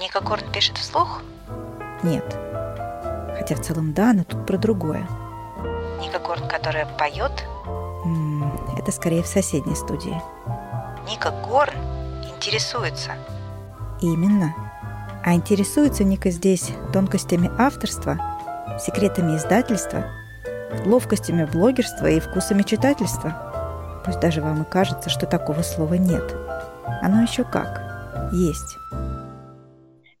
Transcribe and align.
Ника 0.00 0.20
Горн 0.20 0.50
пишет 0.52 0.78
вслух? 0.78 1.22
Нет. 2.04 2.24
Хотя 3.36 3.56
в 3.56 3.60
целом 3.60 3.92
да, 3.92 4.12
но 4.12 4.22
тут 4.22 4.46
про 4.46 4.56
другое. 4.56 5.06
Ника 6.00 6.20
Горн, 6.20 6.46
которая 6.48 6.86
поет? 6.98 7.32
Это 8.78 8.92
скорее 8.92 9.22
в 9.24 9.26
соседней 9.26 9.74
студии. 9.74 10.22
Ника 11.08 11.32
Горн 11.44 11.74
интересуется. 12.22 13.12
Именно. 14.00 14.54
А 15.24 15.34
интересуется 15.34 16.04
Ника 16.04 16.30
здесь 16.30 16.70
тонкостями 16.92 17.50
авторства, 17.58 18.18
секретами 18.78 19.36
издательства, 19.36 20.04
ловкостями 20.86 21.44
блогерства 21.44 22.06
и 22.06 22.20
вкусами 22.20 22.62
читательства. 22.62 24.02
Пусть 24.04 24.20
даже 24.20 24.42
вам 24.42 24.62
и 24.62 24.64
кажется, 24.64 25.10
что 25.10 25.26
такого 25.26 25.62
слова 25.62 25.94
нет. 25.94 26.36
Оно 27.02 27.22
еще 27.22 27.42
как. 27.42 27.82
Есть. 28.32 28.78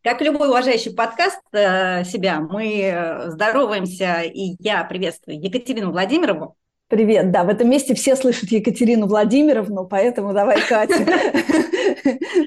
Как 0.02 0.20
любой 0.20 0.48
уважающий 0.48 0.94
подкаст 0.94 1.40
э, 1.52 2.04
себя, 2.04 2.40
мы 2.40 2.82
э, 2.82 3.30
здороваемся, 3.30 4.22
и 4.22 4.54
я 4.60 4.84
приветствую 4.84 5.40
Екатерину 5.40 5.90
Владимирову. 5.90 6.56
Привет, 6.86 7.32
да, 7.32 7.42
в 7.42 7.48
этом 7.48 7.68
месте 7.68 7.94
все 7.94 8.14
слышат 8.14 8.48
Екатерину 8.50 9.08
Владимировну, 9.08 9.86
поэтому 9.86 10.32
давай, 10.32 10.60
Катя. 10.60 11.04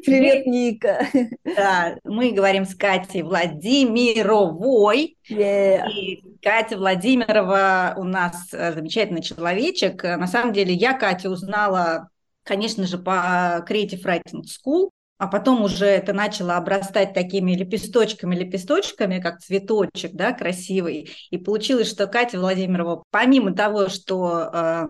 Привет, 0.06 0.46
Ника. 0.46 1.06
Да, 1.44 1.98
мы 2.06 2.32
говорим 2.32 2.64
с 2.64 2.74
Катей 2.74 3.22
Владимировой. 3.22 5.18
Yeah. 5.30 5.90
И 5.90 6.24
Катя 6.42 6.78
Владимирова 6.78 7.96
у 7.98 8.04
нас 8.04 8.48
э, 8.54 8.72
замечательный 8.72 9.22
человечек. 9.22 10.04
На 10.04 10.26
самом 10.26 10.54
деле 10.54 10.74
я 10.74 10.94
Катю 10.94 11.30
узнала, 11.30 12.08
конечно 12.44 12.88
же, 12.88 12.98
по 12.98 13.64
Creative 13.68 14.02
Writing 14.06 14.44
School 14.46 14.90
а 15.22 15.28
потом 15.28 15.62
уже 15.62 15.86
это 15.86 16.14
начало 16.14 16.58
обрастать 16.58 17.14
такими 17.14 17.52
лепесточками, 17.52 18.36
лепесточками, 18.36 19.20
как 19.20 19.38
цветочек, 19.40 20.14
да, 20.14 20.32
красивый. 20.34 21.12
И 21.30 21.38
получилось, 21.38 21.92
что 21.92 22.08
Катя 22.08 22.40
Владимирова, 22.40 23.04
помимо 23.12 23.54
того, 23.54 23.88
что 23.90 24.50
э, 24.52 24.88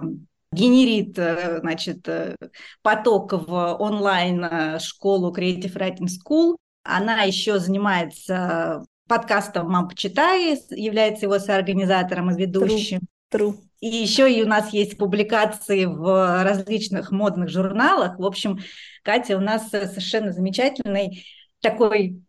генерит, 0.54 1.20
э, 1.20 1.60
значит, 1.60 2.08
э, 2.08 2.38
поток 2.82 3.34
в 3.34 3.76
онлайн-школу 3.78 5.36
Creative 5.36 5.74
Writing 5.74 6.08
School, 6.08 6.56
она 6.86 7.24
еще 7.24 7.60
занимается 7.60 8.86
подкастом 9.10 9.70
«Мам, 9.70 9.90
почитай», 9.90 10.58
является 10.70 11.26
его 11.26 11.40
соорганизатором 11.40 12.32
и 12.32 12.42
ведущим. 12.42 13.02
True. 13.34 13.52
True. 13.52 13.56
И 13.82 13.88
еще 13.88 14.32
и 14.32 14.44
у 14.44 14.48
нас 14.48 14.72
есть 14.74 14.98
публикации 14.98 15.86
в 15.86 16.44
различных 16.44 17.12
модных 17.12 17.50
журналах. 17.50 18.18
В 18.20 18.26
общем, 18.26 18.60
Катя 19.04 19.36
у 19.36 19.42
нас 19.42 19.70
совершенно 19.70 20.32
замечательный 20.32 21.26
такой 21.62 22.22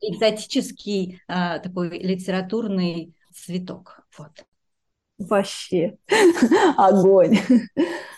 экзотический 0.00 1.20
а, 1.28 1.58
такой 1.58 1.98
литературный 1.98 3.14
цветок. 3.34 4.02
Вот. 4.18 4.44
Вообще 5.18 5.96
огонь. 6.76 7.38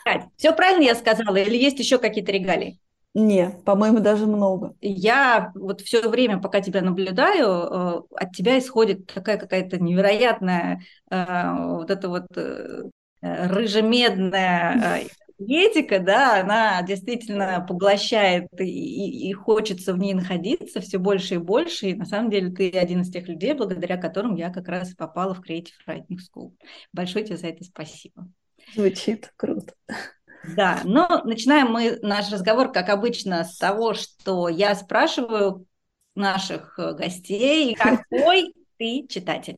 Кать, 0.05 0.25
все 0.37 0.53
правильно 0.53 0.85
я 0.85 0.95
сказала 0.97 1.37
или 1.37 1.57
есть 1.57 1.79
еще 1.79 1.99
какие-то 1.99 2.33
регалии? 2.33 2.79
Не, 3.15 3.51
по-моему, 3.67 4.01
даже 4.01 4.27
много. 4.27 4.75
Я 4.81 5.53
вот 5.55 5.83
все 5.83 6.09
время, 6.09 6.41
пока 6.41 6.61
тебя 6.61 6.81
наблюдаю, 6.81 7.47
э, 7.47 8.03
от 8.17 8.33
тебя 8.33 8.59
исходит 8.59 9.07
такая 9.07 9.37
какая-то 9.37 9.79
невероятная 9.79 10.81
э, 11.11 11.55
вот 11.77 11.91
эта 11.91 12.09
вот 12.09 12.27
э, 12.37 12.85
рыжемедная 13.21 15.09
энергетика, 15.43 15.99
да, 15.99 16.41
она 16.41 16.83
действительно 16.83 17.65
поглощает 17.67 18.49
и, 18.59 19.29
и, 19.29 19.33
хочется 19.33 19.93
в 19.93 19.99
ней 19.99 20.15
находиться 20.15 20.81
все 20.81 20.99
больше 20.99 21.35
и 21.35 21.39
больше. 21.39 21.91
И 21.91 21.95
на 21.95 22.05
самом 22.05 22.31
деле 22.31 22.51
ты 22.51 22.71
один 22.71 23.03
из 23.03 23.11
тех 23.11 23.29
людей, 23.29 23.55
благодаря 23.55 23.97
которым 23.97 24.37
я 24.37 24.51
как 24.51 24.69
раз 24.69 24.95
попала 24.95 25.35
в 25.35 25.41
Creative 25.41 25.73
Writing 25.87 26.19
School. 26.19 26.53
Большое 26.93 27.25
тебе 27.25 27.37
за 27.37 27.49
это 27.49 27.65
спасибо. 27.65 28.29
Звучит 28.75 29.33
круто. 29.37 29.75
Да, 30.57 30.81
но 30.85 31.23
начинаем 31.25 31.69
мы 31.71 31.99
наш 32.03 32.31
разговор, 32.31 32.73
как 32.73 32.89
обычно, 32.89 33.45
с 33.45 33.57
того, 33.57 33.95
что 33.95 34.49
я 34.49 34.75
спрашиваю 34.75 35.67
наших 36.15 36.75
гостей, 36.77 37.75
какой 37.79 38.55
ты 38.79 39.07
читатель? 39.09 39.57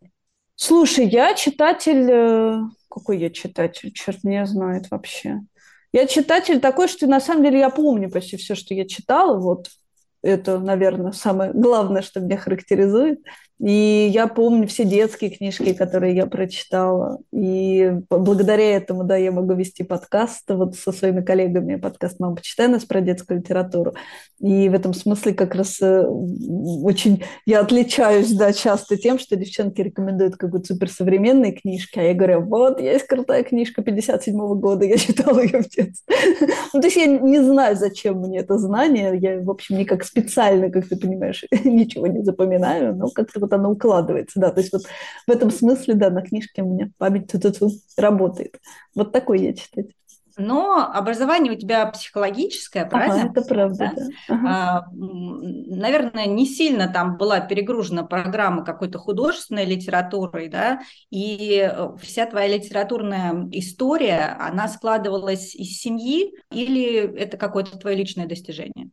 Слушай, 0.56 1.08
я 1.08 1.34
читатель... 1.34 2.10
Э, 2.10 2.60
какой 2.88 3.18
я 3.18 3.30
читатель? 3.30 3.92
Черт 3.92 4.22
не 4.22 4.44
знает 4.46 4.90
вообще. 4.90 5.40
Я 5.92 6.06
читатель 6.06 6.60
такой, 6.60 6.88
что 6.88 7.06
на 7.06 7.20
самом 7.20 7.44
деле 7.44 7.58
я 7.58 7.70
помню 7.70 8.10
почти 8.10 8.36
все, 8.36 8.54
что 8.54 8.74
я 8.74 8.86
читала. 8.86 9.38
Вот 9.38 9.68
это, 10.22 10.58
наверное, 10.58 11.12
самое 11.12 11.52
главное, 11.52 12.02
что 12.02 12.20
меня 12.20 12.36
характеризует. 12.36 13.20
И 13.60 14.10
я 14.12 14.26
помню 14.26 14.66
все 14.66 14.84
детские 14.84 15.30
книжки, 15.30 15.74
которые 15.74 16.14
я 16.16 16.26
прочитала. 16.26 17.18
И 17.32 17.92
благодаря 18.10 18.76
этому, 18.76 19.04
да, 19.04 19.16
я 19.16 19.30
могу 19.30 19.54
вести 19.54 19.84
подкаст 19.84 20.42
вот 20.48 20.74
со 20.74 20.90
своими 20.90 21.20
коллегами. 21.20 21.76
Подкаст 21.76 22.18
«Мама, 22.18 22.36
почитай 22.36 22.66
нас» 22.66 22.84
про 22.84 23.00
детскую 23.00 23.38
литературу. 23.38 23.94
И 24.40 24.68
в 24.68 24.74
этом 24.74 24.92
смысле 24.92 25.34
как 25.34 25.54
раз 25.54 25.80
э, 25.80 26.04
очень 26.04 27.22
я 27.46 27.60
отличаюсь, 27.60 28.32
да, 28.32 28.52
часто 28.52 28.96
тем, 28.96 29.20
что 29.20 29.36
девчонки 29.36 29.80
рекомендуют 29.80 30.36
какие-то 30.36 30.74
суперсовременные 30.74 31.52
книжки, 31.52 31.98
а 31.98 32.02
я 32.02 32.14
говорю, 32.14 32.42
вот, 32.42 32.80
есть 32.80 33.06
крутая 33.06 33.44
книжка 33.44 33.82
57-го 33.82 34.56
года, 34.56 34.84
я 34.84 34.96
читала 34.98 35.38
ее 35.40 35.62
в 35.62 35.68
детстве. 35.68 36.16
ну, 36.72 36.80
то 36.80 36.86
есть 36.86 36.96
я 36.96 37.06
не 37.06 37.40
знаю, 37.40 37.76
зачем 37.76 38.18
мне 38.18 38.40
это 38.40 38.58
знание. 38.58 39.16
Я, 39.16 39.40
в 39.40 39.50
общем, 39.50 39.78
никак 39.78 40.04
специально, 40.04 40.70
как 40.70 40.88
ты 40.88 40.96
понимаешь, 40.96 41.44
ничего 41.64 42.08
не 42.08 42.24
запоминаю, 42.24 42.96
но 42.96 43.08
как-то 43.08 43.43
вот 43.44 43.52
оно 43.52 43.70
укладывается, 43.70 44.40
да, 44.40 44.50
то 44.50 44.60
есть 44.60 44.72
вот 44.72 44.82
в 45.26 45.30
этом 45.30 45.50
смысле, 45.50 45.94
да, 45.94 46.10
на 46.10 46.22
книжке 46.22 46.62
у 46.62 46.72
меня 46.72 46.90
память 46.98 47.30
тут 47.30 47.44
-ту 47.44 47.52
-ту 47.52 47.70
работает. 47.96 48.58
Вот 48.94 49.12
такой 49.12 49.40
я 49.40 49.54
читать. 49.54 49.86
Но 50.36 50.90
образование 50.92 51.52
у 51.52 51.56
тебя 51.56 51.86
психологическое, 51.86 52.86
правильно? 52.86 53.22
Ага, 53.22 53.30
это 53.30 53.42
правда, 53.42 53.92
да. 53.94 54.02
да. 54.02 54.34
Ага. 54.34 54.48
А, 54.48 54.86
наверное, 54.92 56.26
не 56.26 56.46
сильно 56.46 56.88
там 56.88 57.16
была 57.16 57.40
перегружена 57.40 58.02
программа 58.02 58.64
какой-то 58.64 58.98
художественной 58.98 59.64
литературой, 59.64 60.48
да, 60.48 60.80
и 61.10 61.72
вся 62.00 62.26
твоя 62.26 62.48
литературная 62.56 63.48
история, 63.52 64.36
она 64.40 64.66
складывалась 64.68 65.54
из 65.54 65.78
семьи 65.78 66.32
или 66.50 67.16
это 67.16 67.36
какое-то 67.36 67.78
твое 67.78 67.96
личное 67.96 68.26
достижение? 68.26 68.90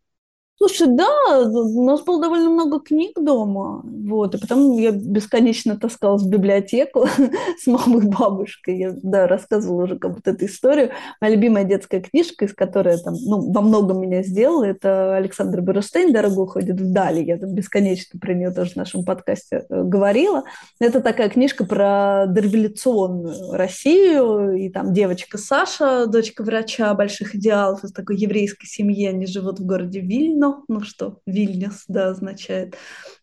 Слушай, 0.61 0.89
да, 0.89 1.09
у 1.39 1.83
нас 1.83 2.03
было 2.03 2.21
довольно 2.21 2.51
много 2.51 2.79
книг 2.81 3.13
дома, 3.19 3.81
вот, 3.83 4.35
и 4.35 4.37
потом 4.37 4.77
я 4.77 4.91
бесконечно 4.91 5.75
таскалась 5.75 6.21
в 6.21 6.29
библиотеку 6.29 7.07
с 7.59 7.65
мамой 7.65 8.05
и 8.05 8.07
бабушкой, 8.07 8.77
я, 8.77 8.93
да, 9.01 9.25
рассказывала 9.25 9.85
уже 9.85 9.97
как 9.97 10.13
будто 10.13 10.29
эту 10.29 10.45
историю. 10.45 10.91
Моя 11.19 11.33
любимая 11.33 11.63
детская 11.63 11.99
книжка, 11.99 12.45
из 12.45 12.53
которой 12.53 12.99
там, 12.99 13.15
ну, 13.25 13.51
во 13.51 13.61
многом 13.61 14.01
меня 14.01 14.21
сделала, 14.21 14.65
это 14.65 15.15
Александр 15.15 15.61
Берштейн 15.61 16.13
«Дорога 16.13 16.41
уходит 16.41 16.79
вдали», 16.79 17.25
я 17.25 17.39
там 17.39 17.55
бесконечно 17.55 18.19
про 18.19 18.35
нее 18.35 18.51
тоже 18.51 18.73
в 18.73 18.75
нашем 18.75 19.03
подкасте 19.03 19.65
э, 19.67 19.81
говорила. 19.83 20.43
Это 20.79 21.01
такая 21.01 21.29
книжка 21.29 21.65
про 21.65 22.25
дореволюционную 22.27 23.53
Россию, 23.53 24.53
и 24.57 24.69
там 24.69 24.93
девочка 24.93 25.39
Саша, 25.39 26.05
дочка 26.05 26.43
врача 26.43 26.93
больших 26.93 27.33
идеалов 27.33 27.83
из 27.83 27.91
такой 27.91 28.17
еврейской 28.17 28.67
семьи, 28.67 29.07
они 29.07 29.25
живут 29.25 29.59
в 29.59 29.65
городе 29.65 30.01
Вильно, 30.01 30.50
ну 30.67 30.81
что, 30.81 31.19
Вильнюс, 31.25 31.83
да, 31.87 32.09
означает. 32.09 32.75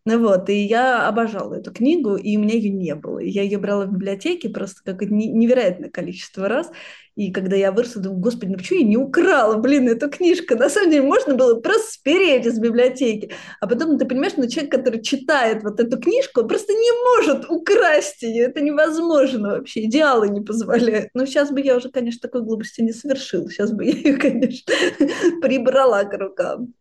Ну 0.04 0.18
вот, 0.20 0.48
и 0.48 0.54
я 0.54 1.06
обожала 1.06 1.54
эту 1.54 1.72
книгу, 1.72 2.16
и 2.16 2.36
у 2.36 2.40
меня 2.40 2.54
ее 2.54 2.70
не 2.70 2.94
было. 2.94 3.18
Я 3.18 3.42
ее 3.42 3.58
брала 3.58 3.86
в 3.86 3.92
библиотеке 3.92 4.48
просто 4.48 4.82
как 4.84 5.02
невероятное 5.02 5.90
количество 5.90 6.48
раз. 6.48 6.70
И 7.18 7.32
когда 7.32 7.56
я 7.56 7.72
выросла, 7.72 8.00
думаю, 8.00 8.20
господи, 8.20 8.52
ну 8.52 8.58
почему 8.58 8.78
я 8.78 8.86
не 8.86 8.96
украла, 8.96 9.56
блин, 9.56 9.88
эту 9.88 10.08
книжку? 10.08 10.54
На 10.54 10.70
самом 10.70 10.92
деле 10.92 11.02
можно 11.02 11.34
было 11.34 11.60
просто 11.60 11.94
спереть 11.94 12.46
из 12.46 12.60
библиотеки. 12.60 13.32
А 13.60 13.66
потом 13.66 13.90
ну, 13.90 13.98
ты 13.98 14.06
понимаешь, 14.06 14.34
ну 14.36 14.48
человек, 14.48 14.70
который 14.70 15.02
читает 15.02 15.64
вот 15.64 15.81
эту 15.81 15.98
книжку, 16.00 16.42
он 16.42 16.48
просто 16.48 16.72
не 16.72 16.90
может 17.16 17.50
украсть 17.50 18.22
ее. 18.22 18.44
Это 18.44 18.60
невозможно 18.60 19.48
вообще, 19.48 19.86
идеалы 19.86 20.28
не 20.28 20.42
позволяют. 20.42 21.10
Но 21.12 21.26
сейчас 21.26 21.50
бы 21.50 21.60
я 21.60 21.76
уже, 21.76 21.90
конечно, 21.90 22.20
такой 22.20 22.42
глупости 22.42 22.82
не 22.82 22.92
совершила. 22.92 23.50
Сейчас 23.50 23.72
бы 23.72 23.84
я 23.84 23.90
ее, 23.90 24.16
конечно, 24.16 24.72
прибрала 25.42 26.04
к 26.04 26.16
рукам. 26.16 26.72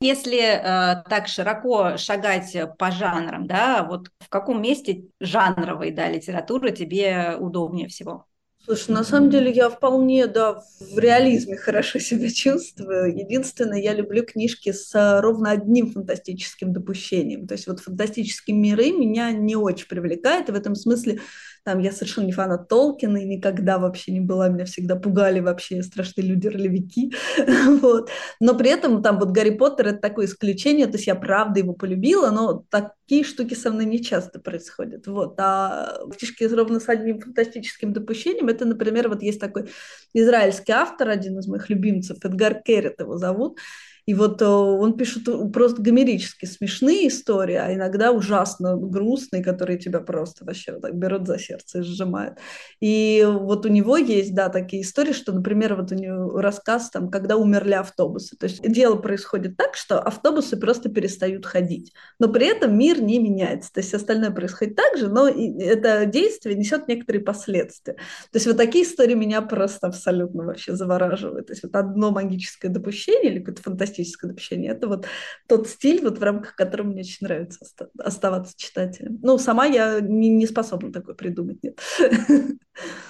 Если 0.00 0.38
э, 0.38 1.02
так 1.08 1.26
широко 1.26 1.96
шагать 1.96 2.56
по 2.78 2.90
жанрам, 2.90 3.46
да, 3.46 3.82
вот 3.82 4.08
в 4.20 4.28
каком 4.28 4.62
месте 4.62 5.06
жанровой 5.18 5.90
да, 5.90 6.08
литературы 6.08 6.70
тебе 6.70 7.36
удобнее 7.38 7.88
всего? 7.88 8.26
Слушай, 8.68 8.90
на 8.90 9.02
самом 9.02 9.30
деле 9.30 9.50
я 9.50 9.70
вполне, 9.70 10.26
да, 10.26 10.62
в 10.78 10.98
реализме 10.98 11.56
хорошо 11.56 11.98
себя 12.00 12.30
чувствую. 12.30 13.16
Единственное, 13.16 13.80
я 13.80 13.94
люблю 13.94 14.24
книжки 14.24 14.72
с 14.72 14.94
а, 14.94 15.22
ровно 15.22 15.52
одним 15.52 15.90
фантастическим 15.90 16.74
допущением. 16.74 17.46
То 17.46 17.54
есть 17.54 17.66
вот 17.66 17.80
фантастические 17.80 18.54
миры 18.56 18.90
меня 18.90 19.32
не 19.32 19.56
очень 19.56 19.88
привлекают, 19.88 20.50
и 20.50 20.52
в 20.52 20.54
этом 20.54 20.74
смысле 20.74 21.20
там 21.68 21.80
я 21.80 21.92
совершенно 21.92 22.24
не 22.24 22.32
фанат 22.32 22.66
Толкина 22.66 23.18
и 23.18 23.26
никогда 23.26 23.76
вообще 23.76 24.10
не 24.10 24.20
была, 24.20 24.48
меня 24.48 24.64
всегда 24.64 24.96
пугали 24.96 25.40
вообще 25.40 25.82
страшные 25.82 26.26
люди-ролевики. 26.26 27.12
вот. 27.82 28.08
Но 28.40 28.56
при 28.56 28.70
этом 28.70 29.02
там 29.02 29.18
вот 29.18 29.32
Гарри 29.32 29.50
Поттер 29.50 29.88
это 29.88 29.98
такое 29.98 30.24
исключение, 30.24 30.86
то 30.86 30.94
есть 30.94 31.06
я 31.06 31.14
правда 31.14 31.60
его 31.60 31.74
полюбила, 31.74 32.30
но 32.30 32.64
такие 32.70 33.22
штуки 33.22 33.52
со 33.52 33.70
мной 33.70 33.84
не 33.84 34.02
часто 34.02 34.40
происходят. 34.40 35.06
Вот. 35.06 35.34
А 35.38 35.98
книжки 36.18 36.44
ровно 36.44 36.80
с 36.80 36.88
одним 36.88 37.20
фантастическим 37.20 37.92
допущением, 37.92 38.48
это, 38.48 38.64
например, 38.64 39.10
вот 39.10 39.22
есть 39.22 39.38
такой 39.38 39.68
израильский 40.14 40.72
автор, 40.72 41.10
один 41.10 41.38
из 41.38 41.48
моих 41.48 41.68
любимцев, 41.68 42.16
Эдгар 42.24 42.62
Керрит 42.62 42.98
его 42.98 43.18
зовут, 43.18 43.58
и 44.08 44.14
вот 44.14 44.40
э, 44.40 44.46
он 44.46 44.96
пишет 44.96 45.24
просто 45.52 45.82
гомерически 45.82 46.46
смешные 46.46 47.08
истории, 47.08 47.56
а 47.56 47.74
иногда 47.74 48.10
ужасно 48.10 48.74
грустные, 48.74 49.44
которые 49.44 49.78
тебя 49.78 50.00
просто 50.00 50.46
вообще 50.46 50.72
вот 50.72 50.80
так 50.80 50.94
берут 50.94 51.26
за 51.26 51.38
сердце 51.38 51.80
и 51.80 51.82
сжимают. 51.82 52.38
И 52.80 53.22
вот 53.28 53.66
у 53.66 53.68
него 53.68 53.98
есть, 53.98 54.34
да, 54.34 54.48
такие 54.48 54.80
истории, 54.80 55.12
что, 55.12 55.32
например, 55.32 55.74
вот 55.74 55.92
у 55.92 55.94
него 55.94 56.40
рассказ 56.40 56.88
там, 56.88 57.10
когда 57.10 57.36
умерли 57.36 57.74
автобусы. 57.74 58.34
То 58.38 58.46
есть 58.46 58.62
дело 58.62 58.96
происходит 58.96 59.58
так, 59.58 59.76
что 59.76 60.00
автобусы 60.00 60.56
просто 60.56 60.88
перестают 60.88 61.44
ходить, 61.44 61.92
но 62.18 62.28
при 62.28 62.46
этом 62.46 62.78
мир 62.78 63.02
не 63.02 63.18
меняется. 63.18 63.70
То 63.74 63.80
есть 63.80 63.92
остальное 63.92 64.30
происходит 64.30 64.74
так 64.74 64.96
же, 64.96 65.08
но 65.08 65.28
это 65.28 66.06
действие 66.06 66.56
несет 66.56 66.88
некоторые 66.88 67.22
последствия. 67.22 67.92
То 67.92 68.36
есть 68.36 68.46
вот 68.46 68.56
такие 68.56 68.86
истории 68.86 69.12
меня 69.12 69.42
просто 69.42 69.88
абсолютно 69.88 70.44
вообще 70.44 70.74
завораживают. 70.74 71.48
То 71.48 71.52
есть 71.52 71.62
вот 71.62 71.74
одно 71.74 72.10
магическое 72.10 72.70
допущение 72.70 73.32
или 73.32 73.40
какое-то 73.40 73.60
фантастическое 73.60 73.97
фантастическое 73.98 74.30
общение. 74.30 74.72
Это 74.72 74.88
вот 74.88 75.06
тот 75.46 75.68
стиль, 75.68 76.02
вот 76.02 76.18
в 76.18 76.22
рамках 76.22 76.54
которого 76.54 76.88
мне 76.88 77.00
очень 77.00 77.26
нравится 77.26 77.60
оставаться 77.98 78.54
читателем. 78.56 79.18
Ну, 79.22 79.38
сама 79.38 79.66
я 79.66 80.00
не, 80.00 80.28
не 80.28 80.46
способна 80.46 80.92
такое 80.92 81.14
придумать, 81.14 81.62
нет. 81.62 81.80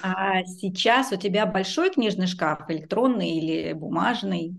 А 0.00 0.44
сейчас 0.44 1.12
у 1.12 1.17
тебя 1.17 1.44
большой 1.44 1.90
книжный 1.90 2.26
шкаф, 2.26 2.70
электронный 2.70 3.31
или 3.31 3.73
бумажный? 3.73 4.56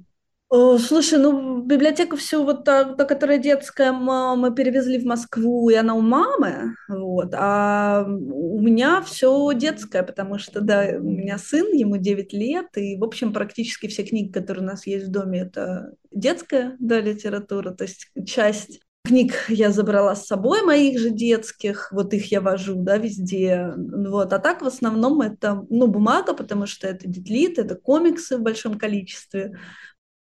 Слушай, 0.52 1.20
ну 1.20 1.62
библиотека 1.62 2.18
все 2.18 2.44
вот 2.44 2.64
та, 2.64 2.84
та, 2.96 3.06
которая 3.06 3.38
детская, 3.38 3.92
мы 3.92 4.52
перевезли 4.56 4.98
в 4.98 5.06
Москву, 5.06 5.70
и 5.70 5.76
она 5.76 5.94
у 5.94 6.02
мамы, 6.02 6.74
вот, 6.88 7.36
а 7.36 8.04
у 8.08 8.60
меня 8.60 9.04
все 9.04 9.52
детское, 9.54 10.02
потому 10.02 10.40
что, 10.40 10.62
да, 10.62 10.88
у 10.98 11.04
меня 11.04 11.38
сын, 11.38 11.72
ему 11.72 11.98
9 11.98 12.34
лет, 12.34 12.66
и, 12.78 12.98
в 12.98 13.04
общем, 13.04 13.32
практически 13.32 13.86
все 13.88 14.04
книги, 14.04 14.32
которые 14.32 14.64
у 14.64 14.68
нас 14.68 14.88
есть 14.88 15.06
в 15.08 15.12
доме, 15.12 15.42
это 15.42 15.94
детская, 16.12 16.76
да, 16.80 17.00
литература, 17.00 17.70
то 17.72 17.84
есть 17.84 18.08
часть 18.26 18.80
книг 19.04 19.34
я 19.50 19.72
забрала 19.72 20.16
с 20.16 20.26
собой, 20.26 20.64
моих 20.64 21.00
же 21.00 21.12
детских, 21.12 21.92
вот 21.92 22.14
их 22.14 22.32
я 22.32 22.42
вожу, 22.42 22.74
да, 22.76 22.98
везде, 22.98 23.72
вот, 23.78 24.34
а 24.34 24.40
так 24.40 24.64
в 24.64 24.66
основном 24.66 25.22
это, 25.22 25.64
ну, 25.70 25.86
бумага, 25.86 26.34
потому 26.34 26.66
что 26.66 26.88
это 26.88 27.08
детлит, 27.08 27.60
это 27.60 27.76
комиксы 27.76 28.38
в 28.38 28.42
большом 28.42 28.80
количестве, 28.80 29.58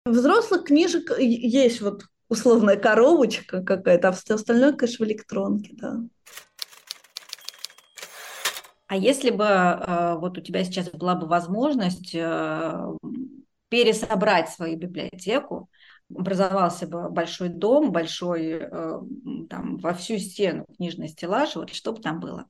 Взрослых 0.04 0.64
книжек 0.64 1.16
есть 1.18 1.80
вот 1.80 2.06
условная 2.28 2.76
коробочка 2.76 3.62
какая-то, 3.62 4.08
а 4.08 4.12
все 4.12 4.34
остальное, 4.34 4.72
конечно, 4.72 5.04
в 5.04 5.08
электронке, 5.08 5.74
да. 5.74 6.00
А 8.88 8.96
если 8.96 9.30
бы 9.30 9.44
э, 9.44 10.16
вот 10.18 10.36
у 10.36 10.40
тебя 10.40 10.64
сейчас 10.64 10.90
была 10.90 11.14
бы 11.14 11.26
возможность 11.26 12.14
э, 12.14 12.86
пересобрать 13.70 14.50
свою 14.50 14.76
библиотеку, 14.76 15.70
образовался 16.14 16.86
бы 16.86 17.08
большой 17.08 17.48
дом, 17.48 17.90
большой, 17.90 18.48
э, 18.60 19.00
там, 19.48 19.78
во 19.78 19.94
всю 19.94 20.18
стену 20.18 20.66
книжный 20.76 21.08
стеллаж, 21.08 21.56
вот 21.56 21.70
что 21.70 21.92
бы 21.92 22.02
там 22.02 22.20
было? 22.20 22.46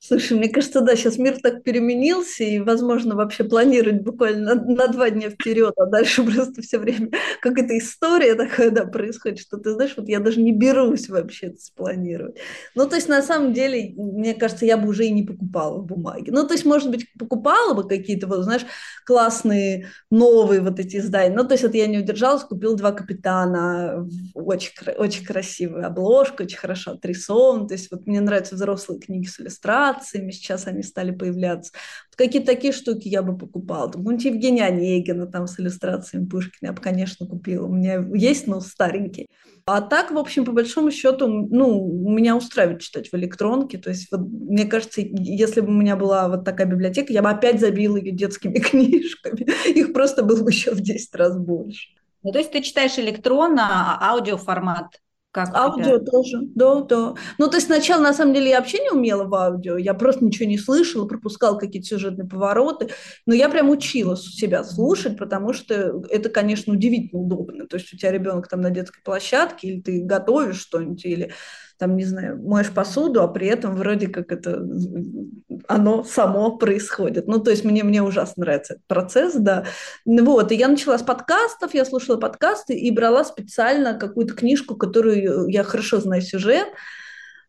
Слушай, 0.00 0.38
мне 0.38 0.48
кажется, 0.48 0.80
да, 0.80 0.94
сейчас 0.94 1.18
мир 1.18 1.38
так 1.42 1.64
переменился, 1.64 2.44
и, 2.44 2.60
возможно, 2.60 3.16
вообще 3.16 3.42
планировать 3.42 4.02
буквально 4.02 4.54
на, 4.54 4.64
на 4.64 4.86
два 4.88 5.10
дня 5.10 5.28
вперед, 5.28 5.74
а 5.76 5.86
дальше 5.86 6.22
просто 6.34 6.62
все 6.62 6.78
время 6.78 7.10
как 7.40 7.58
эта 7.58 7.76
история 7.76 8.34
такая, 8.34 8.70
да, 8.70 8.84
происходит, 8.84 9.40
что 9.40 9.58
ты 9.58 9.72
знаешь, 9.72 9.94
вот 9.96 10.08
я 10.08 10.20
даже 10.20 10.40
не 10.40 10.52
берусь 10.52 11.08
вообще 11.08 11.48
это 11.48 11.60
спланировать. 11.60 12.36
Ну, 12.74 12.88
то 12.88 12.96
есть, 12.96 13.08
на 13.08 13.22
самом 13.22 13.52
деле, 13.52 13.92
мне 13.96 14.34
кажется, 14.34 14.66
я 14.66 14.76
бы 14.76 14.88
уже 14.88 15.06
и 15.06 15.10
не 15.10 15.24
покупала 15.24 15.78
бумаги. 15.78 16.30
Ну, 16.30 16.46
то 16.46 16.54
есть, 16.54 16.64
может 16.64 16.90
быть, 16.90 17.06
покупала 17.18 17.74
бы 17.74 17.86
какие-то, 17.86 18.28
вот, 18.28 18.44
знаешь, 18.44 18.66
классные 19.04 19.88
новые 20.10 20.60
вот 20.60 20.78
эти 20.78 20.98
издания. 20.98 21.34
Ну, 21.34 21.44
то 21.44 21.54
есть, 21.54 21.64
это 21.64 21.76
я 21.76 21.86
не 21.88 21.98
удержалась, 21.98 22.44
купила 22.44 22.76
два 22.76 22.92
капитана, 22.92 24.06
очень, 24.34 24.72
очень 24.96 25.24
красивая 25.24 25.86
обложка, 25.86 26.42
очень 26.42 26.58
хорошо 26.58 26.92
отрисован. 26.92 27.66
То 27.66 27.74
есть, 27.74 27.90
вот 27.90 28.06
мне 28.06 28.20
нравятся 28.20 28.54
взрослые 28.54 29.00
книги 29.00 29.26
с 29.26 29.40
иллюстрацией, 29.40 29.87
иллюстрациями, 29.88 30.30
сейчас 30.30 30.66
они 30.66 30.82
стали 30.82 31.10
появляться. 31.10 31.72
Какие-то 32.16 32.48
такие 32.48 32.72
штуки 32.72 33.08
я 33.08 33.22
бы 33.22 33.36
покупала. 33.36 33.90
Там, 33.90 34.02
какую-нибудь 34.02 34.24
Евгения 34.24 34.64
Онегина 34.64 35.26
там 35.26 35.46
с 35.46 35.58
иллюстрациями 35.60 36.26
Пушкина 36.26 36.68
я 36.68 36.72
бы, 36.72 36.82
конечно, 36.82 37.26
купила. 37.26 37.66
У 37.66 37.72
меня 37.72 38.04
есть, 38.14 38.46
но 38.46 38.60
старенький. 38.60 39.28
А 39.66 39.82
так, 39.82 40.10
в 40.10 40.18
общем, 40.18 40.44
по 40.44 40.52
большому 40.52 40.90
счету, 40.90 41.28
ну, 41.28 41.86
меня 42.08 42.36
устраивает 42.36 42.80
читать 42.80 43.10
в 43.10 43.14
электронке. 43.14 43.78
То 43.78 43.90
есть, 43.90 44.10
вот, 44.10 44.20
мне 44.20 44.64
кажется, 44.64 45.00
если 45.02 45.60
бы 45.60 45.68
у 45.68 45.76
меня 45.76 45.96
была 45.96 46.28
вот 46.28 46.44
такая 46.44 46.66
библиотека, 46.66 47.12
я 47.12 47.22
бы 47.22 47.30
опять 47.30 47.60
забила 47.60 47.96
ее 47.96 48.12
детскими 48.12 48.54
книжками. 48.58 49.46
Их 49.68 49.92
просто 49.92 50.22
было 50.22 50.42
бы 50.42 50.50
еще 50.50 50.72
в 50.72 50.80
10 50.80 51.14
раз 51.14 51.36
больше. 51.36 51.90
Ну, 52.22 52.32
то 52.32 52.38
есть 52.38 52.50
ты 52.50 52.62
читаешь 52.62 52.98
электронно, 52.98 53.62
а 53.68 54.10
аудиоформат 54.10 55.00
как 55.46 55.56
аудио 55.56 55.98
тоже, 55.98 56.40
да, 56.54 56.82
да. 56.82 57.14
Ну, 57.38 57.48
то 57.48 57.56
есть 57.56 57.66
сначала, 57.66 58.02
на 58.02 58.12
самом 58.12 58.34
деле, 58.34 58.50
я 58.50 58.58
вообще 58.58 58.78
не 58.78 58.90
умела 58.90 59.24
в 59.24 59.34
аудио, 59.34 59.76
я 59.76 59.94
просто 59.94 60.24
ничего 60.24 60.48
не 60.48 60.58
слышала, 60.58 61.06
пропускала 61.06 61.58
какие-то 61.58 61.88
сюжетные 61.88 62.28
повороты, 62.28 62.90
но 63.26 63.34
я 63.34 63.48
прям 63.48 63.70
учила 63.70 64.16
себя 64.16 64.64
слушать, 64.64 65.16
потому 65.16 65.52
что 65.52 66.02
это, 66.10 66.28
конечно, 66.28 66.72
удивительно 66.72 67.22
удобно. 67.22 67.66
То 67.66 67.76
есть 67.76 67.92
у 67.92 67.96
тебя 67.96 68.12
ребенок 68.12 68.48
там 68.48 68.60
на 68.60 68.70
детской 68.70 69.02
площадке, 69.02 69.68
или 69.68 69.80
ты 69.80 70.02
готовишь 70.02 70.60
что-нибудь, 70.60 71.04
или 71.04 71.32
там, 71.78 71.96
не 71.96 72.04
знаю, 72.04 72.40
моешь 72.42 72.70
посуду, 72.70 73.22
а 73.22 73.28
при 73.28 73.46
этом 73.46 73.76
вроде 73.76 74.08
как 74.08 74.32
это 74.32 74.62
оно 75.66 76.04
само 76.04 76.56
происходит. 76.56 77.26
Ну, 77.28 77.38
то 77.40 77.50
есть 77.50 77.64
мне, 77.64 77.84
мне 77.84 78.02
ужасно 78.02 78.42
нравится 78.42 78.74
этот 78.74 78.86
процесс, 78.86 79.34
да. 79.34 79.64
Вот, 80.04 80.52
и 80.52 80.56
я 80.56 80.68
начала 80.68 80.98
с 80.98 81.02
подкастов, 81.02 81.74
я 81.74 81.84
слушала 81.84 82.16
подкасты 82.16 82.74
и 82.74 82.90
брала 82.90 83.24
специально 83.24 83.94
какую-то 83.94 84.34
книжку, 84.34 84.76
которую 84.76 85.48
я 85.48 85.62
хорошо 85.64 86.00
знаю 86.00 86.22
сюжет, 86.22 86.68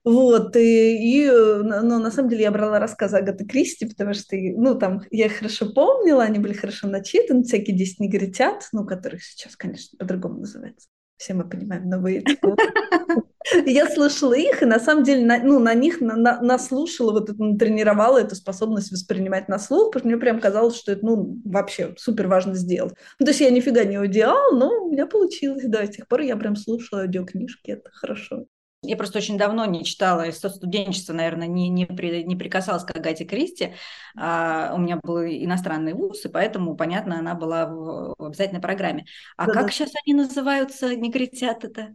вот, 0.05 0.55
и, 0.55 1.25
и 1.25 1.29
ну, 1.29 1.99
на 1.99 2.09
самом 2.09 2.29
деле 2.29 2.43
я 2.43 2.51
брала 2.51 2.79
рассказы 2.79 3.17
Агаты 3.17 3.45
Кристи, 3.45 3.85
потому 3.85 4.13
что, 4.13 4.35
ну, 4.35 4.75
там, 4.75 5.01
я 5.11 5.25
их 5.25 5.37
хорошо 5.37 5.73
помнила, 5.73 6.23
они 6.23 6.39
были 6.39 6.53
хорошо 6.53 6.87
начитаны, 6.87 7.43
всякие 7.43 7.75
«Десять 7.75 7.99
негритят», 7.99 8.69
ну, 8.71 8.85
которых 8.85 9.23
сейчас, 9.23 9.57
конечно, 9.57 9.97
по-другому 9.97 10.39
называется. 10.39 10.87
Все 11.19 11.33
мы 11.33 11.43
понимаем 11.43 11.89
новые 11.89 12.23
Я 13.65 13.89
слушала 13.89 14.33
их, 14.33 14.61
и 14.63 14.65
на 14.65 14.79
самом 14.79 15.03
деле 15.03 15.25
на, 15.25 15.39
ну, 15.39 15.59
на 15.59 15.73
них 15.73 15.99
на, 15.99 16.15
на, 16.15 16.39
наслушала, 16.41 17.11
вот 17.11 17.29
это, 17.29 17.57
тренировала 17.57 18.19
эту 18.19 18.35
способность 18.35 18.91
воспринимать 18.91 19.49
на 19.49 19.59
слух, 19.59 19.91
потому 19.91 20.01
что 20.01 20.07
мне 20.07 20.17
прям 20.17 20.39
казалось, 20.39 20.77
что 20.77 20.93
это 20.93 21.05
ну, 21.05 21.41
вообще 21.43 21.93
супер 21.97 22.27
важно 22.27 22.55
сделать. 22.55 22.93
Ну, 23.19 23.25
то 23.25 23.31
есть 23.31 23.41
я 23.41 23.49
нифига 23.49 23.83
не 23.83 23.97
аудиал, 23.97 24.53
но 24.53 24.85
у 24.85 24.91
меня 24.91 25.07
получилось, 25.07 25.65
да, 25.65 25.85
с 25.85 25.89
тех 25.89 26.07
пор 26.07 26.21
я 26.21 26.37
прям 26.37 26.55
слушала 26.55 27.01
аудиокнижки, 27.01 27.71
это 27.71 27.89
хорошо. 27.91 28.45
Я 28.81 28.95
просто 28.95 29.17
очень 29.17 29.37
давно 29.37 29.65
не 29.65 29.83
читала, 29.83 30.27
из 30.27 30.37
студенчества, 30.37 31.11
наверное, 31.11 31.47
не, 31.47 31.67
не, 31.67 31.85
при, 31.85 32.23
не 32.23 32.37
прикасалась 32.37 32.85
к 32.85 32.95
Агате 32.95 33.25
Кристи. 33.25 33.73
А, 34.15 34.71
у 34.73 34.77
меня 34.77 34.97
был 35.03 35.19
иностранный 35.19 35.93
вуз, 35.93 36.23
и 36.23 36.29
поэтому, 36.29 36.77
понятно, 36.77 37.19
она 37.19 37.35
была 37.35 37.65
в, 37.65 38.15
в 38.17 38.25
обязательной 38.25 38.61
программе. 38.61 39.05
А 39.35 39.47
да, 39.47 39.53
как 39.53 39.65
да. 39.65 39.71
сейчас 39.71 39.91
они 40.05 40.15
называются, 40.15 40.95
негритят 40.95 41.65
это? 41.65 41.93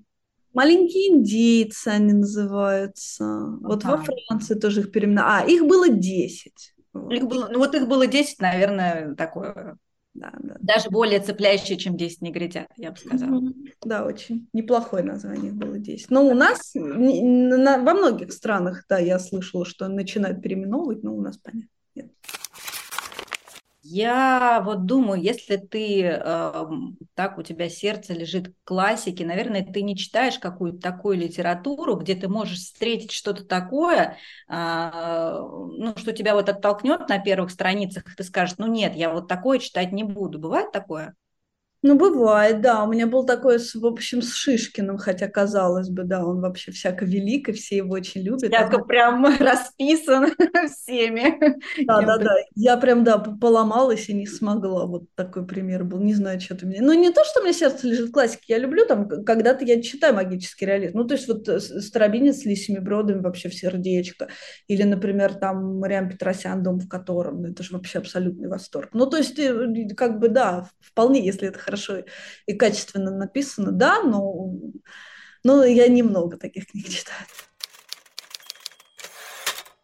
Маленькие 0.53 1.15
индейцы 1.15 1.89
они 1.89 2.13
называются. 2.13 3.25
Ага. 3.25 3.59
Вот 3.63 3.85
во 3.85 4.05
Франции 4.29 4.55
тоже 4.55 4.81
их 4.81 4.93
переименовали. 4.93 5.43
А, 5.43 5.47
их 5.47 5.67
было 5.67 5.89
10. 5.89 6.75
Их 7.11 7.27
было, 7.27 7.49
ну 7.51 7.59
вот 7.59 7.75
их 7.75 7.89
было 7.89 8.07
10, 8.07 8.41
наверное, 8.41 9.15
такое 9.15 9.79
да, 10.15 10.33
да. 10.39 10.57
Даже 10.61 10.91
более 10.91 11.21
цепляющее, 11.21 11.77
чем 11.77 11.97
10 11.97 12.23
негритят, 12.23 12.69
я 12.77 12.93
бы 12.93 12.97
сказала. 12.97 13.43
Да, 13.85 14.07
очень 14.07 14.49
неплохое 14.53 15.03
название 15.05 15.53
было 15.53 15.79
10. 15.79 16.11
Но 16.11 16.27
у 16.27 16.35
нас, 16.35 16.73
во 16.75 17.95
многих 17.95 18.33
странах, 18.33 18.85
да, 18.89 18.99
я 18.99 19.19
слышала, 19.19 19.65
что 19.67 19.89
начинают 19.89 20.41
переименовывать, 20.41 21.03
но 21.03 21.15
у 21.15 21.21
нас 21.21 21.37
понятно. 21.39 21.69
Нет. 21.95 22.11
Я 23.87 24.63
вот 24.65 24.87
думаю, 24.87 25.21
если 25.21 25.57
ты 25.57 26.05
э, 26.05 26.65
так 27.15 27.37
у 27.37 27.43
тебя 27.43 27.69
сердце 27.69 28.15
лежит 28.15 28.49
к 28.49 28.55
классике, 28.65 29.27
наверное, 29.27 29.63
ты 29.63 29.83
не 29.83 29.95
читаешь 29.95 30.39
какую-то 30.39 30.79
такую 30.81 31.19
литературу, 31.19 31.97
где 31.97 32.15
ты 32.15 32.27
можешь 32.29 32.61
встретить 32.61 33.13
что-то 33.13 33.45
такое, 33.45 34.17
э, 34.49 34.55
ну, 34.55 35.93
что 35.99 36.13
тебя 36.13 36.35
вот 36.35 36.49
оттолкнет 36.49 37.11
на 37.11 37.19
первых 37.19 37.51
страницах, 37.51 38.05
и 38.11 38.17
ты 38.17 38.25
скажешь, 38.25 38.57
ну 38.57 38.67
нет, 38.67 38.97
я 38.97 39.13
вот 39.13 39.29
такое 39.29 39.59
читать 39.59 39.93
не 39.93 40.03
буду. 40.03 40.39
Бывает 40.39 40.73
такое? 40.73 41.15
Ну, 41.87 41.97
бывает, 41.99 42.63
да. 42.63 42.83
У 42.83 42.91
меня 42.91 43.07
был 43.07 43.27
такой, 43.27 43.59
в 43.59 43.85
общем, 43.87 44.23
с 44.23 44.33
Шишкиным, 44.33 44.97
хотя, 44.97 45.29
казалось 45.29 45.91
бы, 45.91 46.05
да, 46.05 46.25
он 46.25 46.41
вообще 46.41 46.73
всяко 46.73 47.05
велик, 47.05 47.51
и 47.51 47.53
все 47.53 47.77
его 47.77 47.93
очень 47.93 48.23
любят. 48.23 48.51
Всяко 48.51 48.79
а... 48.79 48.85
прям 48.85 49.27
расписан 49.39 50.31
всеми. 50.73 51.39
Да, 51.87 52.01
да, 52.01 52.17
да. 52.17 52.35
Я 52.55 52.79
прям, 52.79 53.05
да, 53.05 53.19
поломалась 53.19 54.09
и 54.09 54.15
не 54.15 54.27
смогла. 54.27 54.87
Вот 54.87 55.05
такой 55.15 55.47
пример 55.47 55.85
был. 55.85 55.99
Не 55.99 56.15
знаю, 56.15 56.41
что 56.41 56.55
ты 56.55 56.65
мне... 56.65 56.81
Ну, 56.81 56.95
не 56.95 57.11
то, 57.11 57.23
что 57.23 57.41
у 57.41 57.43
меня 57.43 57.53
сердце 57.53 57.89
лежит 57.89 58.09
в 58.09 58.13
классике. 58.13 58.45
Я 58.49 58.59
люблю 58.59 58.87
там, 58.87 59.07
когда-то 59.07 59.67
я 59.67 59.83
читаю 59.83 60.15
магический 60.15 60.65
реализм. 60.65 60.97
Ну, 60.97 61.05
то 61.05 61.15
есть 61.15 61.29
вот 61.29 61.47
Старобинец 61.47 62.39
с 62.39 62.45
лисими 62.47 62.79
бродами 62.79 63.21
вообще 63.21 63.51
в 63.51 63.55
сердечко. 63.55 64.29
Или, 64.69 64.85
например, 64.85 65.35
там 65.35 65.81
Мариам 65.81 66.09
Петросян, 66.09 66.63
дом 66.63 66.79
в 66.79 66.89
котором. 66.89 67.43
Ну, 67.43 67.49
это 67.49 67.63
же 67.63 67.75
вообще 67.75 67.99
абсолютный 67.99 68.49
восторг. 68.49 68.89
Ну, 68.95 69.05
то 69.05 69.19
есть, 69.19 69.39
э, 69.39 69.89
как 69.95 70.19
бы, 70.19 70.29
да, 70.29 70.71
вполне, 70.81 71.23
если 71.23 71.49
это 71.49 71.59
хорошо 71.59 71.74
хорошо 71.75 72.05
и 72.47 72.55
качественно 72.55 73.11
написано, 73.11 73.73
да, 73.73 74.03
но, 74.03 74.53
но 75.43 75.65
я 75.65 75.89
немного 75.89 76.37
таких 76.37 76.67
книг 76.67 76.89
читаю. 76.89 77.27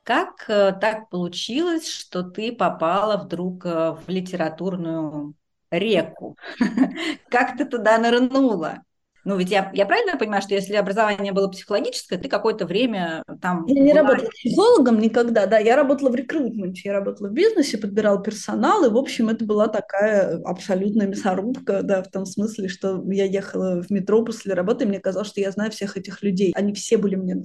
Как 0.02 0.44
э, 0.49 0.73
так 0.80 1.09
получилось, 1.09 1.88
что 1.88 2.23
ты 2.23 2.52
попала 2.52 3.16
вдруг 3.16 3.64
э, 3.64 3.92
в 3.92 4.09
литературную 4.09 5.35
реку? 5.70 6.37
Как 7.30 7.56
ты 7.56 7.64
туда 7.64 7.99
нырнула? 7.99 8.82
Ну, 9.24 9.36
ведь 9.36 9.50
я, 9.50 9.70
я 9.74 9.84
правильно 9.84 10.16
понимаю, 10.16 10.42
что 10.42 10.54
если 10.54 10.74
образование 10.76 11.32
было 11.32 11.48
психологическое, 11.48 12.18
ты 12.18 12.28
какое-то 12.28 12.66
время 12.66 13.22
там... 13.42 13.66
Я 13.66 13.82
не 13.82 13.92
была... 13.92 14.02
работала 14.02 14.30
психологом 14.30 14.98
никогда, 14.98 15.46
да, 15.46 15.58
я 15.58 15.76
работала 15.76 16.10
в 16.10 16.14
рекрутменте, 16.14 16.82
я 16.84 16.92
работала 16.94 17.28
в 17.28 17.32
бизнесе, 17.32 17.76
подбирала 17.76 18.22
персонал, 18.22 18.84
и, 18.84 18.90
в 18.90 18.96
общем, 18.96 19.28
это 19.28 19.44
была 19.44 19.68
такая 19.68 20.40
абсолютная 20.44 21.06
мясорубка, 21.06 21.82
да, 21.82 22.02
в 22.02 22.10
том 22.10 22.24
смысле, 22.24 22.68
что 22.68 23.02
я 23.10 23.24
ехала 23.24 23.82
в 23.82 23.90
метро 23.90 24.24
после 24.24 24.54
работы, 24.54 24.84
и 24.84 24.88
мне 24.88 25.00
казалось, 25.00 25.28
что 25.28 25.40
я 25.40 25.50
знаю 25.50 25.70
всех 25.70 25.96
этих 25.98 26.22
людей. 26.22 26.52
Они 26.56 26.72
все 26.72 26.96
были 26.96 27.16
мне 27.16 27.34
на 27.34 27.44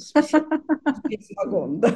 вагон, 1.35 1.79
да. 1.81 1.89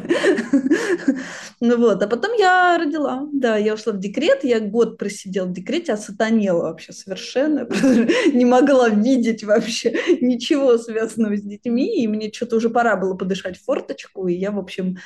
Ну 1.62 1.78
вот, 1.78 2.04
а 2.04 2.08
потом 2.08 2.34
я 2.34 2.78
родила, 2.78 3.28
да, 3.32 3.58
я 3.58 3.76
ушла 3.76 3.94
в 3.94 4.00
декрет, 4.00 4.44
я 4.44 4.60
год 4.60 4.98
просидела 4.98 5.46
в 5.46 5.54
декрете, 5.54 5.94
осатанела 5.94 6.64
вообще 6.64 6.92
совершенно, 6.92 7.68
не 8.34 8.46
могла 8.46 8.90
видеть 8.90 9.44
вообще 9.44 9.69
вообще 9.70 9.92
ничего 10.22 10.78
связанного 10.78 11.38
с 11.38 11.42
детьми, 11.42 12.04
и 12.04 12.08
мне 12.08 12.32
что-то 12.32 12.58
уже 12.58 12.70
пора 12.70 12.96
было 12.96 13.16
подышать 13.16 13.58
в 13.58 13.64
форточку, 13.64 14.28
и 14.28 14.34
я, 14.34 14.52
в 14.52 14.60
общем, 14.60 14.98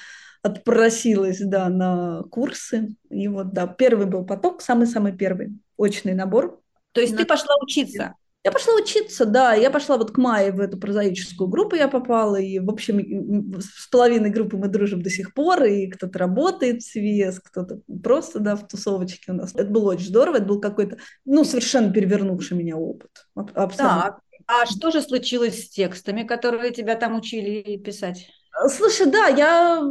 отпросилась, 0.41 1.39
да, 1.39 1.69
на 1.69 2.23
курсы. 2.29 2.95
И 3.09 3.27
вот, 3.27 3.53
да, 3.53 3.67
первый 3.67 4.07
был 4.07 4.25
поток, 4.25 4.61
самый-самый 4.61 5.15
первый, 5.15 5.53
очный 5.77 6.13
набор. 6.13 6.59
То 6.91 7.01
есть 7.01 7.13
на... 7.13 7.19
ты 7.19 7.25
пошла 7.25 7.55
учиться? 7.61 8.15
Я 8.45 8.51
пошла 8.51 8.73
учиться, 8.75 9.25
да, 9.25 9.53
я 9.53 9.71
пошла 9.71 9.97
вот 9.97 10.11
к 10.11 10.17
Майе 10.17 10.51
в 10.51 10.59
эту 10.59 10.77
прозаическую 10.77 11.47
группу 11.47 11.77
я 11.77 11.87
попала, 11.87 12.35
и, 12.35 12.59
в 12.59 12.69
общем, 12.69 13.57
с 13.61 13.87
половиной 13.87 14.31
группы 14.31 14.57
мы 14.57 14.67
дружим 14.67 15.01
до 15.01 15.09
сих 15.09 15.33
пор, 15.33 15.63
и 15.63 15.87
кто-то 15.87 16.19
работает 16.19 16.83
в 16.83 16.93
CVS, 16.93 17.37
кто-то 17.41 17.79
просто, 18.03 18.39
да, 18.39 18.57
в 18.57 18.67
тусовочке 18.67 19.31
у 19.31 19.35
нас. 19.35 19.55
Это 19.55 19.69
было 19.69 19.93
очень 19.93 20.07
здорово, 20.07 20.37
это 20.37 20.45
был 20.45 20.59
какой-то, 20.59 20.97
ну, 21.23 21.45
совершенно 21.45 21.93
перевернувший 21.93 22.57
меня 22.57 22.75
опыт. 22.75 23.11
Абсолютно. 23.33 24.01
Так, 24.01 24.19
а 24.47 24.65
что 24.65 24.91
же 24.91 25.01
случилось 25.01 25.65
с 25.65 25.69
текстами, 25.69 26.23
которые 26.23 26.71
тебя 26.71 26.95
там 26.95 27.15
учили 27.15 27.77
писать? 27.77 28.27
Слушай, 28.69 29.07
да, 29.07 29.27
я 29.27 29.81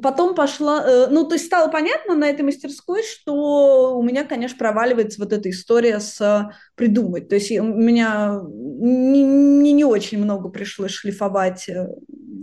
потом 0.00 0.34
пошла, 0.34 0.84
э, 0.86 1.08
ну, 1.10 1.26
то 1.26 1.34
есть 1.34 1.46
стало 1.46 1.68
понятно 1.70 2.14
на 2.14 2.28
этой 2.28 2.42
мастерской, 2.42 3.02
что 3.02 3.98
у 3.98 4.02
меня, 4.02 4.24
конечно, 4.24 4.56
проваливается 4.56 5.20
вот 5.20 5.32
эта 5.32 5.50
история 5.50 5.98
с 5.98 6.52
придумать. 6.76 7.28
То 7.28 7.34
есть 7.34 7.50
у 7.50 7.64
меня 7.64 8.40
не, 8.44 9.24
не, 9.24 9.72
не 9.72 9.84
очень 9.84 10.18
много 10.18 10.50
пришлось 10.50 10.92
шлифовать 10.92 11.68
э, 11.68 11.88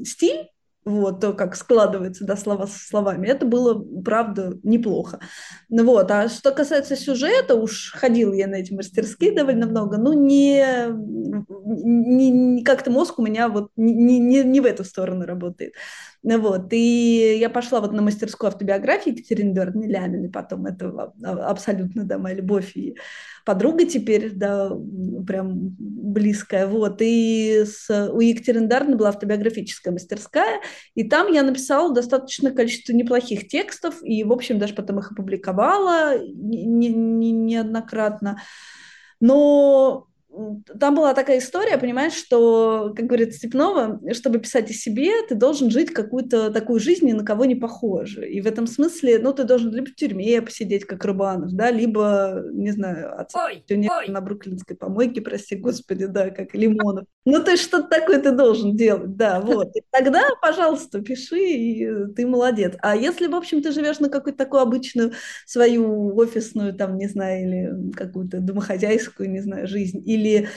стиль, 0.03 0.49
вот, 0.85 1.19
то, 1.19 1.33
как 1.33 1.55
складывается, 1.55 2.25
да, 2.25 2.37
слова 2.37 2.67
со 2.67 2.77
словами, 2.77 3.27
это 3.27 3.45
было, 3.45 3.83
правда, 4.03 4.57
неплохо. 4.61 5.19
Ну 5.67 5.83
вот, 5.83 6.11
а 6.11 6.29
что 6.29 6.51
касается 6.51 6.95
сюжета, 6.95 7.55
уж 7.55 7.91
ходил 7.91 8.33
я 8.33 8.47
на 8.47 8.55
эти 8.55 8.71
мастерские 8.71 9.31
довольно 9.31 9.65
много, 9.65 9.97
ну, 9.97 10.13
не, 10.13 10.63
не, 11.65 12.29
не 12.29 12.63
как-то 12.63 12.91
мозг 12.91 13.17
у 13.17 13.23
меня 13.25 13.49
вот 13.49 13.71
не, 13.75 14.19
не, 14.19 14.43
не 14.43 14.61
в 14.61 14.65
эту 14.65 14.83
сторону 14.83 15.25
работает. 15.25 15.73
Ну 16.27 16.39
вот, 16.39 16.73
и 16.73 17.37
я 17.39 17.51
пошла 17.51 17.81
вот 17.81 17.91
на 17.91 18.01
мастерскую 18.01 18.47
автобиографии 18.47 19.11
Екатерины 19.11 19.51
Эдуардовны 19.51 19.85
Ляминой, 19.85 20.29
потом 20.31 20.65
это 20.65 21.13
абсолютно, 21.23 22.03
да, 22.03 22.17
моя 22.17 22.37
любовь 22.37 22.75
и 22.75 22.97
подруга 23.45 23.85
теперь, 23.85 24.31
да, 24.31 24.71
прям 25.27 25.75
близкая, 25.77 26.65
вот, 26.65 26.97
и 27.01 27.63
с, 27.63 28.09
у 28.11 28.19
Екатерины 28.21 28.65
Эдуардовны 28.65 28.95
была 28.95 29.09
автобиографическая 29.09 29.93
мастерская, 29.93 30.61
и 30.95 31.07
там 31.07 31.31
я 31.31 31.43
написала 31.43 31.93
достаточно 31.93 32.49
количество 32.49 32.93
неплохих 32.93 33.47
текстов, 33.47 33.97
и, 34.01 34.23
в 34.23 34.31
общем, 34.31 34.57
даже 34.57 34.73
потом 34.73 34.97
их 34.97 35.11
опубликовала 35.11 36.17
не, 36.17 36.89
не, 36.89 37.29
неоднократно, 37.29 38.41
но 39.19 40.07
там 40.79 40.95
была 40.95 41.13
такая 41.13 41.39
история, 41.39 41.77
понимаешь, 41.77 42.13
что, 42.13 42.93
как 42.95 43.05
говорит 43.05 43.33
Степнова, 43.33 43.99
чтобы 44.13 44.39
писать 44.39 44.69
о 44.69 44.73
себе, 44.73 45.11
ты 45.27 45.35
должен 45.35 45.69
жить 45.69 45.91
какую-то 45.91 46.51
такую 46.51 46.79
жизнь, 46.79 47.05
ни 47.07 47.13
на 47.13 47.23
кого 47.23 47.45
не 47.45 47.55
похожую. 47.55 48.29
И 48.29 48.41
в 48.41 48.47
этом 48.47 48.67
смысле, 48.67 49.19
ну, 49.19 49.33
ты 49.33 49.43
должен 49.43 49.73
либо 49.73 49.87
в 49.87 49.95
тюрьме 49.95 50.41
посидеть, 50.41 50.85
как 50.85 51.03
Рубанов, 51.05 51.51
да, 51.53 51.71
либо, 51.71 52.43
не 52.51 52.71
знаю, 52.71 53.19
отца 53.19 53.49
на 54.07 54.21
бруклинской 54.21 54.75
помойке, 54.75 55.21
прости 55.21 55.55
господи, 55.55 56.05
да, 56.05 56.29
как 56.29 56.53
Лимонов. 56.53 57.05
Ну, 57.25 57.43
то 57.43 57.51
есть 57.51 57.63
что-то 57.63 57.87
такое 57.87 58.19
ты 58.19 58.31
должен 58.31 58.75
делать, 58.75 59.15
да, 59.15 59.39
вот. 59.39 59.75
И 59.75 59.81
тогда, 59.91 60.23
пожалуйста, 60.41 61.01
пиши, 61.01 61.39
и 61.39 62.13
ты 62.15 62.27
молодец. 62.27 62.75
А 62.79 62.95
если, 62.95 63.27
в 63.27 63.35
общем, 63.35 63.61
ты 63.61 63.71
живешь 63.71 63.99
на 63.99 64.09
какую-то 64.09 64.37
такую 64.37 64.61
обычную 64.61 65.13
свою 65.45 66.15
офисную, 66.15 66.73
там, 66.73 66.97
не 66.97 67.07
знаю, 67.07 67.41
или 67.41 67.91
какую-то 67.93 68.39
домохозяйскую, 68.39 69.29
не 69.29 69.41
знаю, 69.41 69.67
жизнь, 69.67 70.03
или 70.05 70.24
или 70.25 70.49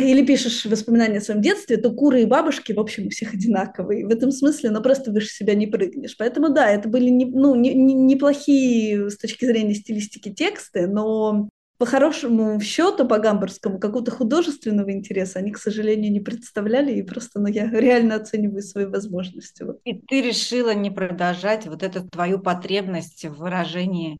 или 0.00 0.24
пишешь 0.24 0.64
воспоминания 0.64 1.18
о 1.18 1.20
своем 1.20 1.42
детстве, 1.42 1.76
то 1.76 1.90
куры 1.90 2.22
и 2.22 2.26
бабушки, 2.26 2.72
в 2.72 2.80
общем, 2.80 3.06
у 3.06 3.10
всех 3.10 3.34
одинаковые. 3.34 4.06
В 4.06 4.10
этом 4.10 4.30
смысле, 4.30 4.70
но 4.70 4.80
просто 4.80 5.10
выше 5.10 5.28
себя 5.28 5.54
не 5.54 5.66
прыгнешь. 5.66 6.16
Поэтому, 6.16 6.50
да, 6.50 6.70
это 6.70 6.88
были 6.88 7.08
не, 7.08 7.26
ну, 7.26 7.54
не, 7.54 7.74
не, 7.74 7.94
неплохие 7.94 9.10
с 9.10 9.18
точки 9.18 9.44
зрения 9.44 9.74
стилистики 9.74 10.32
тексты, 10.32 10.86
но 10.86 11.48
по 11.78 11.84
хорошему 11.84 12.58
счету, 12.60 13.06
по 13.06 13.18
гамбургскому, 13.18 13.78
какого-то 13.78 14.10
художественного 14.10 14.92
интереса 14.92 15.40
они, 15.40 15.50
к 15.50 15.58
сожалению, 15.58 16.10
не 16.10 16.20
представляли, 16.20 16.92
и 16.92 17.02
просто 17.02 17.38
ну, 17.38 17.48
я 17.48 17.68
реально 17.68 18.14
оцениваю 18.14 18.62
свои 18.62 18.86
возможности. 18.86 19.64
И 19.84 19.94
ты 19.94 20.22
решила 20.22 20.72
не 20.72 20.90
продолжать 20.90 21.66
вот 21.66 21.82
эту 21.82 22.08
твою 22.08 22.38
потребность 22.38 23.26
в 23.26 23.34
выражении 23.34 24.18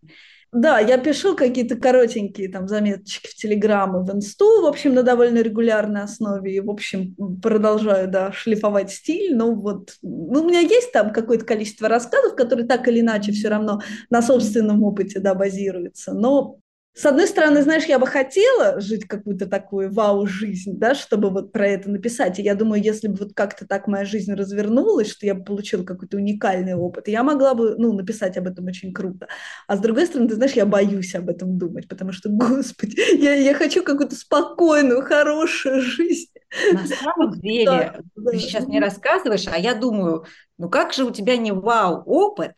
да, 0.52 0.78
я 0.78 0.98
пишу 0.98 1.36
какие-то 1.36 1.76
коротенькие 1.76 2.48
там 2.48 2.68
заметочки 2.68 3.28
в 3.28 3.34
Телеграм 3.34 3.96
и 3.96 4.04
в 4.04 4.14
Инсту, 4.14 4.62
в 4.62 4.66
общем, 4.66 4.94
на 4.94 5.02
довольно 5.02 5.38
регулярной 5.38 6.02
основе, 6.02 6.54
и, 6.54 6.60
в 6.60 6.70
общем, 6.70 7.14
продолжаю, 7.42 8.08
да, 8.08 8.32
шлифовать 8.32 8.90
стиль, 8.90 9.36
но 9.36 9.54
вот, 9.54 9.94
ну, 10.02 10.42
у 10.42 10.48
меня 10.48 10.60
есть 10.60 10.92
там 10.92 11.12
какое-то 11.12 11.44
количество 11.44 11.88
рассказов, 11.88 12.36
которые 12.36 12.66
так 12.66 12.86
или 12.88 13.00
иначе 13.00 13.32
все 13.32 13.48
равно 13.48 13.80
на 14.10 14.22
собственном 14.22 14.82
опыте, 14.82 15.20
да, 15.20 15.34
базируются, 15.34 16.12
но 16.14 16.58
с 16.96 17.04
одной 17.04 17.26
стороны, 17.26 17.62
знаешь, 17.62 17.84
я 17.84 17.98
бы 17.98 18.06
хотела 18.06 18.80
жить 18.80 19.06
какую-то 19.06 19.46
такую 19.46 19.92
вау-жизнь, 19.92 20.78
да, 20.78 20.94
чтобы 20.94 21.28
вот 21.28 21.52
про 21.52 21.68
это 21.68 21.90
написать. 21.90 22.38
И 22.38 22.42
я 22.42 22.54
думаю, 22.54 22.82
если 22.82 23.08
бы 23.08 23.16
вот 23.16 23.34
как-то 23.34 23.66
так 23.66 23.86
моя 23.86 24.06
жизнь 24.06 24.32
развернулась, 24.32 25.10
что 25.10 25.26
я 25.26 25.34
бы 25.34 25.44
получила 25.44 25.84
какой-то 25.84 26.16
уникальный 26.16 26.74
опыт, 26.74 27.08
я 27.08 27.22
могла 27.22 27.52
бы, 27.52 27.74
ну, 27.76 27.92
написать 27.92 28.38
об 28.38 28.46
этом 28.46 28.64
очень 28.64 28.94
круто. 28.94 29.28
А 29.68 29.76
с 29.76 29.80
другой 29.80 30.06
стороны, 30.06 30.30
ты 30.30 30.36
знаешь, 30.36 30.54
я 30.54 30.64
боюсь 30.64 31.14
об 31.14 31.28
этом 31.28 31.58
думать, 31.58 31.86
потому 31.86 32.12
что, 32.12 32.28
господи, 32.32 32.98
я, 33.22 33.34
я 33.34 33.52
хочу 33.52 33.82
какую-то 33.82 34.16
спокойную, 34.16 35.02
хорошую 35.02 35.82
жизнь. 35.82 36.30
На 36.72 36.86
самом 36.86 37.38
деле, 37.40 37.66
да, 37.66 38.00
ты 38.14 38.22
да. 38.22 38.38
сейчас 38.38 38.66
мне 38.66 38.80
рассказываешь, 38.80 39.46
а 39.52 39.58
я 39.58 39.74
думаю, 39.74 40.24
ну 40.56 40.70
как 40.70 40.94
же 40.94 41.04
у 41.04 41.10
тебя 41.10 41.36
не 41.36 41.52
вау-опыт, 41.52 42.52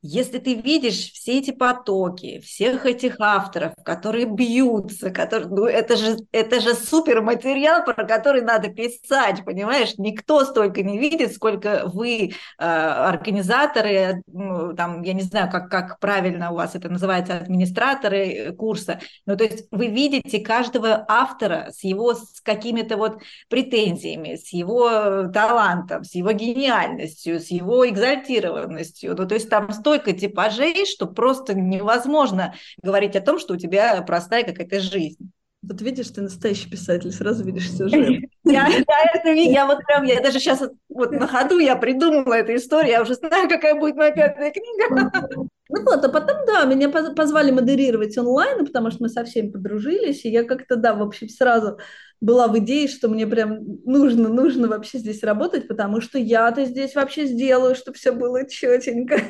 если 0.00 0.38
ты 0.38 0.54
видишь 0.54 1.12
все 1.12 1.38
эти 1.38 1.50
потоки, 1.50 2.40
всех 2.40 2.86
этих 2.86 3.16
авторов, 3.18 3.74
которые 3.84 4.26
бьются, 4.26 5.10
которые, 5.10 5.48
ну, 5.48 5.64
это 5.64 5.96
же, 5.96 6.16
это 6.30 6.60
же 6.60 6.74
супер 6.74 7.20
материал, 7.20 7.84
про 7.84 8.06
который 8.06 8.42
надо 8.42 8.68
писать, 8.68 9.44
понимаешь? 9.44 9.94
Никто 9.98 10.44
столько 10.44 10.82
не 10.82 10.98
видит, 10.98 11.34
сколько 11.34 11.82
вы, 11.86 12.32
э, 12.58 12.64
организаторы, 12.64 14.22
ну, 14.28 14.72
там, 14.74 15.02
я 15.02 15.14
не 15.14 15.22
знаю, 15.22 15.50
как, 15.50 15.68
как 15.68 15.98
правильно 15.98 16.52
у 16.52 16.54
вас 16.54 16.76
это 16.76 16.88
называется, 16.88 17.36
администраторы 17.36 18.54
курса. 18.56 19.00
Ну, 19.26 19.36
то 19.36 19.44
есть 19.44 19.66
вы 19.72 19.88
видите 19.88 20.38
каждого 20.40 21.04
автора 21.08 21.70
с 21.72 21.82
его 21.82 22.14
с 22.14 22.40
какими-то 22.40 22.96
вот 22.96 23.20
претензиями, 23.48 24.36
с 24.36 24.52
его 24.52 25.28
талантом, 25.28 26.04
с 26.04 26.14
его 26.14 26.30
гениальностью, 26.30 27.40
с 27.40 27.48
его 27.48 27.88
экзальтированностью. 27.88 29.16
Ну, 29.16 29.26
то 29.26 29.34
есть 29.34 29.50
там 29.50 29.72
столько 29.72 29.87
типажей, 29.96 30.86
что 30.86 31.06
просто 31.06 31.54
невозможно 31.54 32.54
говорить 32.82 33.16
о 33.16 33.20
том, 33.20 33.38
что 33.38 33.54
у 33.54 33.56
тебя 33.56 34.02
простая 34.02 34.44
какая-то 34.44 34.80
жизнь. 34.80 35.30
Вот 35.62 35.80
видишь, 35.82 36.08
ты 36.10 36.20
настоящий 36.20 36.70
писатель, 36.70 37.10
сразу 37.10 37.44
видишь 37.44 37.70
сюжет. 37.72 38.22
Я, 38.44 38.68
я, 38.68 38.84
это, 39.12 39.30
я 39.30 39.66
вот 39.66 39.84
прям, 39.84 40.04
я 40.04 40.20
даже 40.20 40.38
сейчас 40.38 40.62
вот 40.88 41.10
на 41.10 41.26
ходу 41.26 41.58
я 41.58 41.74
придумала 41.76 42.34
эту 42.34 42.54
историю, 42.54 42.92
я 42.92 43.02
уже 43.02 43.14
знаю, 43.14 43.48
какая 43.48 43.74
будет 43.74 43.96
моя 43.96 44.12
пятая 44.12 44.52
книга. 44.52 45.48
Ну 45.68 45.84
вот, 45.84 46.04
а 46.04 46.08
потом, 46.08 46.46
да, 46.46 46.64
меня 46.64 46.88
позвали 46.88 47.50
модерировать 47.50 48.16
онлайн, 48.16 48.64
потому 48.64 48.90
что 48.90 49.02
мы 49.02 49.08
со 49.08 49.24
всеми 49.24 49.50
подружились, 49.50 50.24
и 50.24 50.30
я 50.30 50.44
как-то, 50.44 50.76
да, 50.76 50.94
в 50.94 51.02
общем, 51.02 51.28
сразу 51.28 51.78
была 52.20 52.48
в 52.48 52.58
идее, 52.58 52.88
что 52.88 53.08
мне 53.08 53.26
прям 53.26 53.60
нужно, 53.84 54.28
нужно 54.28 54.66
вообще 54.68 54.98
здесь 54.98 55.22
работать, 55.22 55.68
потому 55.68 56.00
что 56.00 56.18
я-то 56.18 56.64
здесь 56.64 56.94
вообще 56.94 57.26
сделаю, 57.26 57.74
чтобы 57.74 57.96
все 57.96 58.12
было 58.12 58.48
четенько. 58.48 59.20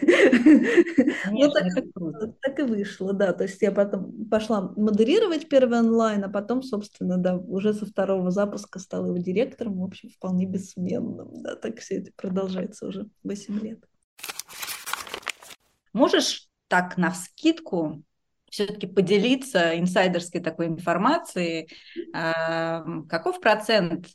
Ну, 1.30 2.34
так 2.40 2.58
и 2.58 2.62
вышло, 2.62 3.12
да. 3.12 3.32
То 3.32 3.44
есть 3.44 3.60
я 3.60 3.72
потом 3.72 4.28
пошла 4.28 4.72
модерировать 4.76 5.48
первый 5.48 5.80
онлайн, 5.80 6.24
а 6.24 6.28
потом, 6.28 6.62
собственно, 6.62 7.18
да, 7.18 7.36
уже 7.36 7.74
со 7.74 7.86
второго 7.86 8.30
запуска 8.30 8.78
стала 8.78 9.06
его 9.06 9.18
директором, 9.18 9.80
в 9.80 9.84
общем, 9.84 10.08
вполне 10.10 10.46
бессменным. 10.46 11.42
Да, 11.42 11.56
так 11.56 11.78
все 11.80 11.96
это 11.98 12.10
продолжается 12.16 12.86
уже 12.86 13.08
8 13.24 13.58
лет. 13.60 13.84
Можешь 15.92 16.48
так 16.68 16.96
на 16.96 17.10
вскидку 17.10 18.02
все-таки 18.50 18.86
поделиться 18.86 19.78
инсайдерской 19.78 20.40
такой 20.40 20.66
информацией. 20.66 21.68
Каков 22.12 23.40
процент 23.40 24.08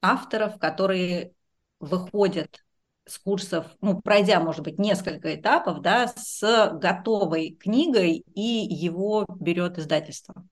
авторов, 0.00 0.58
которые 0.58 1.32
выходят 1.80 2.64
с 3.06 3.18
курсов, 3.18 3.66
ну, 3.82 4.00
пройдя, 4.00 4.40
может 4.40 4.62
быть, 4.62 4.78
несколько 4.78 5.34
этапов, 5.34 5.82
да, 5.82 6.08
с 6.08 6.70
готовой 6.74 7.50
книгой, 7.60 8.24
и 8.34 8.40
его 8.40 9.26
берет 9.28 9.78
издательство? 9.78 10.46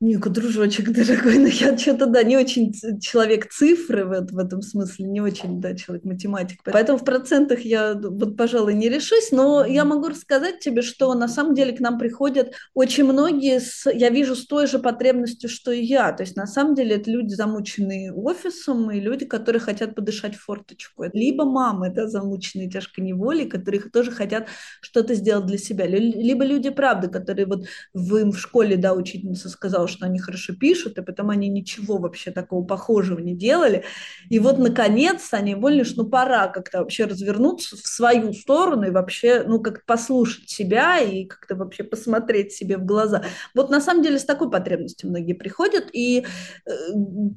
Ника, 0.00 0.30
дружочек 0.30 0.92
дорогой, 0.92 1.38
но 1.38 1.48
я 1.48 1.76
что-то, 1.76 2.06
да, 2.06 2.22
не 2.22 2.36
очень 2.36 2.72
человек 3.00 3.50
цифры 3.50 4.04
в, 4.04 4.28
в 4.30 4.38
этом 4.38 4.62
смысле, 4.62 5.06
не 5.06 5.20
очень, 5.20 5.60
да, 5.60 5.74
человек 5.74 6.04
математик. 6.04 6.60
Поэтому 6.62 6.98
в 6.98 7.04
процентах 7.04 7.62
я, 7.62 7.94
вот, 7.94 8.36
пожалуй, 8.36 8.74
не 8.74 8.88
решусь, 8.88 9.32
но 9.32 9.64
я 9.64 9.84
могу 9.84 10.06
рассказать 10.06 10.60
тебе, 10.60 10.82
что 10.82 11.12
на 11.14 11.26
самом 11.26 11.56
деле 11.56 11.72
к 11.72 11.80
нам 11.80 11.98
приходят 11.98 12.52
очень 12.74 13.02
многие, 13.02 13.58
с, 13.58 13.90
я 13.90 14.10
вижу, 14.10 14.36
с 14.36 14.46
той 14.46 14.68
же 14.68 14.78
потребностью, 14.78 15.50
что 15.50 15.72
и 15.72 15.82
я. 15.82 16.12
То 16.12 16.22
есть 16.22 16.36
на 16.36 16.46
самом 16.46 16.76
деле 16.76 16.94
это 16.94 17.10
люди, 17.10 17.34
замученные 17.34 18.12
офисом, 18.12 18.92
и 18.92 19.00
люди, 19.00 19.24
которые 19.24 19.60
хотят 19.60 19.96
подышать 19.96 20.36
форточку. 20.36 21.06
Либо 21.12 21.44
мамы, 21.44 21.92
да, 21.92 22.06
замученные 22.06 22.70
тяжкой 22.70 23.02
неволей, 23.02 23.46
которые 23.46 23.82
тоже 23.82 24.12
хотят 24.12 24.46
что-то 24.80 25.14
сделать 25.14 25.46
для 25.46 25.58
себя. 25.58 25.88
Либо 25.88 26.44
люди, 26.44 26.70
правда, 26.70 27.08
которые 27.08 27.46
вот 27.46 27.66
в, 27.92 28.14
им 28.14 28.30
в 28.30 28.38
школе, 28.38 28.76
да, 28.76 28.94
учительница 28.94 29.48
сказала, 29.48 29.87
что 29.88 30.06
они 30.06 30.18
хорошо 30.18 30.54
пишут, 30.54 30.98
и 30.98 31.02
потом 31.02 31.30
они 31.30 31.48
ничего 31.48 31.98
вообще 31.98 32.30
такого 32.30 32.64
похожего 32.64 33.18
не 33.18 33.34
делали. 33.34 33.84
И 34.28 34.38
вот, 34.38 34.58
наконец, 34.58 35.28
они 35.32 35.54
поняли, 35.56 35.82
что 35.82 36.02
ну, 36.02 36.08
пора 36.08 36.46
как-то 36.48 36.78
вообще 36.78 37.06
развернуться 37.06 37.76
в 37.76 37.80
свою 37.80 38.32
сторону 38.32 38.86
и 38.86 38.90
вообще, 38.90 39.42
ну, 39.46 39.60
как 39.60 39.84
послушать 39.84 40.48
себя 40.48 41.00
и 41.00 41.24
как-то 41.24 41.56
вообще 41.56 41.82
посмотреть 41.82 42.52
себе 42.52 42.76
в 42.76 42.84
глаза. 42.84 43.24
Вот 43.54 43.70
на 43.70 43.80
самом 43.80 44.02
деле 44.02 44.18
с 44.18 44.24
такой 44.24 44.50
потребностью 44.50 45.08
многие 45.08 45.32
приходят, 45.32 45.86
и 45.92 46.24
э, 46.66 46.70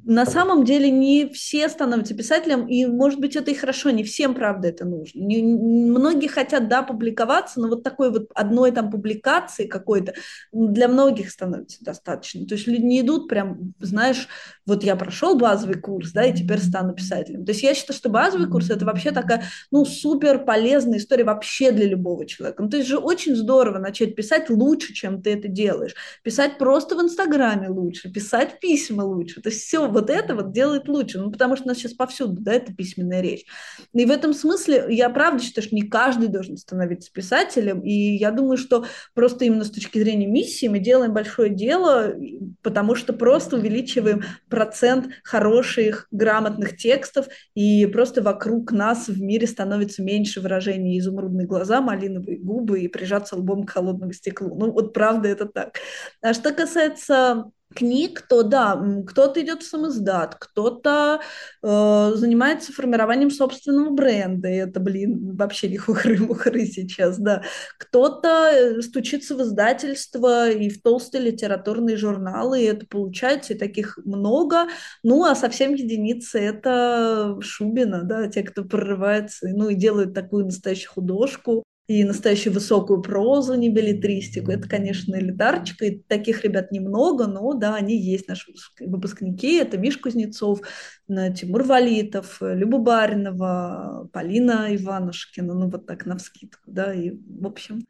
на 0.04 0.26
самом 0.26 0.64
деле 0.64 0.90
не 0.90 1.28
все 1.28 1.68
становятся 1.68 2.14
писателем, 2.14 2.68
и, 2.68 2.86
может 2.86 3.18
быть, 3.18 3.34
это 3.34 3.50
и 3.50 3.54
хорошо, 3.54 3.90
не 3.90 4.04
всем, 4.04 4.34
правда, 4.34 4.68
это 4.68 4.84
нужно. 4.84 5.20
Не, 5.20 5.42
многие 5.42 6.28
хотят, 6.28 6.68
да, 6.68 6.82
публиковаться, 6.82 7.60
но 7.60 7.68
вот 7.68 7.82
такой 7.82 8.10
вот 8.10 8.28
одной 8.34 8.72
там 8.72 8.90
публикации 8.90 9.66
какой-то 9.66 10.14
для 10.52 10.88
многих 10.88 11.30
становится 11.30 11.84
достаточно. 11.84 12.41
То 12.46 12.54
есть 12.54 12.66
люди 12.66 12.82
не 12.82 13.00
идут 13.00 13.28
прям, 13.28 13.74
знаешь, 13.80 14.28
вот 14.66 14.84
я 14.84 14.94
прошел 14.96 15.36
базовый 15.36 15.76
курс, 15.76 16.12
да, 16.12 16.24
и 16.24 16.34
теперь 16.34 16.60
стану 16.60 16.94
писателем. 16.94 17.44
То 17.44 17.52
есть 17.52 17.62
я 17.62 17.74
считаю, 17.74 17.96
что 17.96 18.10
базовый 18.10 18.48
курс– 18.48 18.70
это 18.70 18.84
вообще 18.84 19.10
такая, 19.10 19.44
ну, 19.70 19.84
супер 19.84 20.44
полезная 20.44 20.98
история 20.98 21.24
вообще 21.24 21.72
для 21.72 21.86
любого 21.86 22.26
человека. 22.26 22.62
Ну, 22.62 22.68
то 22.68 22.76
есть 22.76 22.88
же 22.88 22.98
очень 22.98 23.34
здорово 23.34 23.78
начать 23.78 24.14
писать 24.14 24.50
лучше, 24.50 24.92
чем 24.94 25.20
ты 25.20 25.32
это 25.32 25.48
делаешь. 25.48 25.94
Писать 26.22 26.58
просто 26.58 26.96
в 26.96 27.02
Инстаграме 27.02 27.68
лучше, 27.68 28.12
писать 28.12 28.60
письма 28.60 29.02
лучше. 29.02 29.40
То 29.40 29.48
есть 29.48 29.62
все 29.62 29.88
вот 29.88 30.10
это 30.10 30.34
вот 30.34 30.52
делает 30.52 30.88
лучше. 30.88 31.18
Ну, 31.18 31.32
потому 31.32 31.56
что 31.56 31.64
у 31.64 31.68
нас 31.68 31.78
сейчас 31.78 31.94
повсюду, 31.94 32.40
да, 32.40 32.52
это 32.52 32.72
письменная 32.72 33.20
речь. 33.20 33.44
И 33.92 34.04
в 34.04 34.10
этом 34.10 34.32
смысле 34.32 34.86
я 34.90 35.10
правда 35.10 35.42
считаю, 35.42 35.66
что 35.66 35.74
не 35.74 35.82
каждый 35.82 36.28
должен 36.28 36.56
становиться 36.56 37.10
писателем. 37.12 37.80
И 37.80 38.16
я 38.16 38.30
думаю, 38.30 38.56
что 38.56 38.86
просто 39.14 39.44
именно 39.44 39.64
с 39.64 39.70
точки 39.70 39.98
зрения 39.98 40.26
миссии 40.26 40.68
мы 40.68 40.78
делаем 40.78 41.12
большое 41.12 41.50
дело, 41.50 42.14
потому 42.62 42.94
что 42.94 43.12
просто 43.12 43.56
увеличиваем 43.56 44.22
процент 44.48 45.08
хороших, 45.24 46.06
грамотных 46.10 46.76
текстов, 46.76 47.26
и 47.54 47.86
просто 47.86 48.22
вокруг 48.22 48.72
нас 48.72 49.08
в 49.08 49.20
мире 49.20 49.46
становится 49.46 50.02
меньше 50.02 50.40
выражений 50.40 50.98
изумрудные 50.98 51.46
глаза, 51.46 51.80
малиновые 51.80 52.38
губы 52.38 52.80
и 52.80 52.88
прижаться 52.88 53.36
лбом 53.36 53.64
к 53.64 53.70
холодному 53.70 54.12
стеклу. 54.12 54.54
Ну 54.54 54.72
вот 54.72 54.92
правда 54.92 55.28
это 55.28 55.46
так. 55.46 55.78
А 56.20 56.34
что 56.34 56.52
касается 56.52 57.50
книг, 57.74 58.22
то 58.28 58.42
да, 58.42 58.80
кто-то 59.06 59.40
идет 59.40 59.62
в 59.62 59.68
самоздат, 59.68 60.36
кто-то 60.38 61.20
э, 61.62 62.12
занимается 62.14 62.72
формированием 62.72 63.30
собственного 63.30 63.90
бренда, 63.90 64.48
и 64.48 64.56
это, 64.56 64.80
блин, 64.80 65.36
вообще 65.36 65.68
не 65.68 65.78
хухры-мухры 65.78 66.66
сейчас, 66.66 67.18
да. 67.18 67.42
Кто-то 67.78 68.50
э, 68.52 68.82
стучится 68.82 69.34
в 69.36 69.42
издательство 69.42 70.50
и 70.50 70.68
в 70.68 70.82
толстые 70.82 71.22
литературные 71.24 71.96
журналы, 71.96 72.62
и 72.62 72.66
это 72.66 72.86
получается, 72.86 73.54
и 73.54 73.58
таких 73.58 73.98
много. 74.04 74.68
Ну, 75.02 75.24
а 75.24 75.34
совсем 75.34 75.74
единицы 75.74 76.38
это 76.38 77.36
Шубина, 77.40 78.02
да, 78.02 78.28
те, 78.28 78.42
кто 78.42 78.64
прорывается, 78.64 79.48
ну, 79.48 79.68
и 79.68 79.74
делают 79.74 80.14
такую 80.14 80.44
настоящую 80.44 80.92
художку 80.92 81.64
и 81.92 82.04
настоящую 82.04 82.54
высокую 82.54 83.02
прозу, 83.02 83.54
не 83.54 83.68
билетристику. 83.68 84.50
Это, 84.50 84.66
конечно, 84.66 85.14
элитарчика, 85.14 85.84
и 85.84 85.98
таких 85.98 86.42
ребят 86.42 86.72
немного, 86.72 87.26
но 87.26 87.52
да, 87.52 87.74
они 87.74 87.98
есть, 88.00 88.28
наши 88.28 88.50
выпускники. 88.80 89.56
Это 89.56 89.76
Миш 89.76 89.98
Кузнецов, 89.98 90.60
Тимур 91.06 91.64
Валитов, 91.64 92.38
Люба 92.40 92.78
Баринова, 92.78 94.08
Полина 94.10 94.74
Иванушкина, 94.74 95.52
ну 95.52 95.68
вот 95.68 95.86
так 95.86 96.06
навскидку, 96.06 96.62
да, 96.66 96.94
и 96.94 97.10
в 97.10 97.46
общем... 97.46 97.86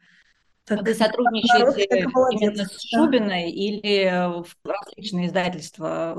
Так, 0.65 0.81
а 0.81 0.83
вы 0.83 0.95
сотрудничаете 0.95 2.09
именно 2.33 2.65
с 2.65 2.89
Шубиной 2.89 3.29
да. 3.29 3.49
или 3.49 4.43
в 4.43 4.57
различные 4.65 5.27
издательства 5.29 6.17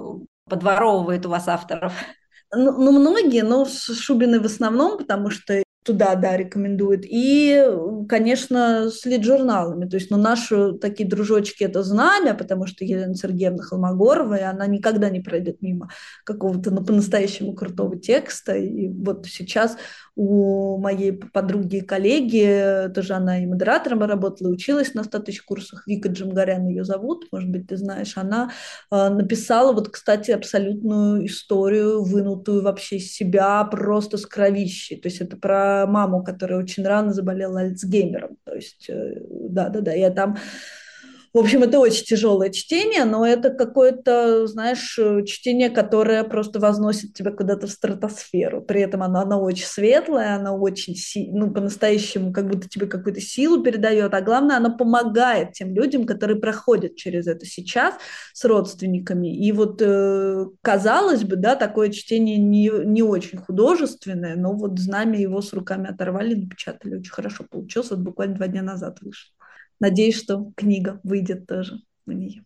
подворовывает 0.50 1.26
у 1.26 1.30
вас 1.30 1.48
авторов? 1.48 1.93
Ну, 2.56 2.72
ну, 2.72 2.91
многие, 2.91 3.43
но 3.43 3.65
с 3.65 3.93
Шубиной 3.96 4.39
в 4.39 4.46
основном, 4.46 4.98
потому 4.98 5.30
что 5.30 5.63
туда, 5.84 6.15
да, 6.15 6.38
рекомендуют. 6.38 7.04
И, 7.06 7.65
конечно, 8.08 8.89
с 8.89 9.06
лид-журналами. 9.06 9.88
То 9.88 9.98
есть, 9.98 10.10
ну, 10.12 10.17
наши 10.17 10.74
такие 10.74 11.08
дружочки– 11.08 11.63
это 11.65 11.84
знамя, 11.84 12.34
потому 12.34 12.65
что 12.67 12.86
Елена 12.86 13.15
Сергеевна 13.15 13.63
Холмогорова, 13.63 14.36
и 14.36 14.41
она 14.41 14.65
никогда 14.67 15.10
не 15.10 15.19
пройдет 15.19 15.62
мимо 15.62 15.89
какого-то 16.24 16.72
ну, 16.72 16.84
по-настоящему 16.84 17.54
крутого 17.54 17.98
текста. 18.00 18.56
И 18.56 18.89
вот 18.89 19.26
сейчас 19.28 19.78
у 20.15 20.78
моей 20.78 21.12
подруги 21.12 21.78
и 21.78 21.82
коллеги, 21.82 22.91
тоже 22.93 23.13
она 23.13 23.41
и 23.41 23.47
модератором 23.47 24.04
работала, 24.04 24.49
училась 24.49 24.93
на 24.93 25.04
100 25.04 25.19
тысяч 25.19 25.41
курсах, 25.41 25.88
Вика 25.88 26.10
Джамгарян 26.10 26.67
ее 26.67 26.84
зовут, 26.84 27.28
может 27.32 27.49
быть, 27.49 27.67
ты 27.67 27.78
знаешь, 27.78 28.17
она 28.17 28.52
э, 28.91 29.10
написала 29.10 29.73
вот, 29.73 29.89
кстати, 29.89 30.32
абсолютную 30.32 31.26
историю, 31.26 32.04
вынутую 32.04 32.62
вообще 32.62 32.97
из 32.97 33.13
себя, 33.13 33.63
просто 33.63 34.17
с 34.17 34.26
кровищей. 34.26 34.97
То 34.97 35.08
есть 35.08 35.21
это 35.21 35.36
про 35.38 35.86
маму, 35.88 36.23
которая 36.23 36.60
очень 36.60 36.86
рано 36.86 37.13
заболела 37.13 37.62
Альцгеймером. 37.62 38.38
То 38.43 38.54
есть, 38.54 38.89
э, 38.89 39.15
да-да-да, 39.30 39.93
я 39.93 40.12
там 40.12 40.38
В 41.34 41.39
общем, 41.39 41.63
это 41.63 41.80
очень 41.80 42.06
тяжелое 42.06 42.52
чтение, 42.52 43.06
но 43.06 43.26
это 43.26 43.50
какое-то, 43.50 44.46
знаешь, 44.46 45.00
чтение, 45.26 45.72
которое 45.72 46.24
просто 46.24 46.60
возносит 46.60 47.15
тебя 47.15 47.32
куда-то 47.32 47.65
в 47.65 47.72
стратосферу. 47.72 48.62
При 48.62 48.82
этом 48.82 49.02
оно, 49.02 49.22
оно 49.22 49.41
очень 49.41 49.65
светлое, 49.65 50.36
оно 50.36 50.56
очень, 50.56 50.96
ну, 51.34 51.52
по-настоящему, 51.52 52.32
как 52.32 52.48
будто 52.48 52.69
тебе 52.69 52.86
какую-то 52.86 53.19
силу 53.19 53.63
передает, 53.63 54.13
а 54.13 54.22
главное, 54.22 54.58
оно 54.58 54.78
помогает 54.78 55.54
тем 55.54 55.74
людям, 55.74 56.06
которые 56.06 56.39
проходят 56.39 56.98
через 56.98 57.26
это 57.26 57.48
сейчас 57.48 57.96
с 58.34 58.46
родственниками. 58.46 59.36
И 59.36 59.52
вот, 59.52 59.82
э, 59.82 60.46
казалось 60.62 61.24
бы, 61.24 61.36
да, 61.36 61.56
такое 61.56 61.89
чтение 61.89 62.38
не, 62.38 62.69
не 62.86 63.02
очень 63.02 63.39
художественное, 63.39 64.36
но 64.36 64.54
вот 64.54 64.78
знамя 64.78 65.19
его 65.19 65.41
с 65.41 65.52
руками 65.52 65.89
оторвали, 65.89 66.36
напечатали, 66.36 66.98
очень 66.98 67.12
хорошо 67.12 67.43
получилось, 67.50 67.89
вот 67.89 68.02
буквально 68.02 68.36
два 68.36 68.48
дня 68.48 68.62
назад 68.62 69.00
вышло. 69.02 69.33
Надеюсь, 69.84 70.15
что 70.15 70.50
книга 70.56 71.02
выйдет 71.04 71.46
тоже 71.46 71.82
на 72.06 72.13
нее. 72.13 72.46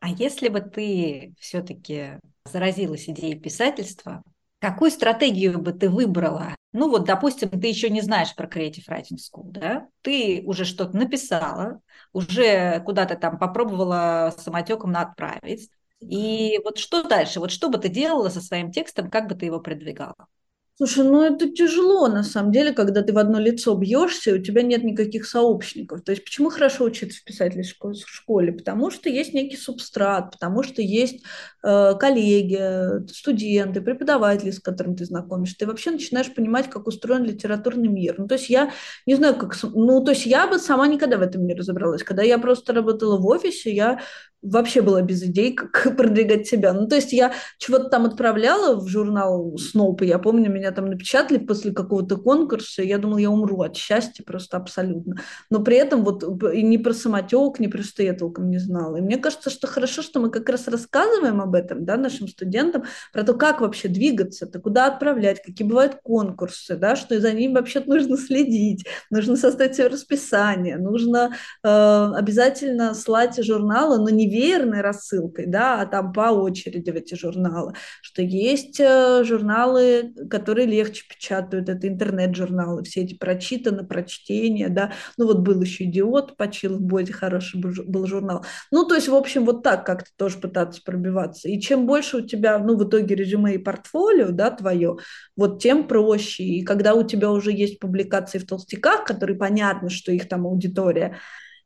А 0.00 0.10
если 0.10 0.50
бы 0.50 0.60
ты 0.60 1.34
все-таки 1.40 2.18
заразилась 2.44 3.08
идеей 3.08 3.40
писательства, 3.40 4.22
какую 4.58 4.90
стратегию 4.90 5.58
бы 5.58 5.72
ты 5.72 5.88
выбрала? 5.88 6.54
Ну 6.72 6.90
вот, 6.90 7.06
допустим, 7.06 7.48
ты 7.48 7.68
еще 7.68 7.88
не 7.88 8.02
знаешь 8.02 8.34
про 8.34 8.46
Creative 8.46 8.86
Writing 8.86 9.16
School, 9.16 9.44
да? 9.44 9.88
Ты 10.02 10.42
уже 10.44 10.66
что-то 10.66 10.94
написала, 10.94 11.80
уже 12.12 12.80
куда-то 12.84 13.16
там 13.16 13.38
попробовала 13.38 14.34
самотеком 14.36 14.94
отправить. 14.94 15.70
И 16.00 16.60
вот 16.64 16.76
что 16.76 17.02
дальше? 17.02 17.40
Вот 17.40 17.50
что 17.50 17.70
бы 17.70 17.78
ты 17.78 17.88
делала 17.88 18.28
со 18.28 18.42
своим 18.42 18.70
текстом, 18.72 19.08
как 19.08 19.26
бы 19.26 19.36
ты 19.36 19.46
его 19.46 19.58
продвигала? 19.58 20.28
Слушай, 20.76 21.04
ну 21.04 21.22
это 21.22 21.48
тяжело 21.48 22.08
на 22.08 22.24
самом 22.24 22.50
деле, 22.50 22.72
когда 22.72 23.00
ты 23.02 23.12
в 23.12 23.18
одно 23.18 23.38
лицо 23.38 23.76
бьешься, 23.76 24.30
и 24.30 24.40
у 24.40 24.42
тебя 24.42 24.62
нет 24.62 24.82
никаких 24.82 25.24
сообщников. 25.24 26.02
То 26.02 26.10
есть 26.10 26.24
почему 26.24 26.50
хорошо 26.50 26.82
учиться 26.82 27.20
в 27.20 27.24
писательской 27.24 27.94
школе? 27.94 28.52
Потому 28.52 28.90
что 28.90 29.08
есть 29.08 29.32
некий 29.34 29.56
субстрат, 29.56 30.32
потому 30.32 30.64
что 30.64 30.82
есть 30.82 31.22
э, 31.62 31.94
коллеги, 31.94 33.06
студенты, 33.08 33.82
преподаватели, 33.82 34.50
с 34.50 34.58
которыми 34.58 34.96
ты 34.96 35.04
знакомишься. 35.04 35.58
Ты 35.60 35.66
вообще 35.68 35.92
начинаешь 35.92 36.34
понимать, 36.34 36.68
как 36.68 36.88
устроен 36.88 37.22
литературный 37.22 37.88
мир. 37.88 38.16
Ну 38.18 38.26
то 38.26 38.34
есть 38.34 38.50
я 38.50 38.72
не 39.06 39.14
знаю, 39.14 39.36
как... 39.36 39.56
Ну 39.62 40.02
то 40.02 40.10
есть 40.10 40.26
я 40.26 40.48
бы 40.48 40.58
сама 40.58 40.88
никогда 40.88 41.18
в 41.18 41.22
этом 41.22 41.46
не 41.46 41.54
разобралась. 41.54 42.02
Когда 42.02 42.24
я 42.24 42.36
просто 42.36 42.72
работала 42.72 43.16
в 43.16 43.26
офисе, 43.28 43.72
я 43.72 44.00
вообще 44.44 44.82
была 44.82 45.02
без 45.02 45.22
идей, 45.22 45.54
как 45.54 45.96
продвигать 45.96 46.46
себя. 46.46 46.72
Ну, 46.72 46.86
то 46.86 46.96
есть 46.96 47.12
я 47.12 47.32
чего-то 47.58 47.88
там 47.88 48.04
отправляла 48.04 48.76
в 48.76 48.86
журнал 48.86 49.56
Сноуп, 49.58 50.02
и 50.02 50.06
я 50.06 50.18
помню, 50.18 50.50
меня 50.50 50.70
там 50.70 50.86
напечатали 50.86 51.38
после 51.38 51.72
какого-то 51.72 52.16
конкурса, 52.16 52.82
я 52.82 52.98
думала, 52.98 53.18
я 53.18 53.30
умру 53.30 53.62
от 53.62 53.76
счастья 53.76 54.22
просто 54.22 54.56
абсолютно. 54.56 55.16
Но 55.50 55.60
при 55.60 55.76
этом 55.76 56.04
вот 56.04 56.22
и 56.52 56.62
ни 56.62 56.76
про 56.76 56.92
самотек, 56.92 57.58
ни 57.58 57.66
про 57.66 57.82
что 57.82 58.02
я 58.02 58.12
толком 58.12 58.50
не 58.50 58.58
знала. 58.58 58.96
И 58.96 59.00
мне 59.00 59.16
кажется, 59.16 59.50
что 59.50 59.66
хорошо, 59.66 60.02
что 60.02 60.20
мы 60.20 60.30
как 60.30 60.48
раз 60.48 60.68
рассказываем 60.68 61.40
об 61.40 61.54
этом, 61.54 61.84
да, 61.84 61.96
нашим 61.96 62.28
студентам, 62.28 62.84
про 63.12 63.22
то, 63.22 63.34
как 63.34 63.60
вообще 63.60 63.88
двигаться, 63.88 64.46
то 64.46 64.60
куда 64.60 64.86
отправлять, 64.86 65.42
какие 65.42 65.66
бывают 65.66 65.96
конкурсы, 66.02 66.76
да, 66.76 66.96
что 66.96 67.18
за 67.20 67.32
ним 67.32 67.54
вообще 67.54 67.80
нужно 67.80 68.16
следить, 68.16 68.84
нужно 69.10 69.36
составить 69.36 69.76
себе 69.76 69.88
расписание, 69.88 70.76
нужно 70.76 71.34
э, 71.62 72.12
обязательно 72.14 72.94
слать 72.94 73.42
журналы, 73.42 73.98
но 73.98 74.10
не 74.10 74.28
конвейерной 74.34 74.80
рассылкой, 74.80 75.46
да, 75.46 75.80
а 75.80 75.86
там 75.86 76.12
по 76.12 76.30
очереди 76.32 76.90
в 76.90 76.96
эти 76.96 77.14
журналы, 77.14 77.74
что 78.02 78.22
есть 78.22 78.80
э, 78.80 79.22
журналы, 79.24 80.12
которые 80.30 80.66
легче 80.66 81.04
печатают, 81.08 81.68
это 81.68 81.86
интернет-журналы, 81.86 82.82
все 82.82 83.02
эти 83.02 83.16
прочитаны, 83.16 83.86
прочтения, 83.86 84.68
да, 84.68 84.92
ну 85.16 85.26
вот 85.26 85.38
был 85.38 85.60
еще 85.60 85.84
«Идиот», 85.84 86.36
почил 86.36 86.78
в 86.78 86.80
Бозе, 86.80 87.12
хороший 87.12 87.60
был 87.60 88.06
журнал. 88.06 88.44
Ну, 88.70 88.84
то 88.86 88.94
есть, 88.94 89.08
в 89.08 89.14
общем, 89.14 89.44
вот 89.44 89.62
так 89.62 89.86
как-то 89.86 90.10
тоже 90.16 90.38
пытаться 90.38 90.82
пробиваться. 90.84 91.48
И 91.48 91.60
чем 91.60 91.86
больше 91.86 92.18
у 92.18 92.20
тебя, 92.20 92.58
ну, 92.58 92.76
в 92.76 92.88
итоге 92.88 93.14
резюме 93.14 93.54
и 93.54 93.58
портфолио, 93.58 94.30
да, 94.30 94.50
твое, 94.50 94.96
вот 95.36 95.62
тем 95.62 95.86
проще. 95.86 96.42
И 96.42 96.64
когда 96.64 96.94
у 96.94 97.04
тебя 97.04 97.30
уже 97.30 97.52
есть 97.52 97.78
публикации 97.78 98.38
в 98.38 98.46
толстяках, 98.46 99.04
которые 99.04 99.36
понятно, 99.36 99.90
что 99.90 100.12
их 100.12 100.28
там 100.28 100.46
аудитория, 100.46 101.18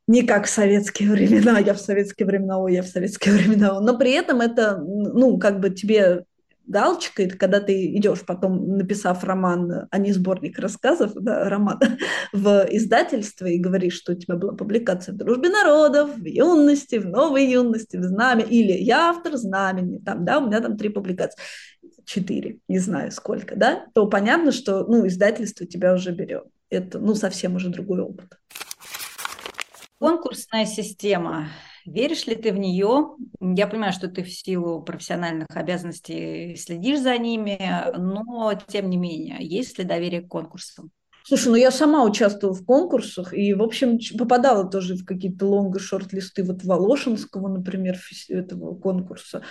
не 0.09 0.23
как 0.23 0.47
в 0.47 0.49
советские 0.49 1.11
времена, 1.11 1.59
я 1.59 1.75
в 1.75 1.79
советские 1.79 2.25
времена, 2.25 2.57
ой, 2.57 2.73
я 2.73 2.81
в 2.81 2.87
советские 2.87 3.35
времена, 3.35 3.79
но 3.79 3.95
при 3.95 4.11
этом 4.13 4.41
это, 4.41 4.79
ну, 4.79 5.37
как 5.37 5.59
бы 5.59 5.69
тебе 5.69 6.25
галочка, 6.65 7.21
это 7.21 7.37
когда 7.37 7.59
ты 7.59 7.95
идешь 7.95 8.25
потом, 8.25 8.75
написав 8.75 9.23
роман, 9.23 9.87
а 9.91 9.97
не 9.99 10.11
сборник 10.11 10.57
рассказов, 10.57 11.13
да, 11.13 11.47
роман, 11.47 11.79
в 12.33 12.67
издательство 12.71 13.45
и 13.45 13.59
говоришь, 13.59 13.93
что 13.93 14.13
у 14.13 14.15
тебя 14.15 14.35
была 14.35 14.53
публикация 14.53 15.13
в 15.13 15.17
«Дружбе 15.17 15.49
народов», 15.49 16.17
в 16.17 16.25
«Юности», 16.25 16.95
в 16.95 17.05
«Новой 17.05 17.45
юности», 17.45 17.97
в 17.97 18.03
«Знаме», 18.03 18.43
или 18.43 18.71
«Я 18.71 19.11
автор 19.11 19.37
знамени», 19.37 19.99
там, 19.99 20.25
да, 20.25 20.39
у 20.39 20.47
меня 20.47 20.59
там 20.59 20.75
три 20.75 20.89
публикации, 20.89 21.39
четыре, 22.05 22.57
не 22.67 22.79
знаю 22.79 23.11
сколько, 23.11 23.55
да, 23.55 23.85
то 23.93 24.07
понятно, 24.07 24.51
что, 24.53 24.85
ну, 24.85 25.05
издательство 25.05 25.67
тебя 25.67 25.93
уже 25.93 26.13
берет. 26.13 26.45
Это, 26.71 26.97
ну, 26.97 27.13
совсем 27.13 27.55
уже 27.55 27.69
другой 27.69 28.01
опыт. 28.01 28.39
Конкурсная 29.99 30.65
система. 30.65 31.49
Веришь 31.85 32.25
ли 32.25 32.35
ты 32.35 32.53
в 32.53 32.57
нее? 32.57 33.15
Я 33.41 33.67
понимаю, 33.67 33.91
что 33.91 34.07
ты 34.07 34.23
в 34.23 34.31
силу 34.31 34.81
профессиональных 34.81 35.47
обязанностей 35.49 36.55
следишь 36.55 37.01
за 37.01 37.17
ними, 37.17 37.59
но 37.97 38.53
тем 38.67 38.89
не 38.89 38.97
менее, 38.97 39.37
есть 39.41 39.77
ли 39.77 39.83
доверие 39.83 40.21
к 40.21 40.29
конкурсам? 40.29 40.91
Слушай, 41.23 41.49
ну 41.49 41.55
я 41.55 41.69
сама 41.69 42.03
участвовала 42.05 42.55
в 42.55 42.65
конкурсах 42.65 43.33
и, 43.33 43.53
в 43.53 43.61
общем, 43.61 43.99
попадала 44.17 44.67
тоже 44.67 44.95
в 44.95 45.05
какие-то 45.05 45.45
лонг 45.45 45.75
и 45.75 45.79
шорт-листы 45.79 46.43
вот 46.43 46.63
Волошинского, 46.63 47.47
например, 47.49 47.97
этого 48.29 48.73
конкурса, 48.73 49.43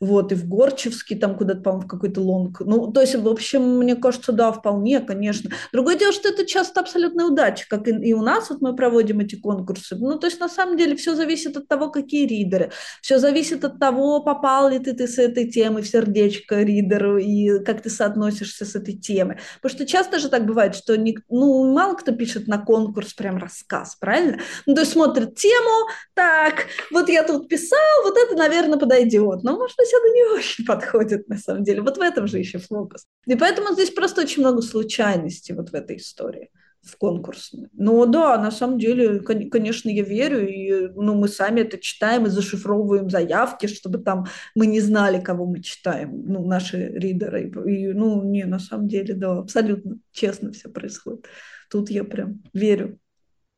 вот, 0.00 0.32
и 0.32 0.34
в 0.34 0.48
Горчевский, 0.48 1.18
там 1.18 1.36
куда-то, 1.36 1.60
по-моему, 1.60 1.86
в 1.86 1.88
какой-то 1.88 2.22
лонг. 2.22 2.60
Ну, 2.60 2.90
то 2.90 3.02
есть, 3.02 3.14
в 3.16 3.28
общем, 3.28 3.78
мне 3.78 3.96
кажется, 3.96 4.32
да, 4.32 4.50
вполне, 4.50 5.00
конечно. 5.00 5.50
Другое 5.72 5.98
дело, 5.98 6.12
что 6.12 6.28
это 6.28 6.46
часто 6.46 6.80
абсолютная 6.80 7.26
удача, 7.26 7.66
как 7.68 7.86
и, 7.86 7.90
и 7.90 8.12
у 8.14 8.22
нас 8.22 8.48
вот 8.48 8.62
мы 8.62 8.74
проводим 8.74 9.20
эти 9.20 9.34
конкурсы. 9.34 9.96
Ну, 9.96 10.18
то 10.18 10.26
есть, 10.26 10.40
на 10.40 10.48
самом 10.48 10.78
деле, 10.78 10.96
все 10.96 11.14
зависит 11.14 11.56
от 11.56 11.68
того, 11.68 11.90
какие 11.90 12.26
ридеры. 12.26 12.70
Все 13.02 13.18
зависит 13.18 13.64
от 13.64 13.78
того, 13.78 14.22
попал 14.22 14.70
ли 14.70 14.78
ты, 14.78 14.94
ты 14.94 15.06
с 15.06 15.18
этой 15.18 15.50
темой 15.50 15.82
в 15.82 15.88
сердечко 15.88 16.62
ридеру 16.62 17.18
и 17.18 17.62
как 17.64 17.82
ты 17.82 17.90
соотносишься 17.90 18.64
с 18.64 18.74
этой 18.74 18.94
темой. 18.94 19.38
Потому 19.60 19.76
что 19.76 19.86
часто 19.86 20.18
же 20.18 20.28
так 20.30 20.46
бывает, 20.46 20.74
что 20.74 20.96
никто 20.96 21.15
ну, 21.28 21.72
мало 21.72 21.94
кто 21.94 22.12
пишет 22.12 22.48
на 22.48 22.58
конкурс 22.58 23.14
прям 23.14 23.38
рассказ, 23.38 23.96
правильно? 23.96 24.40
Ну, 24.66 24.74
то 24.74 24.80
есть 24.80 24.92
смотрит 24.92 25.34
тему, 25.36 25.88
так, 26.14 26.66
вот 26.90 27.08
я 27.08 27.24
тут 27.24 27.48
писал, 27.48 27.78
вот 28.04 28.16
это, 28.16 28.36
наверное, 28.36 28.78
подойдет. 28.78 29.42
Но, 29.42 29.56
может 29.56 29.76
быть, 29.76 29.88
это 29.88 30.08
не 30.12 30.24
очень 30.38 30.64
подходит, 30.64 31.28
на 31.28 31.38
самом 31.38 31.64
деле. 31.64 31.82
Вот 31.82 31.96
в 31.98 32.00
этом 32.00 32.26
же 32.26 32.38
еще 32.38 32.58
фокус. 32.58 33.06
И 33.26 33.34
поэтому 33.36 33.72
здесь 33.72 33.90
просто 33.90 34.22
очень 34.22 34.42
много 34.42 34.62
случайностей 34.62 35.52
вот 35.52 35.70
в 35.70 35.74
этой 35.74 35.96
истории 35.96 36.50
в 36.86 36.96
конкурсную. 36.96 37.68
Но 37.72 38.06
да, 38.06 38.38
на 38.38 38.50
самом 38.50 38.78
деле, 38.78 39.20
конечно, 39.20 39.88
я 39.88 40.02
верю, 40.02 40.48
и 40.48 40.88
ну, 40.94 41.14
мы 41.14 41.28
сами 41.28 41.60
это 41.60 41.78
читаем 41.78 42.26
и 42.26 42.30
зашифровываем 42.30 43.10
заявки, 43.10 43.66
чтобы 43.66 43.98
там 43.98 44.26
мы 44.54 44.66
не 44.66 44.80
знали, 44.80 45.20
кого 45.20 45.46
мы 45.46 45.62
читаем, 45.62 46.22
ну, 46.26 46.46
наши 46.46 46.88
ридеры. 46.88 47.50
И, 47.66 47.92
ну, 47.92 48.22
не, 48.22 48.44
на 48.44 48.58
самом 48.58 48.88
деле, 48.88 49.14
да, 49.14 49.38
абсолютно 49.38 49.98
честно 50.12 50.52
все 50.52 50.68
происходит. 50.68 51.26
Тут 51.70 51.90
я 51.90 52.04
прям 52.04 52.42
верю. 52.52 52.98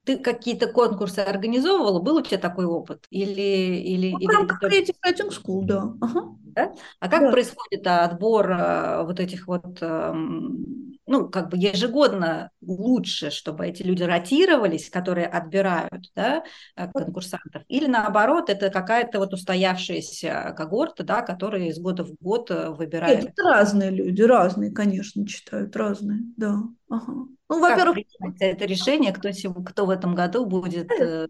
Ты 0.04 0.16
какие-то 0.16 0.68
конкурсы 0.72 1.18
организовывала? 1.18 2.00
Был 2.00 2.16
у 2.16 2.22
тебя 2.22 2.38
такой 2.38 2.64
опыт? 2.64 3.06
Или, 3.10 3.76
или, 3.76 4.12
ну, 4.12 4.18
или 4.18 4.26
как 4.26 4.62
Creative 4.64 4.96
Writing 5.04 5.30
School, 5.30 5.64
да. 5.64 5.92
Ага. 6.00 6.34
да. 6.40 6.74
А 6.98 7.08
как 7.10 7.20
да. 7.20 7.30
происходит 7.30 7.86
отбор 7.86 8.50
а, 8.50 9.02
вот 9.02 9.20
этих 9.20 9.46
вот 9.46 9.82
эм, 9.82 10.97
ну, 11.08 11.28
как 11.28 11.48
бы 11.48 11.56
ежегодно 11.56 12.50
лучше, 12.60 13.30
чтобы 13.30 13.66
эти 13.66 13.82
люди 13.82 14.02
ротировались, 14.02 14.90
которые 14.90 15.26
отбирают 15.26 16.10
да, 16.14 16.44
э, 16.76 16.86
конкурсантов, 16.92 17.62
или 17.68 17.86
наоборот, 17.86 18.50
это 18.50 18.70
какая-то 18.70 19.18
вот 19.18 19.32
устоявшаяся 19.32 20.54
когорта, 20.56 21.04
да, 21.04 21.22
которые 21.22 21.68
из 21.68 21.78
года 21.78 22.04
в 22.04 22.14
год 22.20 22.50
э, 22.50 22.70
выбирают. 22.70 23.22
Нет, 23.22 23.32
это 23.32 23.42
разные 23.48 23.90
люди, 23.90 24.20
разные, 24.22 24.70
конечно, 24.70 25.26
читают, 25.26 25.74
разные, 25.76 26.20
да. 26.36 26.60
Ага. 26.90 27.12
Ну, 27.48 27.60
во-первых... 27.60 27.98
Это 28.38 28.66
решение, 28.66 29.12
кто, 29.12 29.30
кто 29.64 29.86
в 29.86 29.90
этом 29.90 30.14
году 30.14 30.44
будет... 30.44 30.90
Э, 30.92 31.28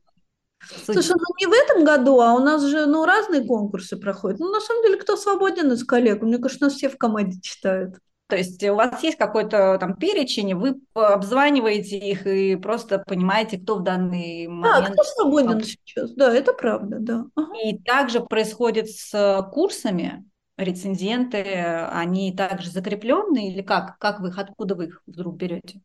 Слушай, 0.85 1.15
ну 1.17 1.35
не 1.39 1.47
в 1.47 1.53
этом 1.53 1.85
году, 1.85 2.21
а 2.21 2.35
у 2.35 2.41
нас 2.41 2.65
же 2.65 2.87
ну, 2.87 3.05
разные 3.05 3.47
конкурсы 3.47 3.97
проходят. 3.97 4.41
Ну, 4.41 4.51
на 4.51 4.61
самом 4.61 4.83
деле, 4.83 4.97
кто 4.97 5.17
свободен 5.17 5.71
из 5.71 5.85
коллег? 5.85 6.21
Мне 6.23 6.39
кажется, 6.39 6.65
нас 6.65 6.75
все 6.75 6.89
в 6.89 6.99
команде 6.99 7.41
читают. 7.41 8.01
То 8.29 8.37
есть 8.37 8.63
у 8.63 8.75
вас 8.75 9.03
есть 9.03 9.17
какой-то 9.17 9.79
там 9.81 9.97
перечень, 9.97 10.55
вы 10.55 10.81
обзваниваете 10.95 11.97
их 11.97 12.27
и 12.27 12.57
просто 12.57 12.99
понимаете, 12.99 13.59
кто 13.59 13.77
в 13.77 13.83
данный 13.83 14.47
момент... 14.47 14.87
Да, 14.87 14.93
кто 14.93 15.03
свободен 15.03 15.63
сейчас, 15.63 16.13
да, 16.13 16.33
это 16.35 16.53
правда, 16.53 16.99
да. 17.01 17.25
Ага. 17.35 17.53
И 17.65 17.79
также 17.79 18.21
происходит 18.21 18.91
с 18.91 19.49
курсами, 19.53 20.25
рецензенты, 20.59 21.43
они 21.91 22.35
также 22.37 22.71
закрепленные 22.71 23.51
или 23.53 23.63
как? 23.63 23.97
Как 23.99 24.21
вы 24.21 24.29
их, 24.29 24.39
откуда 24.39 24.75
вы 24.75 24.87
их 24.87 25.03
вдруг 25.07 25.37
берете? 25.37 25.81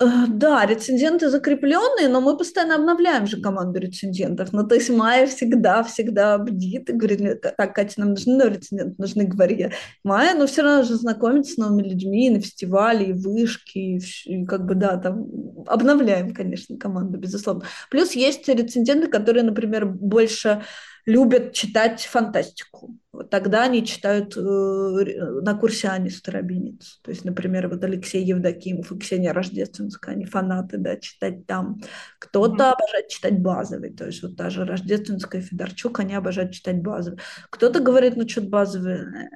Э, 0.00 0.26
да, 0.28 0.64
рецензенты 0.64 1.28
закрепленные, 1.28 2.08
но 2.08 2.20
мы 2.20 2.36
постоянно 2.36 2.76
обновляем 2.76 3.26
же 3.26 3.40
команду 3.40 3.80
рецензентов. 3.80 4.52
Ну, 4.52 4.64
то 4.64 4.76
есть 4.76 4.90
Майя 4.90 5.26
всегда, 5.26 5.82
всегда 5.82 6.38
бдит 6.38 6.88
и 6.88 6.92
говорит, 6.92 7.40
так, 7.40 7.74
Катя, 7.74 8.00
нам 8.00 8.10
нужны 8.10 8.36
новые 8.36 8.54
рецензенты, 8.58 8.94
нужны, 8.96 9.24
говори 9.24 9.56
я. 9.58 9.70
Майя, 10.04 10.36
но 10.36 10.46
все 10.46 10.62
равно 10.62 10.84
же 10.84 10.94
знакомится 10.94 11.54
с 11.54 11.56
новыми 11.56 11.82
людьми 11.82 12.28
и 12.28 12.30
на 12.30 12.40
фестивале, 12.40 13.06
и 13.06 13.12
вышки, 13.12 13.78
и, 13.78 14.00
и 14.26 14.46
как 14.46 14.66
бы, 14.66 14.76
да, 14.76 14.98
там 14.98 15.26
обновляем, 15.66 16.32
конечно, 16.32 16.78
команду, 16.78 17.18
безусловно. 17.18 17.64
Плюс 17.90 18.12
есть 18.12 18.48
рецензенты, 18.48 19.08
которые, 19.08 19.42
например, 19.42 19.84
больше 19.86 20.62
любят 21.08 21.54
читать 21.54 22.02
фантастику. 22.02 22.94
Вот 23.12 23.30
тогда 23.30 23.64
они 23.64 23.84
читают 23.84 24.36
э, 24.36 24.40
на 24.40 25.54
курсе 25.54 25.88
Ани 25.88 26.10
Старобинец. 26.10 27.00
То 27.02 27.10
есть, 27.10 27.24
например, 27.24 27.68
вот 27.68 27.82
Алексей 27.82 28.22
Евдокимов 28.22 28.92
и 28.92 28.98
Ксения 28.98 29.32
Рождественская, 29.32 30.14
они 30.14 30.26
фанаты, 30.26 30.76
да, 30.76 30.96
читать 30.96 31.46
там. 31.46 31.80
Кто-то 32.18 32.62
mm-hmm. 32.62 32.72
обожает 32.72 33.08
читать 33.08 33.40
базовый, 33.40 33.90
то 33.90 34.04
есть 34.04 34.22
вот 34.22 34.34
даже 34.34 34.66
Рождественская 34.66 35.40
и 35.40 35.44
Федорчук, 35.44 35.98
они 35.98 36.14
обожают 36.14 36.52
читать 36.52 36.82
базовый. 36.82 37.18
Кто-то 37.48 37.80
говорит, 37.80 38.16
ну 38.16 38.28
что-то 38.28 38.48
базовый, 38.48 38.96
э, 38.96 39.28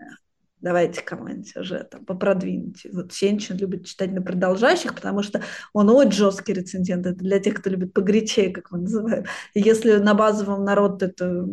давайте 0.62 1.02
команде 1.02 1.52
уже 1.60 1.84
там 1.84 2.04
попродвиньте. 2.04 2.88
Вот 2.92 3.12
Сенчин 3.12 3.56
любит 3.56 3.84
читать 3.84 4.12
на 4.12 4.22
продолжающих, 4.22 4.94
потому 4.94 5.22
что 5.22 5.42
он 5.72 5.90
очень 5.90 6.12
жесткий 6.12 6.52
рецензент. 6.52 7.04
Это 7.04 7.16
для 7.16 7.40
тех, 7.40 7.54
кто 7.54 7.68
любит 7.68 7.92
погорячее, 7.92 8.50
как 8.50 8.70
мы 8.70 8.78
называем. 8.78 9.24
И 9.54 9.60
если 9.60 9.94
на 9.96 10.14
базовом 10.14 10.64
народ 10.64 11.02
это 11.02 11.44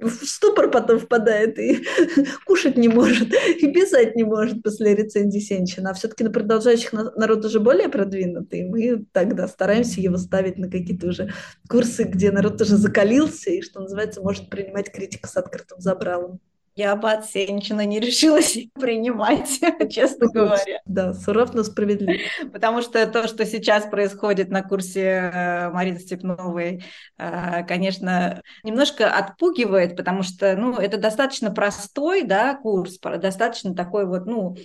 в 0.00 0.10
ступор 0.24 0.70
потом 0.70 0.98
впадает 0.98 1.58
и 1.58 1.84
кушать 2.46 2.78
не 2.78 2.88
может, 2.88 3.28
и 3.32 3.72
писать 3.72 4.16
не 4.16 4.24
может 4.24 4.62
после 4.62 4.94
рецензии 4.94 5.40
Сенчина, 5.40 5.90
а 5.90 5.94
все-таки 5.94 6.24
на 6.24 6.30
продолжающих 6.30 6.92
народ 6.92 7.44
уже 7.44 7.60
более 7.60 7.90
продвинутый, 7.90 8.60
и 8.60 8.64
мы 8.64 9.04
тогда 9.12 9.46
стараемся 9.46 10.00
его 10.00 10.16
ставить 10.16 10.56
на 10.56 10.70
какие-то 10.70 11.08
уже 11.08 11.32
курсы, 11.68 12.04
где 12.04 12.32
народ 12.32 12.60
уже 12.62 12.76
закалился 12.76 13.50
и, 13.50 13.60
что 13.60 13.80
называется, 13.80 14.22
может 14.22 14.48
принимать 14.48 14.90
критику 14.90 15.28
с 15.28 15.36
открытым 15.36 15.80
забралом. 15.80 16.40
Я 16.76 16.96
бы 16.96 17.10
от 17.10 17.26
Сенчина 17.26 17.84
не 17.86 18.00
решилась 18.00 18.58
принимать, 18.74 19.60
честно 19.90 20.26
говоря. 20.26 20.80
Да, 20.84 21.12
суров, 21.12 21.54
но 21.54 21.62
справедлив. 21.62 22.20
Потому 22.52 22.82
что 22.82 23.06
то, 23.06 23.28
что 23.28 23.46
сейчас 23.46 23.86
происходит 23.86 24.48
на 24.48 24.62
курсе 24.62 25.30
э, 25.32 25.70
Марины 25.70 26.00
Степновой, 26.00 26.84
э, 27.18 27.64
конечно, 27.64 28.42
немножко 28.64 29.08
отпугивает, 29.10 29.96
потому 29.96 30.22
что, 30.22 30.56
ну, 30.56 30.74
это 30.74 30.98
достаточно 30.98 31.52
простой, 31.52 32.22
да, 32.22 32.54
курс, 32.54 32.98
достаточно 32.98 33.74
такой 33.74 34.06
вот, 34.06 34.26
ну, 34.26 34.56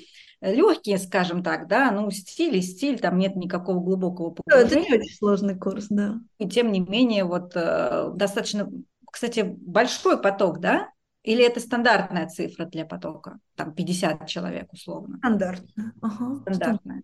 легкий, 0.42 0.98
скажем 0.98 1.44
так, 1.44 1.68
да, 1.68 1.92
ну, 1.92 2.10
стиль 2.12 2.56
и 2.58 2.62
стиль, 2.62 3.00
там 3.00 3.18
нет 3.20 3.36
никакого 3.36 3.82
глубокого 3.82 4.32
погружения. 4.32 4.66
Это 4.66 4.80
не 4.80 4.98
очень 5.00 5.16
сложный 5.16 5.58
курс, 5.58 5.88
да. 5.90 6.16
И 6.38 6.48
тем 6.48 6.72
не 6.72 6.80
менее, 6.80 7.24
вот 7.24 7.52
э, 7.56 8.10
достаточно, 8.16 8.70
кстати, 9.12 9.42
большой 9.42 10.20
поток, 10.20 10.60
да, 10.60 10.90
или 11.30 11.46
это 11.46 11.60
стандартная 11.60 12.28
цифра 12.28 12.66
для 12.66 12.86
потока? 12.86 13.40
Там 13.54 13.76
50 13.76 14.28
человек 14.28 14.74
условно. 14.74 15.18
Стандартная. 15.18 15.94
Ага. 16.02 16.42
Стандартная. 16.42 17.04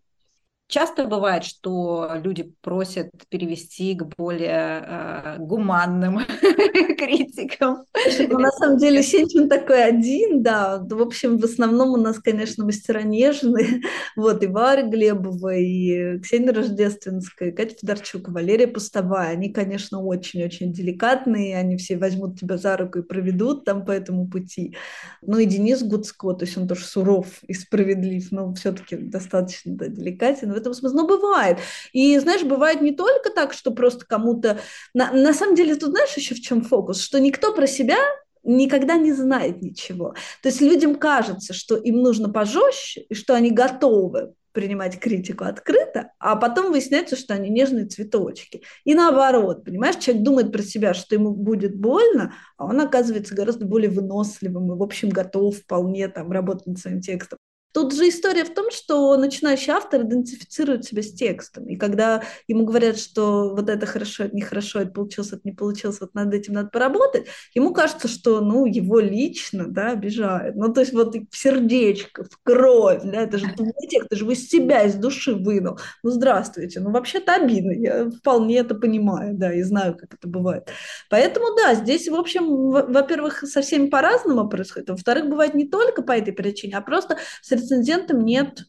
Часто 0.67 1.06
бывает, 1.06 1.43
что 1.43 2.10
люди 2.23 2.51
просят 2.62 3.12
перевести 3.30 3.93
к 3.93 4.04
более 4.17 4.84
э, 4.84 5.38
гуманным 5.38 6.21
критикам. 6.97 7.86
Ну, 8.30 8.39
на 8.39 8.49
самом 8.49 8.78
деле 8.80 9.04
Сенчин 9.04 9.47
такой 9.47 9.84
один, 9.84 10.41
да. 10.41 10.80
В 10.80 11.01
общем, 11.04 11.38
в 11.38 11.45
основном 11.45 11.89
у 11.89 11.97
нас, 11.97 12.19
конечно, 12.19 12.65
мастера 12.65 13.01
нежные. 13.01 13.82
Вот 14.15 14.43
и 14.43 14.47
Варя 14.47 14.84
Глебова, 14.84 15.56
и 15.56 16.19
Ксения 16.19 16.54
Рождественская, 16.54 17.49
и 17.49 17.51
Катя 17.51 17.75
Федорчук, 17.80 18.30
Валерия 18.30 18.67
Пустовая. 18.67 19.32
Они, 19.32 19.51
конечно, 19.51 20.01
очень-очень 20.01 20.71
деликатные, 20.71 21.58
они 21.58 21.78
все 21.78 21.97
возьмут 21.97 22.39
тебя 22.39 22.58
за 22.58 22.78
руку 22.78 22.99
и 22.99 23.04
проведут 23.04 23.65
там 23.65 23.86
по 23.86 23.91
этому 23.91 24.28
пути. 24.28 24.75
Ну 25.21 25.38
и 25.38 25.45
Денис 25.45 25.84
Гуцко, 25.84 26.34
то 26.34 26.45
есть 26.45 26.58
он 26.58 26.67
тоже 26.67 26.86
суров 26.86 27.28
и 27.43 27.54
справедлив, 27.54 28.32
но 28.32 28.54
все-таки 28.54 28.95
достаточно 28.95 29.75
да, 29.75 29.88
деликатен 29.88 30.55
в 30.56 30.58
этом 30.58 30.74
смысле. 30.74 30.98
Но 30.98 31.08
бывает. 31.08 31.60
И, 31.94 32.18
знаешь, 32.18 32.44
бывает 32.44 32.82
не 32.82 32.91
только 32.91 33.30
так, 33.30 33.54
что 33.54 33.72
просто 33.72 34.06
кому-то... 34.06 34.60
На, 34.94 35.12
на 35.12 35.34
самом 35.34 35.56
деле, 35.56 35.76
тут 35.76 35.91
знаешь 35.91 36.15
еще 36.15 36.36
в 36.36 36.41
чем 36.41 36.63
фокус? 36.63 37.02
Что 37.02 37.20
никто 37.20 37.54
про 37.54 37.68
себя 37.68 37.98
никогда 38.44 38.96
не 38.96 39.12
знает 39.12 39.62
ничего. 39.62 40.13
То 40.41 40.50
есть 40.50 40.62
людям 40.62 40.96
кажется, 40.96 41.54
что 41.54 41.76
им 41.76 41.98
нужно 41.98 42.30
пожестче, 42.30 43.02
и 43.02 43.15
что 43.15 43.34
они 43.34 43.52
готовы 43.52 44.34
принимать 44.56 45.00
критику 45.00 45.44
открыто, 45.44 46.12
а 46.18 46.36
потом 46.38 46.72
выясняется, 46.72 47.18
что 47.18 47.34
они 47.34 47.50
нежные 47.50 47.86
цветочки. 47.86 48.62
И 48.86 48.96
наоборот, 48.96 49.65
понимаешь, 49.65 49.98
человек 49.98 50.24
думает 50.24 50.52
про 50.52 50.63
себя, 50.63 50.94
что 50.94 51.13
ему 51.13 51.32
будет 51.32 51.76
больно, 51.76 52.34
а 52.58 52.65
он 52.65 52.80
оказывается 52.80 53.36
гораздо 53.36 53.65
более 53.65 53.91
выносливым 53.91 54.72
и, 54.72 54.78
в 54.78 54.82
общем, 54.82 55.10
готов 55.10 55.58
вполне 55.58 56.08
там 56.08 56.32
работать 56.32 56.68
над 56.68 56.80
своим 56.80 57.02
текстом. 57.02 57.38
Тут 57.75 57.93
же 57.93 58.07
история 58.07 58.45
в 58.45 58.53
том, 58.53 58.71
что 58.71 59.17
начинающий 59.17 59.73
автор 59.73 60.03
идентифицирует 60.03 60.85
себя 60.85 61.01
с 61.01 61.11
текстом. 61.11 61.67
И 61.67 61.75
когда 61.75 62.23
ему 62.47 62.63
говорят, 62.63 62.97
что 62.97 63.53
вот 63.53 63.69
это 63.69 63.85
хорошо, 63.85 64.23
это 64.23 64.33
нехорошо, 64.33 64.79
это 64.79 64.91
получилось, 64.91 65.33
это 65.33 65.41
не 65.43 65.51
получилось, 65.51 65.99
вот 65.99 66.15
над 66.15 66.33
этим 66.33 66.53
надо 66.53 66.69
поработать, 66.69 67.25
ему 67.53 67.73
кажется, 67.73 68.07
что 68.07 68.39
ну, 68.39 68.65
его 68.65 69.01
лично 69.01 69.65
да, 69.67 69.91
обижают. 69.91 70.55
Ну, 70.55 70.71
то 70.71 70.79
есть 70.79 70.93
вот 70.93 71.15
в 71.15 71.38
сердечко, 71.38 72.23
в 72.23 72.39
кровь, 72.43 73.01
да, 73.03 73.23
это 73.23 73.39
же 73.39 73.47
твой 73.53 73.73
текст, 73.89 74.07
ты 74.07 74.15
же 74.15 74.25
из 74.25 74.49
себя, 74.49 74.83
из 74.83 74.95
души 74.95 75.33
вынул. 75.35 75.77
Ну, 76.01 76.11
здравствуйте. 76.11 76.79
Ну, 76.79 76.91
вообще-то 76.91 77.35
обидно. 77.35 77.71
Я 77.71 78.09
вполне 78.09 78.59
это 78.59 78.75
понимаю, 78.75 79.33
да, 79.35 79.53
и 79.53 79.61
знаю, 79.63 79.97
как 79.97 80.13
это 80.13 80.29
бывает. 80.29 80.69
Поэтому, 81.09 81.47
да, 81.57 81.75
здесь, 81.75 82.07
в 82.07 82.15
общем, 82.15 82.69
во-первых, 82.69 83.39
со 83.39 83.61
всеми 83.61 83.88
по-разному 83.88 84.47
происходит. 84.47 84.91
Во-вторых, 84.91 85.27
бывает 85.27 85.55
не 85.55 85.67
только 85.67 86.03
по 86.03 86.13
этой 86.13 86.31
причине, 86.31 86.77
а 86.77 86.81
просто 86.81 87.17
среди 87.41 87.64
рецензентом 87.65 88.23
нет 88.23 88.65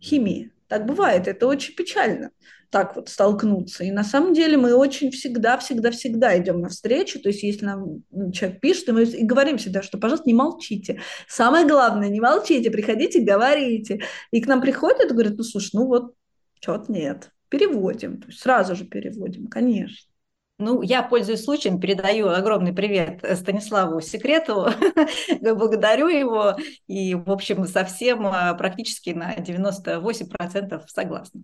химии. 0.00 0.52
Так 0.68 0.86
бывает, 0.86 1.28
это 1.28 1.46
очень 1.46 1.74
печально 1.74 2.30
так 2.70 2.96
вот 2.96 3.08
столкнуться. 3.08 3.84
И 3.84 3.90
на 3.90 4.04
самом 4.04 4.34
деле 4.34 4.56
мы 4.56 4.74
очень 4.74 5.10
всегда, 5.10 5.56
всегда, 5.58 5.90
всегда 5.90 6.36
идем 6.38 6.60
навстречу. 6.60 7.20
То 7.20 7.28
есть 7.28 7.42
если 7.42 7.64
нам 7.64 8.02
человек 8.32 8.60
пишет, 8.60 8.88
мы 8.88 9.04
и 9.04 9.24
говорим 9.24 9.58
всегда, 9.58 9.82
что, 9.82 9.98
пожалуйста, 9.98 10.28
не 10.28 10.34
молчите. 10.34 11.00
Самое 11.28 11.66
главное, 11.66 12.08
не 12.08 12.20
молчите, 12.20 12.70
приходите, 12.70 13.22
говорите. 13.22 14.02
И 14.30 14.40
к 14.40 14.46
нам 14.46 14.60
приходят 14.60 15.10
и 15.10 15.14
говорят, 15.14 15.34
ну, 15.36 15.44
слушай, 15.44 15.70
ну 15.74 15.86
вот, 15.86 16.14
что-то 16.60 16.92
нет. 16.92 17.30
Переводим. 17.48 18.20
То 18.20 18.28
есть 18.28 18.40
сразу 18.40 18.74
же 18.74 18.84
переводим, 18.84 19.46
конечно. 19.46 19.96
Ну, 20.58 20.80
я, 20.80 21.02
пользуясь 21.02 21.44
случаем, 21.44 21.78
передаю 21.78 22.28
огромный 22.28 22.72
привет 22.72 23.22
Станиславу 23.36 24.00
Секрету, 24.00 24.68
благодарю 25.42 26.08
его 26.08 26.56
и, 26.86 27.14
в 27.14 27.30
общем, 27.30 27.66
совсем 27.66 28.26
а, 28.26 28.54
практически 28.54 29.10
на 29.10 29.34
98% 29.34 30.82
согласна. 30.86 31.42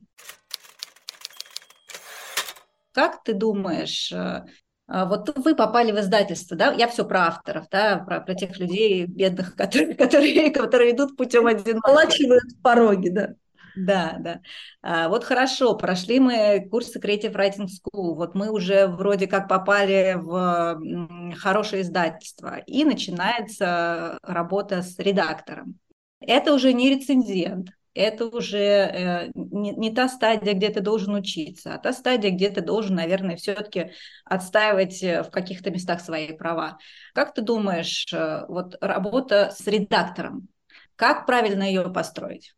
Как 2.93 3.23
ты 3.23 3.35
думаешь, 3.35 4.11
э, 4.13 4.47
а, 4.87 5.07
вот 5.07 5.31
вы 5.39 5.55
попали 5.55 5.93
в 5.93 6.01
издательство, 6.01 6.57
да? 6.57 6.73
Я 6.73 6.89
все 6.89 7.05
про 7.05 7.27
авторов, 7.27 7.67
да, 7.71 7.99
про, 7.99 8.21
про 8.21 8.35
тех 8.35 8.59
людей 8.59 9.05
бедных, 9.05 9.57
которые, 9.57 9.95
которые, 9.95 10.51
которые 10.51 10.93
идут 10.93 11.17
путем 11.19 11.47
одиночества. 11.47 11.91
Волачивают 11.91 12.63
пороги, 12.63 13.09
да. 13.11 13.35
Да, 13.77 14.17
да. 14.21 14.41
А, 14.83 15.09
вот 15.09 15.25
хорошо, 15.25 15.77
прошли 15.77 16.21
мы 16.21 16.67
курсы 16.71 16.99
Creative 16.99 17.33
Writing 17.33 17.67
School, 17.67 18.15
вот 18.15 18.35
мы 18.35 18.51
уже 18.51 18.87
вроде 18.87 19.27
как 19.27 19.49
попали 19.49 20.17
в 20.19 21.35
хорошее 21.37 21.83
издательство, 21.83 22.59
и 22.59 22.85
начинается 22.85 24.19
работа 24.23 24.83
с 24.83 24.99
редактором. 24.99 25.79
Это 26.21 26.53
уже 26.55 26.73
не 26.73 26.91
рецензент, 26.91 27.71
это 27.95 28.27
уже 28.27 28.59
э, 28.59 29.31
не, 29.35 29.73
не 29.73 29.95
та 29.95 30.09
стадия, 30.09 30.55
где 30.55 30.71
ты 30.71 30.81
должен 30.81 31.15
учиться, 31.15 31.75
а 31.75 31.79
та 31.79 31.93
стадия, 31.93 32.31
где 32.31 32.51
ты 32.51 32.61
должен, 32.61 32.95
наверное, 32.95 33.37
все-таки 33.37 33.93
отстаивать 34.25 35.03
э, 35.03 35.23
в 35.23 35.31
каких-то 35.31 35.71
местах 35.71 36.01
свои 36.01 36.33
права. 36.33 36.79
Как 37.15 37.35
ты 37.35 37.43
думаешь, 37.43 38.07
э, 38.13 38.45
вот 38.49 38.77
работа 38.81 39.53
с 39.55 39.67
редактором, 39.67 40.49
как 40.97 41.27
правильно 41.27 41.65
ее 41.65 41.91
построить? 41.93 42.55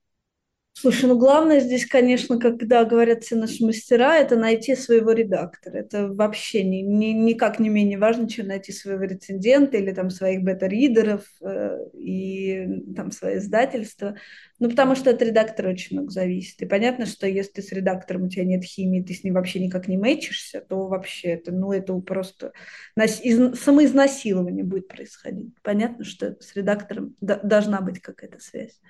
Слушай, 0.76 1.06
ну 1.06 1.16
главное 1.16 1.60
здесь, 1.60 1.87
конечно, 1.87 2.37
когда 2.40 2.84
говорят 2.84 3.22
все 3.22 3.37
наши 3.37 3.64
мастера, 3.64 4.18
это 4.18 4.34
найти 4.34 4.74
своего 4.74 5.12
редактора. 5.12 5.78
Это 5.78 6.08
вообще 6.08 6.64
ни, 6.64 6.78
ни, 6.78 7.12
никак 7.12 7.60
не 7.60 7.68
менее 7.68 7.96
важно, 7.96 8.28
чем 8.28 8.48
найти 8.48 8.72
своего 8.72 9.04
рецензента 9.04 9.76
или 9.76 9.92
там 9.92 10.10
своих 10.10 10.42
бета-ридеров 10.42 11.22
э, 11.42 11.78
и 11.94 12.66
там 12.96 13.12
свое 13.12 13.38
издательство. 13.38 14.16
Ну, 14.58 14.68
потому 14.68 14.96
что 14.96 15.10
от 15.10 15.22
редактора 15.22 15.70
очень 15.70 15.96
много 15.96 16.10
зависит. 16.10 16.60
И 16.60 16.66
понятно, 16.66 17.06
что 17.06 17.28
если 17.28 17.60
с 17.60 17.70
редактором 17.70 18.24
у 18.24 18.28
тебя 18.28 18.44
нет 18.44 18.64
химии, 18.64 19.00
ты 19.00 19.14
с 19.14 19.22
ним 19.22 19.34
вообще 19.34 19.60
никак 19.60 19.87
не 19.87 19.96
мэчишься, 19.96 20.60
то 20.60 20.88
вообще 20.88 21.28
это, 21.28 21.52
ну, 21.52 21.70
это 21.72 21.94
просто 22.00 22.52
из, 22.96 23.60
самоизнасилование 23.60 24.64
будет 24.64 24.88
происходить. 24.88 25.54
Понятно, 25.62 26.04
что 26.04 26.37
с 26.40 26.56
редактором 26.56 27.14
должна 27.20 27.80
быть 27.80 28.00
какая-то 28.00 28.40
связь. 28.40 28.80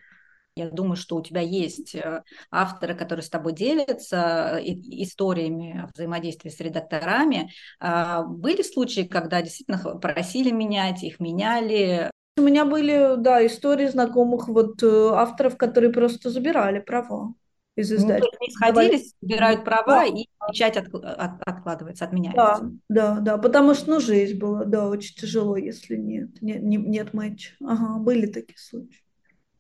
Я 0.57 0.71
думаю, 0.71 0.95
что 0.95 1.17
у 1.17 1.23
тебя 1.23 1.41
есть 1.41 1.97
э, 1.97 2.23
авторы, 2.51 2.95
которые 2.95 3.25
с 3.25 3.29
тобой 3.29 3.55
делятся 3.55 4.61
э, 4.61 4.63
историями 4.65 5.89
взаимодействия 5.93 6.53
с 6.53 6.61
редакторами. 6.61 7.51
А 7.81 8.23
были 8.23 8.63
случаи, 8.63 9.01
когда 9.01 9.43
действительно 9.43 9.79
просили 9.99 10.53
менять, 10.53 11.03
их 11.03 11.19
меняли? 11.19 12.09
У 12.37 12.43
меня 12.43 12.65
были, 12.65 13.17
да, 13.17 13.45
истории 13.45 13.89
знакомых 13.89 14.47
вот 14.47 14.81
э, 14.85 15.09
авторов, 15.13 15.57
которые 15.57 15.93
просто 15.93 16.31
забирали 16.31 16.79
права 16.79 17.35
из 17.75 17.93
издательства. 17.93 18.39
Ну, 18.41 18.51
сходились, 18.53 19.15
собирают 19.21 19.65
права, 19.65 20.03
да. 20.03 20.05
и 20.05 20.27
печать 20.49 20.77
от, 20.77 20.95
от, 20.95 21.43
откладывается, 21.45 22.05
отменяется. 22.05 22.71
Да, 22.89 23.17
да, 23.17 23.21
да, 23.21 23.39
потому 23.39 23.75
что, 23.75 23.91
ну, 23.91 24.01
жизнь 24.01 24.39
была, 24.39 24.65
да, 24.65 24.89
очень 24.89 25.17
тяжело, 25.17 25.57
если 25.57 25.97
нет, 25.97 26.41
нет, 26.41 26.63
нет 26.63 27.13
матча. 27.13 27.55
Ага, 27.61 27.99
были 27.99 28.27
такие 28.27 28.59
случаи. 28.59 29.04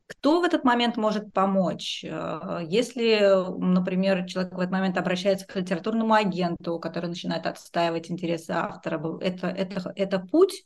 Кто 0.07 0.41
в 0.41 0.45
этот 0.45 0.65
момент 0.65 0.97
может 0.97 1.33
помочь? 1.33 2.05
Э, 2.05 2.61
если, 2.63 3.21
например, 3.59 4.27
человек 4.27 4.53
в 4.53 4.61
этот 4.61 4.73
момент 4.73 4.99
обращается 4.99 5.47
к 5.47 5.57
литературному 5.57 6.13
агенту, 6.15 6.79
который 6.79 7.07
начинает 7.07 7.47
отстаивать 7.47 8.11
интересы 8.11 8.51
автора, 8.51 9.01
это, 9.21 9.47
это, 9.47 9.93
это 9.97 10.19
путь 10.19 10.65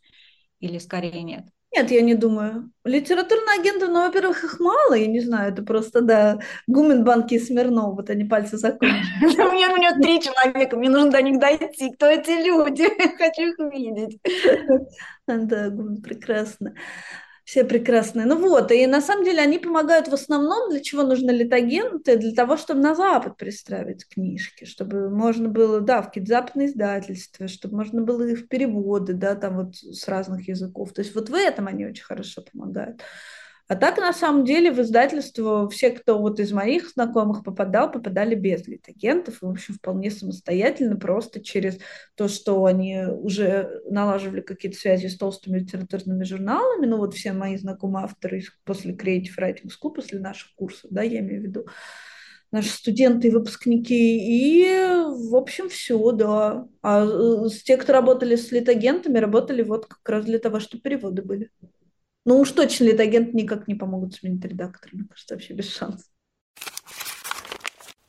или 0.58 0.78
скорее 0.78 1.22
нет? 1.22 1.44
Нет, 1.74 1.90
я 1.90 2.00
не 2.00 2.14
думаю. 2.14 2.72
Литературные 2.84 3.60
агенты, 3.60 3.86
ну, 3.88 4.06
во-первых, 4.06 4.42
их 4.42 4.58
мало, 4.58 4.94
я 4.94 5.06
не 5.06 5.20
знаю, 5.20 5.52
это 5.52 5.62
просто, 5.62 6.00
да, 6.00 6.40
Гумен, 6.66 7.04
Банки 7.04 7.34
и 7.34 7.38
Смирнов, 7.38 7.94
вот 7.94 8.10
они 8.10 8.24
пальцы 8.24 8.56
закончили. 8.56 8.98
У 9.48 9.52
меня, 9.52 9.70
у 9.70 9.76
меня 9.76 9.94
три 9.94 10.20
человека, 10.20 10.76
мне 10.76 10.88
нужно 10.88 11.10
до 11.10 11.22
них 11.22 11.38
дойти. 11.38 11.92
Кто 11.92 12.06
эти 12.06 12.30
люди? 12.42 12.84
Хочу 13.18 13.42
их 13.42 13.58
видеть. 13.72 14.20
Да, 15.26 15.68
Гумен, 15.68 16.00
прекрасно 16.00 16.74
все 17.48 17.64
прекрасные. 17.64 18.26
Ну 18.26 18.36
вот, 18.36 18.70
и 18.72 18.86
на 18.86 19.00
самом 19.00 19.24
деле 19.24 19.40
они 19.40 19.58
помогают 19.58 20.08
в 20.08 20.12
основном, 20.12 20.68
для 20.68 20.80
чего 20.80 21.02
нужны 21.02 21.30
литагенты, 21.30 22.18
для 22.18 22.34
того, 22.34 22.58
чтобы 22.58 22.82
на 22.82 22.94
Запад 22.94 23.38
пристраивать 23.38 24.06
книжки, 24.06 24.66
чтобы 24.66 25.08
можно 25.08 25.48
было, 25.48 25.80
да, 25.80 26.02
в 26.02 26.08
какие-то 26.08 26.28
западные 26.28 26.68
издательства, 26.68 27.48
чтобы 27.48 27.76
можно 27.76 28.02
было 28.02 28.24
их 28.24 28.40
в 28.40 28.48
переводы, 28.48 29.14
да, 29.14 29.34
там 29.34 29.56
вот 29.56 29.76
с 29.76 30.06
разных 30.06 30.46
языков. 30.46 30.92
То 30.92 31.00
есть 31.00 31.14
вот 31.14 31.30
в 31.30 31.34
этом 31.34 31.68
они 31.68 31.86
очень 31.86 32.04
хорошо 32.04 32.42
помогают. 32.42 33.00
А 33.68 33.76
так, 33.76 33.98
на 33.98 34.14
самом 34.14 34.46
деле, 34.46 34.72
в 34.72 34.80
издательство 34.80 35.68
все, 35.68 35.90
кто 35.90 36.18
вот 36.18 36.40
из 36.40 36.52
моих 36.52 36.88
знакомых 36.88 37.44
попадал, 37.44 37.92
попадали 37.92 38.34
без 38.34 38.66
литагентов, 38.66 39.42
в 39.42 39.46
общем, 39.46 39.74
вполне 39.74 40.10
самостоятельно, 40.10 40.96
просто 40.96 41.44
через 41.44 41.78
то, 42.14 42.28
что 42.28 42.64
они 42.64 43.04
уже 43.04 43.82
налаживали 43.90 44.40
какие-то 44.40 44.78
связи 44.78 45.08
с 45.08 45.18
толстыми 45.18 45.58
литературными 45.58 46.24
журналами, 46.24 46.86
ну 46.86 46.96
вот 46.96 47.12
все 47.12 47.34
мои 47.34 47.58
знакомые 47.58 48.04
авторы 48.04 48.42
после 48.64 48.94
Creative 48.94 49.36
Writing 49.38 49.66
School, 49.68 49.92
после 49.94 50.18
наших 50.18 50.54
курсов, 50.54 50.90
да, 50.90 51.02
я 51.02 51.20
имею 51.20 51.42
в 51.42 51.44
виду, 51.44 51.66
наши 52.50 52.70
студенты 52.70 53.28
и 53.28 53.30
выпускники. 53.30 54.18
И, 54.18 54.64
в 54.64 55.36
общем, 55.36 55.68
все, 55.68 56.12
да. 56.12 56.66
А 56.80 57.04
э, 57.04 57.48
те, 57.64 57.76
кто 57.76 57.92
работали 57.92 58.36
с 58.36 58.50
литагентами, 58.50 59.18
работали 59.18 59.62
вот 59.62 59.84
как 59.84 60.08
раз 60.08 60.24
для 60.24 60.38
того, 60.38 60.58
чтобы 60.58 60.82
переводы 60.82 61.20
были. 61.20 61.50
Ну 62.28 62.40
уж 62.40 62.52
точно 62.52 62.84
литагент 62.84 63.32
никак 63.32 63.68
не 63.68 63.74
помогут 63.74 64.14
сменить 64.14 64.44
редактора, 64.44 64.90
мне 64.92 65.08
кажется, 65.08 65.34
вообще 65.34 65.54
без 65.54 65.74
шансов. 65.74 66.06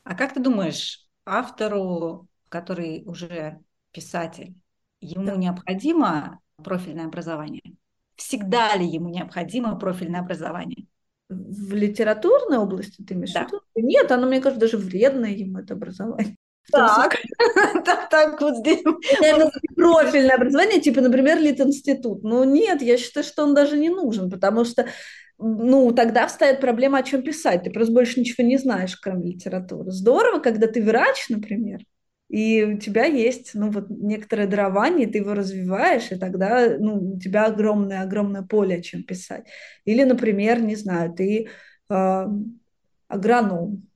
А 0.04 0.14
как 0.14 0.34
ты 0.34 0.40
думаешь, 0.40 1.08
автору, 1.24 2.28
который 2.50 3.02
уже 3.06 3.60
писатель, 3.92 4.60
ему 5.00 5.24
да. 5.24 5.36
необходимо 5.36 6.38
профильное 6.62 7.06
образование? 7.06 7.62
Всегда 8.14 8.76
ли 8.76 8.86
ему 8.86 9.08
необходимо 9.08 9.78
профильное 9.78 10.20
образование? 10.20 10.86
В 11.30 11.72
литературной 11.72 12.58
области 12.58 13.00
ты 13.00 13.14
имеешь 13.14 13.32
в 13.32 13.40
виду? 13.40 13.62
Нет, 13.74 14.12
оно, 14.12 14.26
мне 14.26 14.42
кажется, 14.42 14.60
даже 14.60 14.76
вредное 14.76 15.30
ему 15.30 15.60
это 15.60 15.72
образование. 15.72 16.36
Так, 16.72 17.16
так, 17.84 18.08
так, 18.10 18.40
вот 18.40 18.56
здесь. 18.58 18.82
Профильное 19.74 20.36
образование, 20.36 20.80
типа, 20.80 21.00
например, 21.00 21.38
Лит-институт. 21.38 22.22
Ну, 22.22 22.44
нет, 22.44 22.82
я 22.82 22.96
считаю, 22.96 23.24
что 23.24 23.42
он 23.42 23.54
даже 23.54 23.76
не 23.76 23.88
нужен, 23.88 24.30
потому 24.30 24.64
что 24.64 24.86
ну, 25.42 25.92
тогда 25.92 26.26
встает 26.26 26.60
проблема, 26.60 26.98
о 26.98 27.02
чем 27.02 27.22
писать. 27.22 27.64
Ты 27.64 27.70
просто 27.70 27.94
больше 27.94 28.20
ничего 28.20 28.46
не 28.46 28.58
знаешь, 28.58 28.96
кроме 28.96 29.32
литературы. 29.32 29.90
Здорово, 29.90 30.38
когда 30.40 30.66
ты 30.66 30.82
врач, 30.84 31.28
например, 31.30 31.80
и 32.28 32.62
у 32.62 32.78
тебя 32.78 33.06
есть, 33.06 33.52
ну, 33.54 33.70
вот 33.70 33.86
некоторое 33.88 34.46
дарование, 34.46 35.08
ты 35.08 35.18
его 35.18 35.34
развиваешь, 35.34 36.12
и 36.12 36.16
тогда, 36.16 36.76
ну, 36.78 37.14
у 37.14 37.18
тебя 37.18 37.46
огромное-огромное 37.46 38.42
поле, 38.42 38.76
о 38.76 38.82
чем 38.82 39.02
писать. 39.02 39.48
Или, 39.84 40.04
например, 40.04 40.60
не 40.60 40.76
знаю, 40.76 41.12
ты 41.12 41.48
э, 41.88 42.26
агроном, 43.08 43.89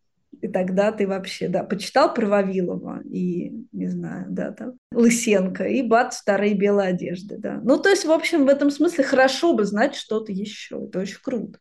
и 0.44 0.48
тогда 0.48 0.92
ты 0.92 1.08
вообще, 1.08 1.48
да, 1.48 1.64
почитал 1.64 2.12
про 2.12 2.26
Вавилова 2.26 3.00
и, 3.04 3.64
не 3.72 3.88
знаю, 3.88 4.26
да, 4.28 4.52
там, 4.52 4.74
Лысенко, 4.92 5.64
и 5.64 5.80
бац, 5.80 6.18
старые 6.18 6.52
белые 6.52 6.90
одежды, 6.90 7.38
да. 7.38 7.62
Ну, 7.64 7.78
то 7.78 7.88
есть, 7.88 8.04
в 8.04 8.12
общем, 8.12 8.44
в 8.44 8.48
этом 8.48 8.70
смысле 8.70 9.04
хорошо 9.04 9.54
бы 9.54 9.64
знать 9.64 9.94
что-то 9.94 10.32
еще, 10.32 10.84
это 10.84 10.98
очень 11.00 11.18
круто. 11.22 11.58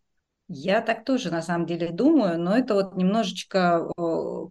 Я 0.56 0.82
так 0.82 1.04
тоже 1.04 1.32
на 1.32 1.42
самом 1.42 1.66
деле 1.66 1.90
думаю, 1.90 2.40
но 2.40 2.56
это 2.56 2.76
вот 2.76 2.96
немножечко 2.96 3.90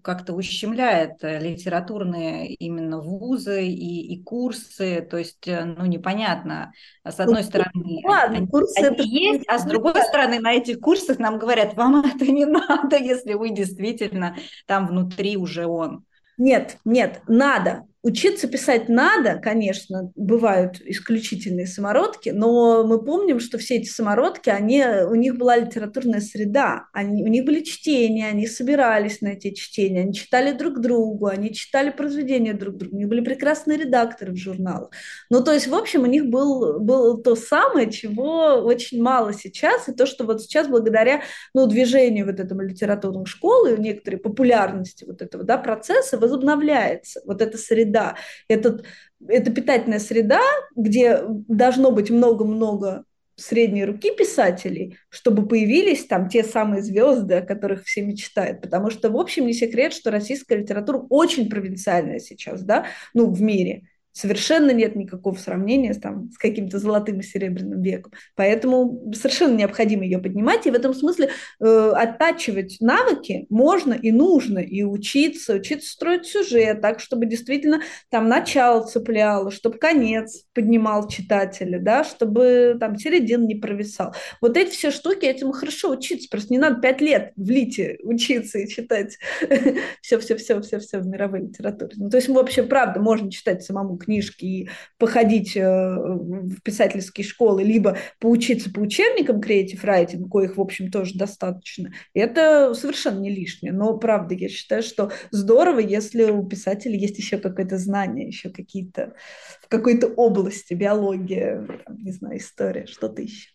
как-то 0.03 0.33
ущемляет 0.35 1.23
э, 1.23 1.38
литературные 1.38 2.55
именно 2.55 3.01
вузы 3.01 3.65
и, 3.65 4.12
и 4.12 4.23
курсы, 4.23 5.07
то 5.09 5.17
есть, 5.17 5.47
э, 5.47 5.65
ну, 5.65 5.87
непонятно, 5.87 6.73
с 7.05 7.19
ну, 7.19 7.25
одной 7.25 7.43
ну, 7.43 7.47
стороны, 7.47 8.01
ладно, 8.05 8.38
они, 8.38 8.47
курсы 8.49 8.79
они 8.79 8.95
это... 8.97 9.03
есть, 9.05 9.45
а 9.49 9.59
с 9.59 9.65
другой 9.65 10.03
стороны, 10.03 10.41
на 10.41 10.53
этих 10.53 10.81
курсах 10.81 11.21
нам 11.21 11.38
говорят, 11.38 11.75
вам 11.75 12.05
это 12.15 12.27
не 12.27 12.47
надо, 12.47 12.97
если 12.97 13.35
вы 13.35 13.51
действительно 13.51 14.37
там 14.67 14.88
внутри 14.88 15.37
уже 15.37 15.67
он. 15.67 16.05
Нет, 16.37 16.79
нет, 16.85 17.23
надо, 17.29 17.87
Учиться 18.05 18.49
писать 18.49 18.88
надо, 18.88 19.38
конечно, 19.41 20.11
бывают 20.17 20.81
исключительные 20.81 21.69
самородки, 21.69 22.31
но 22.31 22.85
мы 22.85 23.01
помним, 23.01 23.38
что 23.38 23.59
все 23.59 23.77
эти 23.77 23.88
самородки, 23.88 24.51
они, 24.51 24.85
у 24.85 25.15
них 25.15 25.37
была 25.37 25.57
литературная 25.57 26.21
среда, 26.21 26.87
они, 26.93 27.23
у 27.23 27.29
них 27.29 27.45
были 27.45 27.62
чтения, 27.62 28.27
они 28.27 28.49
собирались 28.49 29.21
на 29.21 29.29
эти 29.29 29.55
чтения, 29.55 30.01
они 30.01 30.15
читали 30.15 30.51
друг 30.51 30.81
другу, 30.81 31.27
они 31.27 31.55
читали 31.55 31.91
произведения 31.91 32.55
друг 32.55 32.77
другу, 32.77 32.97
у 32.97 32.99
них 32.99 33.09
были 33.09 33.21
прекрасные 33.21 33.79
редакторы 33.79 34.33
в 34.33 34.37
журналах. 34.37 34.91
Ну, 35.31 35.45
то 35.45 35.53
есть, 35.53 35.69
в 35.69 35.75
общем, 35.75 36.03
у 36.03 36.07
них 36.07 36.27
был, 36.27 36.81
был 36.81 37.23
то 37.23 37.37
самое, 37.37 37.88
чего 37.88 38.65
очень 38.65 39.01
мало 39.01 39.33
сейчас, 39.33 39.88
и 39.88 39.93
то, 39.93 40.07
что 40.07 40.25
вот 40.25 40.43
сейчас 40.43 40.67
благодаря 40.67 41.23
ну, 41.55 41.69
движению 41.69 42.27
вот 42.27 42.41
этому 42.41 42.62
литературной 42.62 43.27
школы, 43.27 43.77
некоторой 43.79 44.19
популярности 44.19 45.05
вот 45.05 45.23
этого 45.23 45.45
да, 45.45 45.57
процесса 45.57 46.19
возобновляется 46.19 47.23
вот 47.27 47.41
эта 47.41 47.57
среда 47.59 47.91
среда. 47.92 48.16
Этот, 48.48 48.85
это 49.26 49.50
питательная 49.50 49.98
среда, 49.98 50.40
где 50.74 51.22
должно 51.26 51.90
быть 51.90 52.11
много-много 52.11 53.05
средней 53.37 53.85
руки 53.85 54.14
писателей, 54.14 54.98
чтобы 55.09 55.46
появились 55.48 56.07
там 56.07 56.28
те 56.28 56.44
самые 56.44 56.83
звезды, 56.83 57.35
о 57.35 57.42
которых 57.42 57.85
все 57.85 58.02
мечтают. 58.02 58.61
Потому 58.61 58.90
что, 58.90 59.11
в 59.11 59.16
общем, 59.16 59.46
не 59.46 59.55
секрет, 59.55 59.92
что 59.92 60.11
российская 60.11 60.59
литература 60.59 60.98
очень 61.09 61.48
провинциальная 61.48 62.18
сейчас, 62.18 62.62
да, 62.62 62.87
ну, 63.14 63.31
в 63.31 63.40
мире 63.40 63.88
совершенно 64.12 64.70
нет 64.70 64.96
никакого 64.96 65.35
сравнения 65.35 65.94
там, 65.94 66.31
с 66.31 66.38
каким-то 66.38 66.79
золотым 66.79 67.20
и 67.20 67.22
серебряным 67.22 67.83
веком. 67.83 68.12
Поэтому 68.37 69.12
совершенно 69.14 69.57
необходимо 69.57 70.05
ее 70.05 70.18
поднимать, 70.18 70.66
и 70.66 70.70
в 70.70 70.75
этом 70.75 70.94
смысле 70.94 71.31
э, 71.61 71.92
оттачивать 71.94 72.77
навыки 72.81 73.46
можно 73.48 73.94
и 73.94 74.12
нужно, 74.12 74.59
и 74.59 74.83
учиться, 74.83 75.55
учиться 75.55 75.90
строить 75.90 76.27
сюжет 76.27 76.81
так, 76.81 77.01
чтобы 77.01 77.27
действительно 77.27 77.81
там 78.11 78.29
начало 78.29 78.87
цепляло, 78.87 79.51
чтобы 79.51 79.79
конец 79.79 80.44
поднимал 80.55 81.09
читателя, 81.09 81.79
да, 81.79 82.05
чтобы 82.05 82.77
там 82.79 82.96
середин 82.98 83.46
не 83.46 83.55
провисал. 83.55 84.14
Вот 84.40 84.57
эти 84.57 84.70
все 84.70 84.90
штуки, 84.90 85.25
этому 85.25 85.53
хорошо 85.53 85.90
учиться, 85.90 86.29
просто 86.31 86.53
не 86.53 86.59
надо 86.59 86.81
пять 86.81 87.01
лет 87.01 87.33
в 87.37 87.48
лите 87.51 87.98
учиться 88.03 88.59
и 88.59 88.68
читать 88.68 89.18
все-все-все-все-все 90.03 90.98
в 90.98 91.07
мировой 91.07 91.42
литературе. 91.42 91.92
Ну, 91.96 92.11
то 92.11 92.16
есть, 92.18 92.29
вообще, 92.29 92.62
правда, 92.62 93.01
можно 93.01 93.31
читать 93.31 93.62
самому 93.62 93.96
книжки 94.03 94.45
и 94.45 94.71
походить 94.99 95.57
э, 95.57 95.62
в 95.62 96.61
писательские 96.62 97.25
школы, 97.25 97.62
либо 97.62 97.99
поучиться 98.21 98.71
по 98.71 98.81
учебникам 98.81 99.41
Creative 99.41 99.83
Writing, 99.83 100.29
коих, 100.29 100.57
в 100.57 100.61
общем, 100.61 100.91
тоже 100.91 101.15
достаточно, 101.15 101.93
это 102.15 102.75
совершенно 102.75 103.21
не 103.21 103.31
лишнее. 103.31 103.73
Но, 103.73 103.97
правда, 103.99 104.35
я 104.35 104.49
считаю, 104.49 104.83
что 104.83 105.11
здорово, 105.31 105.79
если 105.79 106.25
у 106.25 106.47
писателя 106.47 106.97
есть 106.97 107.19
еще 107.19 107.38
какое-то 107.38 107.79
знание, 107.79 108.27
еще 108.27 108.51
какие-то 108.51 109.15
в 109.62 109.69
какой-то 109.69 110.09
области, 110.09 110.75
биология, 110.75 111.67
там, 111.87 111.97
не 111.99 112.12
знаю, 112.12 112.38
история, 112.38 112.87
что-то 112.87 113.23
еще. 113.23 113.49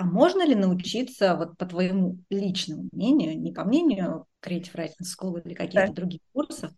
А 0.00 0.04
можно 0.04 0.46
ли 0.46 0.54
научиться, 0.54 1.36
вот 1.36 1.58
по 1.58 1.66
твоему 1.66 2.16
личному 2.30 2.88
мнению, 2.90 3.38
не 3.38 3.52
по 3.52 3.64
мнению 3.64 4.24
Creative 4.42 4.74
Writing 4.74 5.04
School 5.04 5.42
или 5.44 5.52
каких-то 5.52 5.88
да. 5.88 5.92
других 5.92 6.20
курсов, 6.32 6.70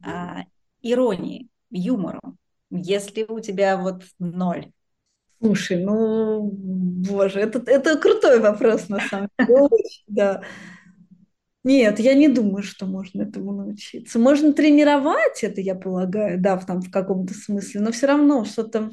а, 0.00 0.42
иронии, 0.80 1.48
юмору, 1.70 2.36
если 2.70 3.24
у 3.24 3.40
тебя 3.40 3.76
вот 3.78 4.04
ноль? 4.20 4.70
Слушай, 5.42 5.84
ну, 5.84 6.52
боже, 6.52 7.40
это, 7.40 7.60
это 7.66 7.98
крутой 7.98 8.38
вопрос, 8.38 8.88
на 8.88 9.00
самом 9.00 9.30
деле, 9.40 9.68
да. 10.06 10.44
Нет, 11.64 11.98
я 11.98 12.14
не 12.14 12.28
думаю, 12.28 12.62
что 12.62 12.86
можно 12.86 13.22
этому 13.22 13.50
научиться. 13.50 14.20
Можно 14.20 14.52
тренировать 14.52 15.42
это, 15.42 15.60
я 15.60 15.74
полагаю, 15.74 16.40
да, 16.40 16.56
в, 16.56 16.64
там, 16.64 16.80
в 16.80 16.92
каком-то 16.92 17.34
смысле, 17.34 17.80
но 17.80 17.90
все 17.90 18.06
равно 18.06 18.44
что-то 18.44 18.92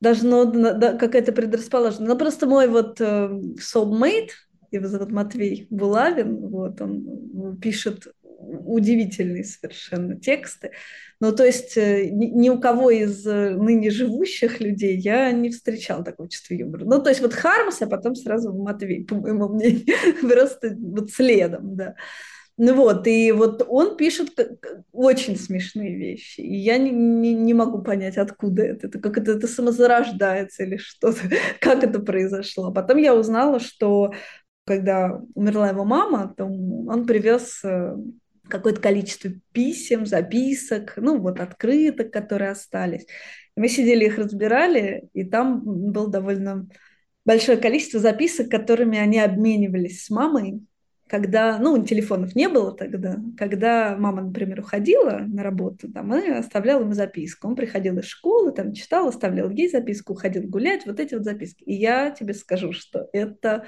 должно, 0.00 0.44
да, 0.44 0.94
какая-то 0.94 1.32
предрасположенность. 1.32 2.08
Ну, 2.08 2.18
просто 2.18 2.46
мой 2.46 2.68
вот 2.68 3.00
э, 3.00 3.30
soulmate, 3.58 4.30
его 4.70 4.88
зовут 4.88 5.10
Матвей 5.10 5.66
Булавин, 5.70 6.48
вот, 6.48 6.80
он 6.80 7.58
пишет 7.60 8.08
удивительные 8.38 9.44
совершенно 9.44 10.18
тексты. 10.18 10.72
Ну, 11.20 11.32
то 11.34 11.44
есть 11.44 11.76
э, 11.76 12.08
ни, 12.10 12.26
ни 12.26 12.50
у 12.50 12.60
кого 12.60 12.90
из 12.90 13.26
э, 13.26 13.50
ныне 13.50 13.90
живущих 13.90 14.60
людей 14.60 14.96
я 14.98 15.32
не 15.32 15.50
встречала 15.50 16.04
такого 16.04 16.28
чувства 16.28 16.54
юмора. 16.54 16.84
Ну, 16.84 17.02
то 17.02 17.08
есть 17.08 17.22
вот 17.22 17.32
Хармс, 17.32 17.80
а 17.80 17.86
потом 17.86 18.14
сразу 18.14 18.52
Матвей, 18.52 19.04
по 19.04 19.14
моему 19.14 19.48
мнению, 19.48 19.86
просто 20.20 20.76
вот 20.78 21.10
следом, 21.10 21.76
да. 21.76 21.94
Ну 22.58 22.74
вот, 22.74 23.06
и 23.06 23.32
вот 23.32 23.62
он 23.68 23.98
пишет 23.98 24.30
очень 24.90 25.36
смешные 25.36 25.94
вещи, 25.94 26.40
и 26.40 26.54
я 26.54 26.78
не, 26.78 26.90
не, 26.90 27.34
не 27.34 27.52
могу 27.52 27.82
понять, 27.82 28.16
откуда 28.16 28.62
это, 28.62 28.86
это 28.86 28.98
как 28.98 29.18
это, 29.18 29.32
это 29.32 29.46
самозарождается 29.46 30.62
или 30.64 30.78
что-то, 30.78 31.18
как 31.60 31.84
это 31.84 32.00
произошло. 32.00 32.72
Потом 32.72 32.96
я 32.96 33.14
узнала, 33.14 33.60
что 33.60 34.14
когда 34.64 35.20
умерла 35.34 35.68
его 35.68 35.84
мама, 35.84 36.34
то 36.34 36.44
он 36.44 37.06
привез 37.06 37.60
э, 37.62 37.94
какое-то 38.48 38.80
количество 38.80 39.30
писем, 39.52 40.06
записок, 40.06 40.94
ну 40.96 41.18
вот 41.18 41.40
открыток, 41.40 42.10
которые 42.10 42.52
остались. 42.52 43.06
Мы 43.54 43.68
сидели 43.68 44.06
их 44.06 44.18
разбирали, 44.18 45.08
и 45.12 45.24
там 45.24 45.60
было 45.62 46.10
довольно 46.10 46.66
большое 47.26 47.58
количество 47.58 48.00
записок, 48.00 48.50
которыми 48.50 48.98
они 48.98 49.18
обменивались 49.18 50.04
с 50.04 50.10
мамой, 50.10 50.62
когда, 51.08 51.58
ну, 51.58 51.84
телефонов 51.84 52.34
не 52.34 52.48
было 52.48 52.72
тогда, 52.72 53.18
когда 53.36 53.96
мама, 53.96 54.22
например, 54.22 54.60
уходила 54.60 55.20
на 55.26 55.42
работу, 55.42 55.90
там, 55.90 56.14
и 56.14 56.28
оставляла 56.30 56.82
ему 56.82 56.94
записку. 56.94 57.48
Он 57.48 57.54
приходил 57.54 57.98
из 57.98 58.06
школы, 58.06 58.52
там, 58.52 58.72
читал, 58.72 59.08
оставлял 59.08 59.48
ей 59.50 59.68
записку, 59.68 60.14
уходил 60.14 60.42
гулять, 60.48 60.84
вот 60.84 60.98
эти 60.98 61.14
вот 61.14 61.24
записки. 61.24 61.62
И 61.62 61.74
я 61.74 62.10
тебе 62.10 62.34
скажу, 62.34 62.72
что 62.72 63.08
это 63.12 63.66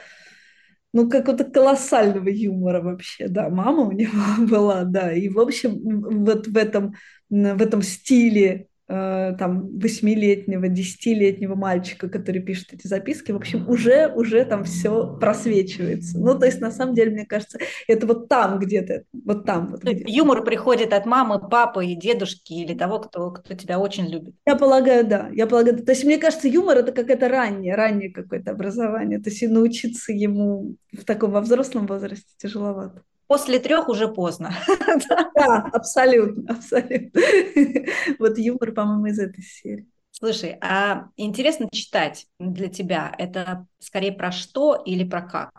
ну, 0.93 1.09
какого-то 1.09 1.45
колоссального 1.45 2.29
юмора 2.29 2.81
вообще, 2.81 3.29
да, 3.29 3.49
мама 3.51 3.85
у 3.85 3.93
него 3.93 4.13
была, 4.49 4.85
да, 4.85 5.13
и, 5.13 5.29
в 5.29 5.39
общем, 5.39 6.25
вот 6.25 6.49
в 6.49 6.57
этом, 6.57 6.95
в 7.31 7.63
этом 7.63 7.83
стиле 7.83 8.69
там 8.89 9.79
восьмилетнего, 9.79 10.67
десятилетнего 10.69 11.55
мальчика, 11.55 12.09
который 12.09 12.41
пишет 12.41 12.73
эти 12.73 12.87
записки, 12.87 13.33
в 13.33 13.37
общем, 13.37 13.69
уже, 13.69 14.11
уже 14.15 14.45
там 14.47 14.65
все 14.65 15.19
просвечивается. 15.19 16.19
Ну, 16.19 16.39
то 16.39 16.47
есть, 16.47 16.61
на 16.61 16.71
самом 16.71 16.95
деле, 16.95 17.11
мне 17.11 17.27
кажется, 17.27 17.59
это 17.87 18.07
вот 18.07 18.29
там 18.29 18.59
где-то, 18.59 19.05
вот 19.13 19.45
там. 19.45 19.69
Вот 19.73 19.83
где 19.83 20.05
Юмор 20.07 20.43
приходит 20.43 20.95
от 20.95 21.05
мамы, 21.05 21.39
папы 21.51 21.85
и 21.85 21.95
дедушки 21.95 22.55
или 22.55 22.73
того, 22.73 22.99
кто, 23.01 23.31
кто 23.31 23.55
тебя 23.55 23.79
очень 23.79 24.07
любит. 24.07 24.35
Я 24.47 24.57
полагаю, 24.57 25.07
да. 25.07 25.29
Я 25.35 25.47
полагаю, 25.47 25.85
то 25.85 25.93
есть, 25.93 26.05
мне 26.05 26.17
кажется, 26.17 26.49
юмор– 26.49 26.79
это 26.79 26.93
какое-то 26.93 27.29
раннее, 27.29 27.75
раннее 27.75 28.11
какое-то 28.11 28.53
образование. 28.53 29.19
То 29.19 29.29
есть, 29.29 29.43
и 29.43 29.49
научиться 29.49 30.13
ему 30.13 30.77
в 30.93 31.05
таком 31.05 31.33
во 31.33 31.43
взрослом 31.43 31.87
возрасте 31.87 32.33
тяжеловато. 32.39 33.03
После 33.29 33.59
трех 33.61 33.89
уже 33.89 34.09
поздно. 34.09 34.53
Да, 35.35 35.71
абсолютно, 35.73 36.55
абсолютно. 36.55 37.21
Вот 38.19 38.39
юмор, 38.39 38.73
по-моему, 38.73 39.07
из 39.07 39.19
этой 39.19 39.43
серии. 39.43 39.87
Слушай, 40.11 40.57
а 40.61 41.11
интересно 41.17 41.69
читать 41.71 42.27
для 42.41 42.69
тебя, 42.69 43.15
это 43.19 43.67
скорее 43.79 44.13
про 44.13 44.33
что 44.33 44.75
или 44.75 45.05
про 45.05 45.23
как? 45.23 45.51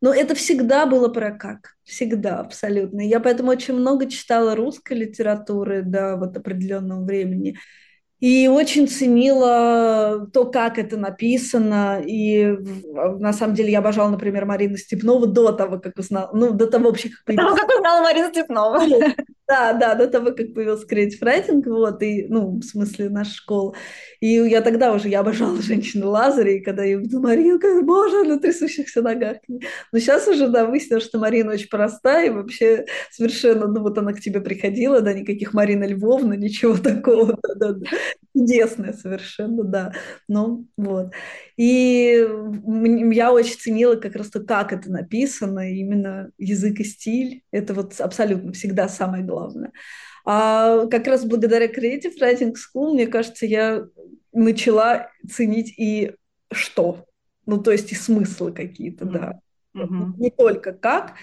Ну, 0.00 0.10
это 0.10 0.34
всегда 0.34 0.86
было 0.86 1.08
про 1.08 1.30
как. 1.30 1.76
Всегда, 1.84 2.40
абсолютно. 2.40 3.00
Я 3.00 3.20
поэтому 3.20 3.50
очень 3.52 3.74
много 3.74 4.10
читала 4.10 4.56
русской 4.56 4.94
литературы 4.94 5.82
до 5.82 6.16
вот 6.16 6.36
определенного 6.36 7.04
времени. 7.04 7.56
И 8.22 8.46
очень 8.46 8.86
ценила 8.86 10.28
то, 10.32 10.44
как 10.44 10.78
это 10.78 10.96
написано. 10.96 12.00
И 12.06 12.56
на 13.18 13.32
самом 13.32 13.56
деле 13.56 13.72
я 13.72 13.80
обожала, 13.80 14.10
например, 14.10 14.44
Марину 14.44 14.76
Степнову 14.76 15.26
до 15.26 15.50
того, 15.50 15.80
как 15.80 15.98
узнала. 15.98 16.30
Ну, 16.32 16.52
до 16.52 16.68
того 16.68 16.90
вообще, 16.90 17.08
как... 17.08 17.34
До 17.34 17.42
того, 17.42 17.56
как 17.56 17.68
узнала 17.68 18.02
Марину 18.02 18.28
Степнову. 18.28 18.78
Да, 19.52 19.74
да, 19.74 19.94
до 19.94 20.06
того, 20.08 20.32
как 20.32 20.54
появился 20.54 20.86
Creative 20.86 21.20
Writing, 21.20 21.62
вот, 21.66 22.02
и, 22.02 22.24
ну, 22.26 22.58
в 22.58 22.62
смысле, 22.62 23.10
наша 23.10 23.34
школа. 23.34 23.74
И 24.18 24.28
я 24.28 24.62
тогда 24.62 24.94
уже, 24.94 25.10
я 25.10 25.20
обожала 25.20 25.60
женщину 25.60 26.08
Лазаря, 26.08 26.56
и 26.56 26.60
когда 26.60 26.84
я 26.84 26.96
увидела 26.96 27.20
Марину, 27.20 27.60
как, 27.60 27.84
боже, 27.84 28.24
на 28.24 28.38
трясущихся 28.38 29.02
ногах. 29.02 29.36
Но 29.48 29.98
сейчас 29.98 30.26
уже, 30.26 30.48
да, 30.48 30.64
выяснилось, 30.64 31.04
что 31.04 31.18
Марина 31.18 31.52
очень 31.52 31.68
простая, 31.68 32.28
и 32.28 32.30
вообще 32.30 32.86
совершенно, 33.10 33.66
ну, 33.66 33.82
вот 33.82 33.98
она 33.98 34.14
к 34.14 34.20
тебе 34.20 34.40
приходила, 34.40 35.02
да, 35.02 35.12
никаких 35.12 35.52
Марина 35.52 35.84
Львовна, 35.84 36.32
ничего 36.32 36.78
такого, 36.78 37.38
да, 37.42 37.54
да, 37.56 37.72
да. 37.72 37.86
Чудесная 38.34 38.94
совершенно, 38.94 39.64
да. 39.64 39.92
Ну, 40.28 40.66
вот. 40.78 41.12
И 41.58 42.26
я 43.12 43.32
очень 43.32 43.58
ценила 43.58 43.96
как 43.96 44.16
раз 44.16 44.30
то, 44.30 44.40
как 44.40 44.72
это 44.72 44.90
написано, 44.90 45.70
именно 45.70 46.30
язык 46.38 46.80
и 46.80 46.84
стиль. 46.84 47.42
Это 47.50 47.74
вот 47.74 48.00
абсолютно 48.00 48.52
всегда 48.52 48.88
самое 48.88 49.22
главное. 49.22 49.41
А 50.24 50.86
как 50.86 51.06
раз 51.06 51.24
благодаря 51.24 51.66
Creative 51.66 52.14
Writing 52.20 52.54
School, 52.54 52.94
мне 52.94 53.06
кажется, 53.06 53.46
я 53.46 53.86
начала 54.32 55.10
ценить 55.28 55.74
и 55.78 56.14
что. 56.52 57.06
Ну, 57.46 57.58
то 57.58 57.72
есть 57.72 57.90
и 57.92 57.94
смыслы 57.94 58.52
какие-то, 58.52 59.04
mm-hmm. 59.04 59.12
да. 59.12 59.40
Mm-hmm. 59.76 60.12
Не 60.18 60.30
только 60.30 60.72
как, 60.72 61.14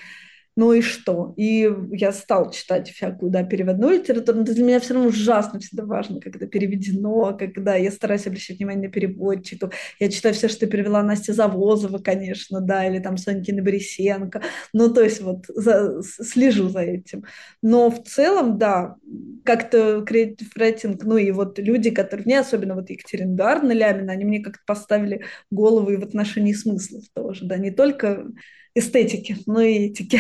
ну 0.60 0.74
и 0.74 0.82
что? 0.82 1.34
И 1.38 1.74
я 1.94 2.12
стал 2.12 2.52
читать 2.52 2.90
всякую, 2.90 3.32
да, 3.32 3.44
переводную 3.44 3.94
литературу, 3.94 4.40
но 4.40 4.44
для 4.44 4.62
меня 4.62 4.82
все 4.82 4.94
равно 4.94 5.08
ужасно 5.08 5.62
всегда 5.62 5.86
важно, 5.86 6.20
когда 6.20 6.48
переведено, 6.48 7.34
когда 7.38 7.76
я 7.78 7.90
стараюсь 7.92 8.28
обращать 8.28 8.58
внимание 8.58 8.90
на 8.90 8.92
переводчиков. 8.92 9.74
Я 10.02 10.10
читаю 10.10 10.36
все, 10.36 10.50
что 10.50 10.68
перевела 10.68 11.02
Настя 11.02 11.32
Завозова, 11.32 12.00
конечно, 12.00 12.60
да, 12.60 12.86
или 12.86 13.00
там 13.00 13.16
Сонькина 13.16 13.64
Борисенко. 13.64 14.42
Ну, 14.74 14.94
то 14.94 15.02
есть 15.02 15.22
вот 15.22 15.46
за, 15.48 16.04
слежу 16.04 16.68
за 16.68 16.82
этим. 16.82 17.24
Но 17.62 17.90
в 17.90 18.04
целом, 18.04 18.58
да, 18.58 18.98
как-то 19.46 20.06
creative 20.06 20.50
writing, 20.58 21.00
ну 21.04 21.16
и 21.16 21.32
вот 21.32 21.58
люди, 21.58 21.90
которые 21.90 22.26
мне, 22.26 22.38
особенно 22.38 22.76
вот 22.76 22.90
Екатерина 22.90 23.34
Эдуардовна 23.34 23.72
Лямина, 23.72 24.12
они 24.12 24.26
мне 24.26 24.42
как-то 24.42 24.64
поставили 24.68 25.24
голову 25.52 25.92
и 25.92 25.96
в 25.96 26.04
отношении 26.04 26.52
смыслов 26.52 27.06
тоже, 27.14 27.46
да, 27.46 27.56
не 27.56 27.72
только 27.72 28.26
эстетики, 28.76 29.38
но 29.46 29.62
и 29.62 29.90
этики. 29.90 30.20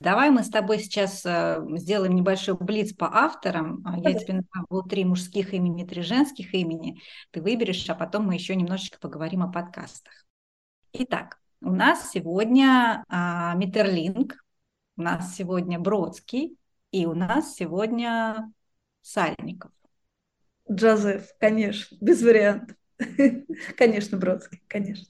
Давай 0.00 0.30
мы 0.30 0.42
с 0.42 0.48
тобой 0.48 0.78
сейчас 0.78 1.26
э, 1.26 1.62
сделаем 1.76 2.14
небольшой 2.14 2.56
блиц 2.56 2.94
по 2.94 3.06
авторам. 3.06 3.82
А 3.84 3.98
я 3.98 4.14
тебе 4.14 4.42
назову 4.42 4.82
три 4.88 5.04
мужских 5.04 5.52
имени, 5.52 5.84
три 5.84 6.00
женских 6.00 6.54
имени. 6.54 7.02
Ты 7.30 7.42
выберешь, 7.42 7.88
а 7.90 7.94
потом 7.94 8.24
мы 8.24 8.34
еще 8.34 8.56
немножечко 8.56 8.98
поговорим 8.98 9.42
о 9.42 9.52
подкастах. 9.52 10.24
Итак, 10.94 11.38
у 11.60 11.70
нас 11.70 12.10
сегодня 12.10 13.04
а, 13.08 13.54
Миттерлинг, 13.56 14.42
у 14.96 15.02
нас 15.02 15.36
сегодня 15.36 15.78
Бродский 15.78 16.56
и 16.92 17.04
у 17.04 17.14
нас 17.14 17.54
сегодня 17.54 18.50
Сальников. 19.02 19.70
Джозеф, 20.70 21.28
конечно, 21.38 21.94
без 22.00 22.22
вариантов. 22.22 22.76
Конечно, 23.76 24.18
Бродский, 24.18 24.62
конечно. 24.68 25.06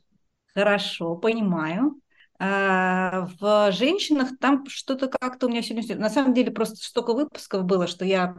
Хорошо, 0.55 1.16
понимаю. 1.16 1.99
А, 2.43 3.28
в 3.38 3.70
женщинах 3.70 4.30
там 4.41 4.64
что-то 4.66 5.09
как-то 5.09 5.47
у 5.47 5.51
меня 5.51 5.61
сегодня... 5.61 5.97
На 5.97 6.09
самом 6.09 6.32
деле 6.32 6.51
просто 6.51 6.76
столько 6.76 7.12
выпусков 7.12 7.64
было, 7.64 7.86
что 7.86 8.07
я 8.07 8.34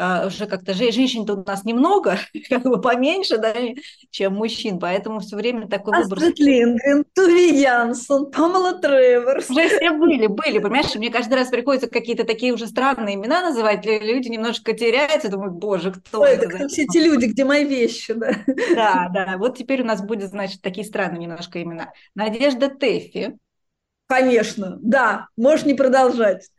а, 0.00 0.26
уже 0.26 0.46
как-то 0.46 0.74
женщин-то 0.74 1.34
у 1.34 1.44
нас 1.44 1.64
немного, 1.64 2.18
как 2.48 2.62
бы 2.62 2.80
поменьше, 2.80 3.38
да, 3.38 3.52
чем 4.10 4.34
мужчин, 4.34 4.78
поэтому 4.78 5.18
все 5.18 5.34
время 5.34 5.66
такой 5.66 6.02
выбор. 6.02 6.18
Астрид 6.18 6.38
Лингрен, 6.38 7.04
Туви 7.14 7.60
Янсон, 7.60 8.30
Памела 8.30 8.74
Треворс. 8.78 9.50
Уже 9.50 9.68
все 9.68 9.90
были, 9.90 10.28
были, 10.28 10.60
понимаешь, 10.60 10.94
мне 10.94 11.10
каждый 11.10 11.34
раз 11.34 11.48
приходится 11.48 11.88
какие-то 11.88 12.24
такие 12.24 12.52
уже 12.52 12.68
странные 12.68 13.16
имена 13.16 13.42
называть, 13.42 13.84
люди 13.84 14.28
немножко 14.28 14.72
теряются, 14.72 15.30
думают, 15.30 15.54
боже, 15.54 15.92
кто 15.92 16.20
Ой, 16.20 16.30
это? 16.30 16.46
это 16.46 16.68
все 16.68 16.84
эти 16.84 16.98
люди, 16.98 17.26
где 17.26 17.44
мои 17.44 17.64
вещи, 17.64 18.12
да? 18.12 18.32
Да, 18.74 19.10
да, 19.12 19.36
вот 19.36 19.58
теперь 19.58 19.82
у 19.82 19.84
нас 19.84 20.00
будет, 20.00 20.30
значит, 20.30 20.62
такие 20.62 20.86
странные 20.86 21.18
немножко 21.18 21.60
имена. 21.60 21.92
Надежда 22.14 22.68
Тэффи. 22.68 23.27
Конечно, 24.08 24.78
да, 24.80 25.28
можешь 25.36 25.66
не 25.66 25.74
продолжать. 25.74 26.48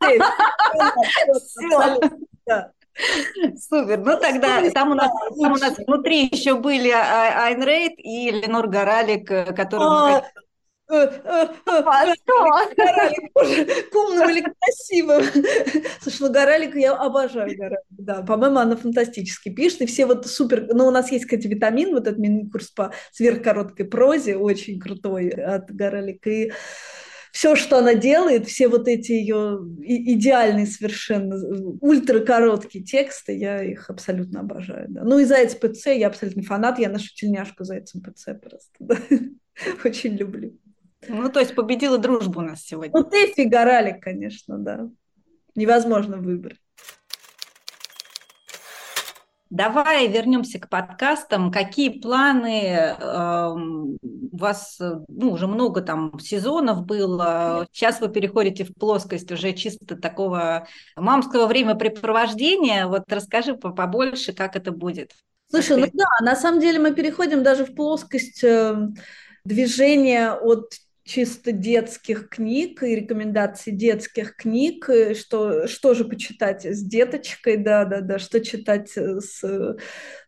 Супер. 3.68 3.98
Ну 3.98 4.18
тогда 4.20 4.70
там 4.70 4.92
у 4.92 4.94
нас, 4.94 5.10
там 5.40 5.52
у 5.52 5.56
нас 5.56 5.76
внутри 5.78 6.28
еще 6.30 6.54
были 6.54 6.90
а, 6.90 7.46
Айн 7.46 7.62
Рейд 7.62 7.94
и 7.98 8.30
Ленор 8.30 8.68
Горалик, 8.68 9.30
э, 9.30 9.52
которые... 9.52 10.22
к 13.90 13.94
умным 13.94 14.28
или 14.28 14.42
красивым. 14.42 15.22
Слушай, 16.00 16.20
ну 16.20 16.32
Горалик, 16.32 16.74
я 16.74 16.94
обожаю 16.94 17.56
Горалик, 17.56 17.86
да. 17.90 18.22
По-моему, 18.22 18.58
она 18.58 18.76
фантастически 18.76 19.50
пишет, 19.50 19.82
и 19.82 19.86
все 19.86 20.06
вот 20.06 20.26
супер... 20.26 20.66
Ну, 20.72 20.88
у 20.88 20.90
нас 20.90 21.12
есть, 21.12 21.26
кстати, 21.26 21.46
витамин, 21.46 21.92
вот 21.94 22.08
этот 22.08 22.18
мини-курс 22.18 22.70
по 22.70 22.92
сверхкороткой 23.12 23.86
прозе, 23.86 24.36
очень 24.36 24.80
крутой 24.80 25.28
от 25.28 25.70
Горалик, 25.70 26.26
и 26.26 26.52
все, 27.32 27.56
что 27.56 27.78
она 27.78 27.94
делает, 27.94 28.46
все 28.46 28.68
вот 28.68 28.88
эти 28.88 29.12
ее 29.12 29.60
идеальные 29.80 30.66
совершенно 30.66 31.36
ультракороткие 31.80 32.84
тексты, 32.84 33.36
я 33.36 33.62
их 33.62 33.88
абсолютно 33.90 34.40
обожаю. 34.40 34.86
Да. 34.88 35.02
Ну 35.04 35.18
и 35.18 35.24
Заяц 35.24 35.54
ПЦ, 35.54 35.88
я 35.88 36.08
абсолютно 36.08 36.42
фанат, 36.42 36.78
я 36.78 36.88
нашу 36.88 37.14
тельняшку 37.14 37.64
Зайцем 37.64 38.02
ПЦ 38.02 38.34
просто, 38.40 38.72
да. 38.78 38.96
очень 39.84 40.16
люблю. 40.16 40.58
Ну, 41.08 41.30
то 41.30 41.40
есть 41.40 41.54
победила 41.54 41.98
дружбу 41.98 42.40
у 42.40 42.42
нас 42.42 42.62
сегодня. 42.62 42.92
Ну, 42.94 43.04
ты 43.04 43.32
фигуралик, 43.32 44.02
конечно, 44.02 44.58
да. 44.58 44.90
Невозможно 45.54 46.18
выбрать. 46.18 46.60
Давай 49.50 50.06
вернемся 50.06 50.60
к 50.60 50.68
подкастам. 50.68 51.50
Какие 51.50 52.00
планы? 52.00 52.96
Э, 52.98 53.48
у 53.50 54.36
вас 54.36 54.78
ну, 54.80 55.32
уже 55.32 55.48
много 55.48 55.82
там 55.82 56.18
сезонов 56.20 56.86
было. 56.86 57.66
Сейчас 57.72 58.00
вы 58.00 58.08
переходите 58.08 58.64
в 58.64 58.72
плоскость 58.74 59.30
уже 59.32 59.52
чисто 59.52 59.96
такого 59.96 60.68
мамского 60.94 61.46
времяпрепровождения. 61.48 62.86
Вот 62.86 63.02
расскажи 63.08 63.54
побольше, 63.54 64.32
как 64.32 64.54
это 64.54 64.70
будет. 64.70 65.12
Слушай, 65.50 65.78
ну 65.78 65.86
да, 65.92 66.24
на 66.24 66.36
самом 66.36 66.60
деле 66.60 66.78
мы 66.78 66.94
переходим 66.94 67.42
даже 67.42 67.64
в 67.64 67.74
плоскость 67.74 68.44
эм, 68.44 68.94
движения 69.44 70.32
от 70.32 70.74
чисто 71.04 71.52
детских 71.52 72.28
книг 72.28 72.82
и 72.82 72.94
рекомендаций 72.94 73.72
детских 73.72 74.36
книг, 74.36 74.88
что, 75.16 75.66
что 75.66 75.94
же 75.94 76.04
почитать 76.04 76.64
с 76.64 76.82
деточкой, 76.82 77.56
да-да-да, 77.56 78.18
что 78.18 78.40
читать 78.40 78.90
с 78.96 79.42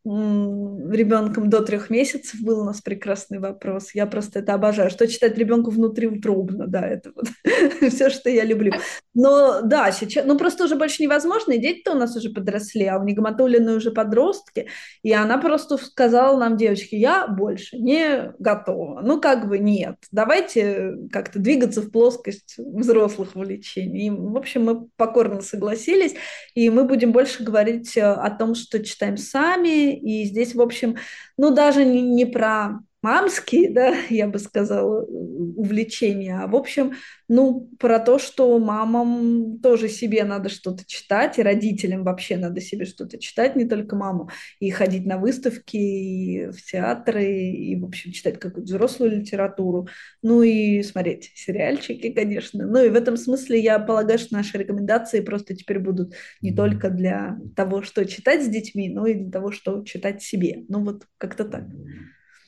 ребенком 0.05 1.49
до 1.49 1.61
трех 1.61 1.89
месяцев 1.89 2.41
был 2.41 2.61
у 2.61 2.65
нас 2.65 2.81
прекрасный 2.81 3.39
вопрос. 3.39 3.95
Я 3.95 4.07
просто 4.07 4.41
это 4.41 4.55
обожаю. 4.55 4.91
Что 4.91 5.07
читать 5.07 5.39
ребенку 5.39 5.71
внутриутробно, 5.71 6.67
да, 6.67 6.87
это 6.87 7.13
вот 7.15 7.27
все, 7.93 8.11
что 8.11 8.29
я 8.29 8.45
люблю. 8.45 8.73
Но 9.15 9.61
да, 9.63 9.93
сейчас, 9.93 10.25
ну 10.27 10.37
просто 10.37 10.65
уже 10.65 10.75
больше 10.75 11.03
невозможно, 11.03 11.53
и 11.53 11.59
дети-то 11.59 11.93
у 11.93 11.99
нас 11.99 12.17
уже 12.17 12.31
подросли, 12.31 12.87
а 12.87 12.99
у 12.99 13.05
Нигматуллины 13.05 13.75
уже 13.75 13.93
подростки, 13.93 14.69
и 15.03 15.13
она 15.13 15.39
просто 15.39 15.77
сказала 15.77 16.39
нам, 16.39 16.57
девочки, 16.57 16.97
я 16.97 17.29
больше 17.29 17.79
не 17.79 18.33
готова. 18.39 19.03
Ну 19.03 19.21
как 19.21 19.49
бы 19.49 19.59
нет, 19.59 19.97
давайте 20.11 20.72
как-то 21.11 21.39
двигаться 21.39 21.83
в 21.83 21.91
плоскость 21.91 22.55
взрослых 22.59 23.35
увлечений. 23.35 24.11
В 24.11 24.37
общем, 24.37 24.65
мы 24.65 24.89
покорно 24.97 25.41
согласились, 25.41 26.15
и 26.55 26.71
мы 26.71 26.85
будем 26.85 27.13
больше 27.13 27.45
говорить 27.45 27.97
о 27.97 28.31
том, 28.31 28.55
что 28.55 28.85
читаем 28.85 29.17
сами, 29.17 29.97
и 29.97 30.25
здесь, 30.25 30.55
в 30.55 30.61
общем, 30.61 30.97
ну, 31.37 31.55
даже 31.55 31.85
не, 31.85 32.03
не 32.03 32.27
про 32.27 32.81
мамские, 33.03 33.71
да, 33.71 33.95
я 34.11 34.27
бы 34.27 34.39
сказала, 34.39 35.05
увлечения, 35.05 36.39
а 36.39 36.47
в 36.47 36.57
общем, 36.57 36.95
ну, 37.29 37.69
про 37.79 37.99
то, 37.99 38.19
что 38.19 38.59
мамам 38.59 39.59
тоже 39.61 39.89
себе 39.89 40.25
надо 40.25 40.49
что-то 40.49 40.85
читать, 40.87 41.39
и 41.39 41.43
родителям 41.43 42.05
вообще 42.05 42.37
надо 42.37 42.61
себе 42.61 42.85
что-то 42.85 43.19
читать, 43.19 43.57
не 43.57 43.65
только 43.65 43.97
маму, 43.97 44.31
и 44.61 44.71
ходить 44.71 45.07
на 45.07 45.19
выставки, 45.19 45.77
и 45.77 46.47
в 46.47 46.63
театры, 46.63 47.25
и, 47.25 47.77
в 47.77 47.85
общем, 47.85 48.13
читать 48.13 48.39
какую-то 48.39 48.67
взрослую 48.67 49.19
литературу, 49.19 49.89
ну 50.23 50.43
и 50.43 50.83
смотреть 50.83 51.33
сериальчики, 51.35 52.11
конечно. 52.13 52.67
Ну 52.67 52.85
и 52.85 52.89
в 52.89 52.95
этом 52.95 53.17
смысле 53.17 53.61
я 53.61 53.79
полагаю, 53.79 54.19
что 54.19 54.35
наши 54.35 54.57
рекомендации 54.59 55.21
просто 55.21 55.57
теперь 55.57 55.79
будут 55.79 56.15
не 56.41 56.55
только 56.55 56.91
для 56.91 57.39
того, 57.57 57.83
что 57.83 58.05
читать 58.05 58.45
с 58.45 58.49
детьми, 58.49 58.89
но 58.89 59.07
и 59.07 59.15
для 59.15 59.31
того, 59.31 59.51
что 59.51 59.83
читать 59.85 60.23
себе. 60.23 60.65
Ну 60.69 60.85
вот 60.85 61.07
как-то 61.19 61.45
так. 61.45 61.65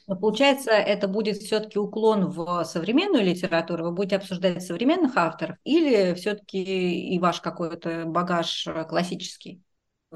Но 0.06 0.16
получается, 0.16 0.70
это 0.70 1.08
будет 1.08 1.38
все-таки 1.38 1.78
уклон 1.78 2.26
в 2.30 2.64
современную 2.64 3.24
литературу, 3.24 3.84
вы 3.84 3.92
будете 3.92 4.16
обсуждать 4.16 4.62
современных 4.62 5.16
авторов 5.16 5.56
или 5.64 6.14
все-таки 6.14 7.14
и 7.14 7.18
ваш 7.18 7.40
какой-то 7.40 8.04
багаж 8.04 8.66
э, 8.66 8.84
классический? 8.84 9.62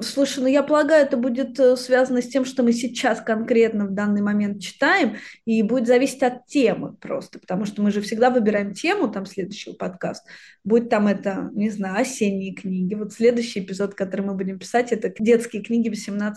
Слушай, 0.01 0.39
ну 0.41 0.47
я 0.47 0.63
полагаю, 0.63 1.05
это 1.05 1.17
будет 1.17 1.59
э, 1.59 1.75
связано 1.75 2.21
с 2.21 2.27
тем, 2.27 2.45
что 2.45 2.63
мы 2.63 2.71
сейчас 2.71 3.19
конкретно 3.19 3.85
в 3.85 3.93
данный 3.93 4.21
момент 4.21 4.61
читаем, 4.61 5.17
и 5.45 5.61
будет 5.61 5.87
зависеть 5.87 6.23
от 6.23 6.45
темы 6.45 6.93
просто, 6.95 7.39
потому 7.39 7.65
что 7.65 7.81
мы 7.81 7.91
же 7.91 8.01
всегда 8.01 8.29
выбираем 8.29 8.73
тему, 8.73 9.09
там, 9.09 9.25
следующего 9.25 9.73
подкаста. 9.73 10.29
Будет 10.63 10.89
там 10.89 11.07
это, 11.07 11.49
не 11.53 11.69
знаю, 11.69 11.99
осенние 11.99 12.53
книги. 12.53 12.93
Вот 12.93 13.11
следующий 13.11 13.59
эпизод, 13.59 13.95
который 13.95 14.21
мы 14.21 14.35
будем 14.35 14.59
писать, 14.59 14.91
это 14.91 15.11
детские 15.19 15.63
книги 15.63 15.89
18+ 15.89 16.33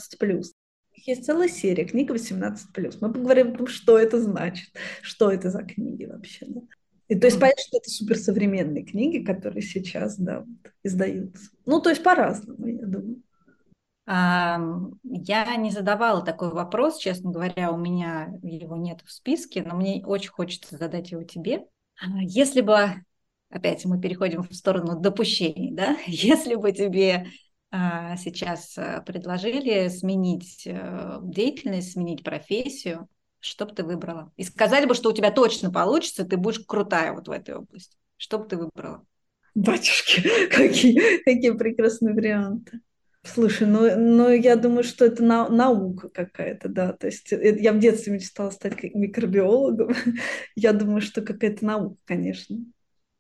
есть 1.07 1.25
целая 1.25 1.49
серия 1.49 1.85
книг 1.85 2.11
18+. 2.11 2.99
Мы 3.01 3.13
поговорим 3.13 3.53
о 3.53 3.57
том, 3.57 3.67
что 3.67 3.99
это 3.99 4.21
значит, 4.21 4.71
что 5.03 5.31
это 5.31 5.51
за 5.51 5.63
книги 5.63 6.05
вообще. 6.05 6.47
Да? 6.49 6.61
И 7.09 7.19
то 7.19 7.27
есть 7.27 7.39
понятно, 7.39 7.63
что 7.63 7.77
это 7.77 7.91
суперсовременные 7.91 8.85
книги, 8.85 9.23
которые 9.23 9.63
сейчас 9.63 10.17
да, 10.17 10.41
вот, 10.41 10.73
издаются. 10.83 11.51
Ну, 11.67 11.81
то 11.81 11.91
есть 11.91 12.03
по-разному, 12.03 12.67
я 12.67 12.87
думаю. 12.87 13.23
Я 14.07 15.57
не 15.57 15.71
задавала 15.71 16.25
такой 16.25 16.51
вопрос, 16.51 16.99
честно 16.99 17.31
говоря, 17.31 17.71
у 17.71 17.77
меня 17.77 18.35
его 18.43 18.77
нет 18.77 19.01
в 19.05 19.13
списке, 19.13 19.63
но 19.63 19.77
мне 19.77 20.03
очень 20.05 20.31
хочется 20.31 20.77
задать 20.77 21.13
его 21.13 21.23
тебе. 21.23 21.67
А, 22.01 22.07
если 22.21 22.63
бы, 22.63 22.95
опять 23.51 23.85
мы 23.85 24.01
переходим 24.01 24.43
в 24.43 24.55
сторону 24.55 24.99
допущений, 24.99 25.71
да, 25.73 25.97
если 26.07 26.55
бы 26.55 26.73
тебе 26.73 27.27
сейчас 27.73 28.77
э, 28.77 29.03
предложили 29.07 29.89
сменить 29.89 30.67
э, 30.67 31.19
деятельность, 31.23 31.93
сменить 31.93 32.23
профессию, 32.23 33.09
что 33.41 33.65
бы 33.65 33.75
ты 33.75 33.83
выбрала? 33.83 34.31
И 34.37 34.45
сказали 34.45 34.85
бы, 34.85 34.95
что 34.95 35.09
у 35.09 35.15
тебя 35.15 35.31
точно 35.31 35.71
получится, 35.71 36.25
ты 36.25 36.37
будешь 36.37 36.61
крутая 36.61 37.13
вот 37.13 37.29
в 37.29 37.31
этой 37.31 37.55
области. 37.57 37.97
Что 38.19 38.39
бы 38.39 38.47
ты 38.47 38.57
выбрала? 38.59 39.05
Батюшки, 39.55 40.23
какие, 40.51 41.23
какие 41.25 41.51
прекрасные 41.53 42.15
варианты. 42.15 42.81
Слушай, 43.25 43.67
ну, 43.67 43.97
ну 43.97 44.31
я 44.31 44.57
думаю, 44.57 44.85
что 44.85 45.05
это 45.05 45.23
на, 45.23 45.49
наука 45.49 46.09
какая-то, 46.09 46.69
да. 46.69 46.93
То 46.93 47.07
есть 47.07 47.33
э, 47.33 47.57
я 47.59 47.73
в 47.73 47.79
детстве 47.79 48.13
мечтала 48.13 48.51
стать 48.51 48.83
микробиологом. 48.83 49.95
я 50.57 50.73
думаю, 50.73 51.01
что 51.01 51.23
какая-то 51.23 51.65
наука, 51.65 51.97
конечно. 52.05 52.59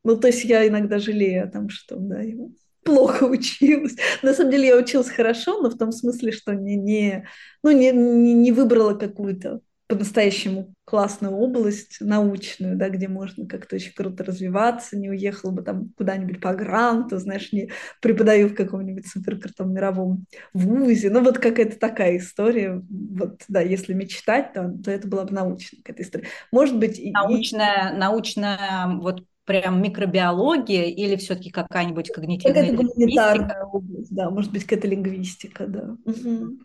Ну, 0.05 0.16
то 0.18 0.26
есть 0.26 0.44
я 0.44 0.66
иногда 0.68 0.98
жалею 0.98 1.44
о 1.44 1.50
том, 1.50 1.68
что, 1.68 1.96
да, 1.96 2.20
его 2.20 2.50
плохо 2.85 3.24
училась. 3.24 3.97
На 4.22 4.35
самом 4.35 4.51
деле 4.51 4.68
я 4.68 4.76
училась 4.76 5.11
хорошо, 5.11 5.61
но 5.61 5.70
в 5.70 5.78
том 5.78 5.93
смысле, 5.93 6.33
что 6.33 6.55
не, 6.55 6.76
не, 6.76 7.26
ну, 7.62 7.70
не, 7.70 7.93
не 7.93 8.53
выбрала 8.53 8.95
какую-то 8.95 9.61
по-настоящему 9.93 10.72
классную 10.87 11.35
область 11.35 11.99
научную, 12.01 12.76
да, 12.76 12.89
где 12.89 13.09
можно 13.09 13.47
как-то 13.47 13.76
очень 13.76 13.93
круто 13.93 14.24
развиваться, 14.24 14.97
не 14.97 15.11
уехала 15.11 15.51
бы 15.51 15.62
там 15.62 15.91
куда-нибудь 15.99 16.41
по 16.41 16.55
гранту, 16.55 17.18
знаешь, 17.18 17.53
не 17.53 17.70
преподаю 18.01 18.49
в 18.49 18.55
каком-нибудь 18.55 19.07
суперкрутом 19.07 19.74
мировом 19.74 20.24
вузе. 20.55 21.11
Ну, 21.11 21.22
вот 21.22 21.39
какая-то 21.39 21.78
такая 21.78 22.16
история. 22.16 22.83
Вот, 22.89 23.43
да, 23.49 23.61
если 23.61 23.93
мечтать, 23.93 24.55
то, 24.55 24.72
то 24.83 24.91
это 24.91 25.07
была 25.07 25.24
бы 25.24 25.35
научная 25.35 25.80
какая-то 25.83 26.03
история. 26.03 26.26
Может 26.51 26.78
быть... 26.78 26.99
Научная, 27.12 27.93
и... 27.95 27.99
научная 27.99 28.87
вот 28.99 29.24
прям 29.45 29.82
микробиология 29.82 30.84
или 30.84 31.16
все-таки 31.16 31.51
какая-нибудь 31.51 32.12
когнитивная 32.12 32.70
Какая-то 32.70 32.82
гуманитарная 32.82 33.64
область, 33.64 34.14
да, 34.14 34.30
может 34.30 34.53
быть, 34.53 34.64
какая-то 34.64 34.88
лингвистика, 34.88 35.66
да. 35.66 35.97
Угу. 36.05 36.59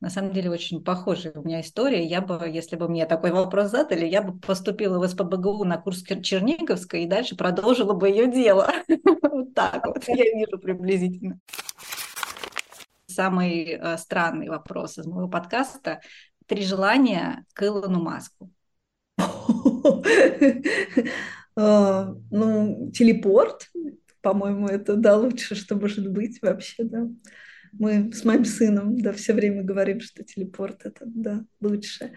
На 0.00 0.10
самом 0.10 0.32
деле 0.32 0.50
очень 0.50 0.84
похожая 0.84 1.32
у 1.34 1.42
меня 1.42 1.60
история. 1.62 2.04
Я 2.04 2.20
бы, 2.20 2.46
если 2.46 2.76
бы 2.76 2.88
мне 2.88 3.06
такой 3.06 3.32
вопрос 3.32 3.70
задали, 3.70 4.04
я 4.04 4.20
бы 4.20 4.38
поступила 4.38 4.98
в 4.98 5.08
СПБГУ 5.08 5.64
на 5.64 5.78
курс 5.78 6.02
Черниговской 6.02 7.04
и 7.04 7.06
дальше 7.06 7.36
продолжила 7.36 7.94
бы 7.94 8.08
ее 8.08 8.30
дело. 8.30 8.70
Вот 9.34 9.54
так 9.54 9.86
вот 9.86 10.04
я 10.06 10.14
вижу 10.14 10.58
приблизительно. 10.58 11.40
Самый 13.06 13.78
э, 13.80 13.96
странный 13.96 14.48
вопрос 14.48 14.98
из 14.98 15.06
моего 15.06 15.28
подкаста. 15.28 16.00
Три 16.46 16.62
желания 16.62 17.44
к 17.52 17.64
Илону 17.64 18.02
Маску. 18.02 18.50
А, 21.56 22.14
ну, 22.30 22.90
телепорт, 22.92 23.70
по-моему, 24.20 24.66
это, 24.66 24.96
да, 24.96 25.16
лучше, 25.16 25.54
что 25.54 25.76
может 25.76 26.10
быть 26.10 26.40
вообще, 26.42 26.84
да. 26.84 27.08
Мы 27.72 28.12
с 28.12 28.24
моим 28.24 28.44
сыном, 28.44 28.98
да, 28.98 29.12
все 29.12 29.32
время 29.32 29.62
говорим, 29.62 30.00
что 30.00 30.24
телепорт 30.24 30.84
это, 30.84 31.04
да, 31.06 31.44
лучше. 31.60 32.12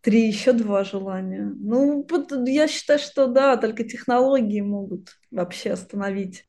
Три, 0.00 0.26
еще 0.26 0.52
два 0.52 0.84
желания. 0.84 1.52
Ну, 1.56 2.06
я 2.46 2.68
считаю, 2.68 2.98
что 2.98 3.26
да, 3.26 3.56
только 3.56 3.84
технологии 3.84 4.60
могут 4.62 5.18
вообще 5.30 5.72
остановить. 5.72 6.46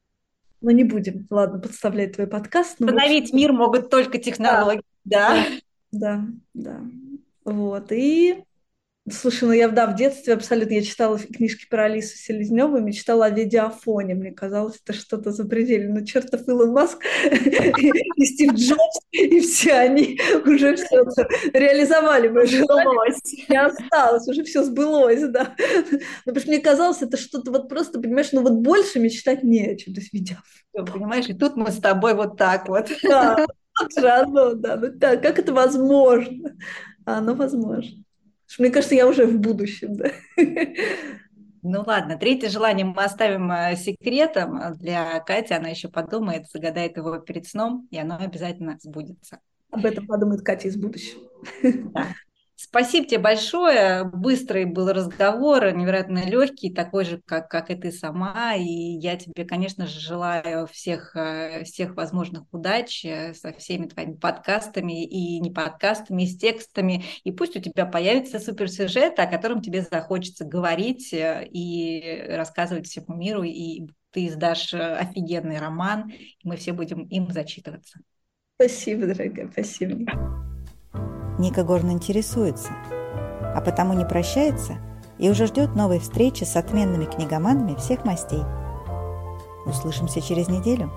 Но 0.62 0.72
не 0.72 0.84
будем, 0.84 1.28
ладно, 1.30 1.60
подставлять 1.60 2.14
твой 2.14 2.28
подкаст. 2.28 2.80
Остановить 2.80 3.26
общем... 3.26 3.38
мир 3.38 3.52
могут 3.52 3.90
только 3.90 4.20
технологии, 4.20 4.84
да? 5.04 5.46
Да, 5.92 6.28
да, 6.54 6.82
да. 6.82 6.82
Вот, 7.44 7.92
и 7.92 8.44
Слушай, 9.10 9.46
ну 9.46 9.52
я, 9.54 9.68
да, 9.68 9.88
в 9.88 9.96
детстве 9.96 10.36
абсолютно, 10.36 10.74
я 10.76 10.84
читала 10.84 11.18
книжки 11.18 11.66
про 11.68 11.86
Алису 11.86 12.16
Селезневу, 12.18 12.80
мечтала 12.80 13.26
о 13.26 13.30
видеофоне, 13.32 14.14
мне 14.14 14.32
казалось, 14.32 14.80
это 14.84 14.94
что-то 14.94 15.32
запредельное. 15.32 16.02
Но 16.02 16.06
чертов 16.06 16.48
Илон 16.48 16.72
Маск 16.72 17.04
и 17.26 18.26
Стив 18.26 18.54
Джобс, 18.54 19.00
и 19.10 19.40
все 19.40 19.74
они 19.74 20.20
уже 20.46 20.76
все 20.76 21.04
реализовали 21.52 22.28
мое 22.28 22.46
желание. 22.46 23.16
Не 23.50 23.60
осталось, 23.60 24.28
уже 24.28 24.44
все 24.44 24.64
сбылось, 24.64 25.24
да. 25.30 25.56
Ну, 25.58 26.00
потому 26.26 26.42
что 26.42 26.52
мне 26.52 26.60
казалось, 26.60 27.02
это 27.02 27.18
что-то 27.18 27.50
вот 27.50 27.70
просто, 27.70 28.00
понимаешь, 28.00 28.32
ну 28.34 28.44
вот 28.44 28.54
больше 28.54 29.00
мечтать 29.00 29.42
не 29.42 29.66
о 29.66 29.76
чем, 29.78 29.96
то 29.96 30.00
есть 30.00 30.14
видеофон. 30.14 30.86
Понимаешь, 30.86 31.28
и 31.28 31.34
тут 31.34 31.56
мы 31.56 31.72
с 31.72 31.78
тобой 31.78 32.14
вот 32.14 32.38
так 32.38 32.70
вот. 32.70 32.92
Да, 33.02 33.48
сразу, 33.90 34.56
да, 34.56 34.76
ну 34.76 34.92
как, 35.00 35.24
как 35.24 35.40
это 35.40 35.54
возможно? 35.54 36.56
Оно 37.04 37.34
возможно. 37.34 38.04
Мне 38.60 38.70
кажется, 38.70 38.96
я 38.96 39.08
уже 39.08 39.26
в 39.26 39.40
будущем, 39.40 39.96
да. 39.96 40.12
Ну 41.64 41.84
ладно, 41.86 42.18
третье 42.18 42.50
желание 42.50 42.86
мы 42.86 43.04
оставим 43.04 43.52
э, 43.52 43.76
секретом 43.76 44.74
для 44.80 45.20
Кати. 45.20 45.54
Она 45.54 45.70
еще 45.70 45.90
подумает, 45.90 46.50
загадает 46.50 46.98
его 46.98 47.20
перед 47.20 47.46
сном, 47.48 47.88
и 47.92 48.00
оно 48.00 48.18
обязательно 48.18 48.78
сбудется. 48.82 49.40
Об 49.70 49.86
этом 49.86 50.08
подумает 50.08 50.42
Катя 50.42 50.70
из 50.70 50.76
будущего. 50.76 51.22
Да. 51.62 52.08
Спасибо 52.64 53.08
тебе 53.08 53.18
большое. 53.18 54.04
Быстрый 54.04 54.66
был 54.66 54.94
разговор, 54.94 55.72
невероятно 55.72 56.24
легкий, 56.30 56.72
такой 56.72 57.06
же, 57.06 57.20
как, 57.26 57.50
как 57.50 57.72
и 57.72 57.76
ты 57.76 57.92
сама. 57.92 58.54
И 58.56 58.64
я 58.64 59.18
тебе, 59.18 59.46
конечно 59.46 59.88
же, 59.88 60.00
желаю 60.00 60.68
всех, 60.68 61.16
э, 61.16 61.64
всех 61.64 61.96
возможных 61.96 62.44
удач 62.52 63.04
э, 63.04 63.34
со 63.34 63.52
всеми 63.54 63.88
твоими 63.88 64.14
подкастами 64.14 65.04
и 65.04 65.40
не 65.40 65.50
подкастами, 65.50 66.22
и 66.22 66.28
с 66.28 66.38
текстами. 66.38 67.04
И 67.24 67.32
пусть 67.32 67.56
у 67.56 67.60
тебя 67.60 67.88
появится 67.88 68.40
суперсюжет, 68.40 69.18
о 69.18 69.26
котором 69.26 69.64
тебе 69.64 69.82
захочется 69.82 70.46
говорить 70.46 71.12
э, 71.14 71.48
и 71.52 72.28
рассказывать 72.30 72.86
всему 72.86 73.16
миру. 73.16 73.42
И 73.42 73.88
ты 74.12 74.28
издашь 74.28 74.76
офигенный 74.76 75.58
роман, 75.58 76.10
и 76.12 76.48
мы 76.48 76.58
все 76.58 76.74
будем 76.74 77.08
им 77.08 77.32
зачитываться. 77.32 78.02
Спасибо, 78.56 79.08
дорогая, 79.08 79.50
спасибо. 79.52 80.51
Ника 81.38 81.64
Горн 81.64 81.92
интересуется, 81.92 82.70
а 83.56 83.62
потому 83.62 83.94
не 83.94 84.06
прощается 84.06 84.78
и 85.18 85.30
уже 85.30 85.46
ждет 85.46 85.76
новой 85.76 86.00
встречи 86.00 86.44
с 86.44 86.56
отменными 86.56 87.06
книгоманами 87.06 87.76
всех 87.76 88.06
мастей. 88.06 88.44
Услышимся 89.66 90.22
через 90.22 90.48
неделю. 90.48 90.90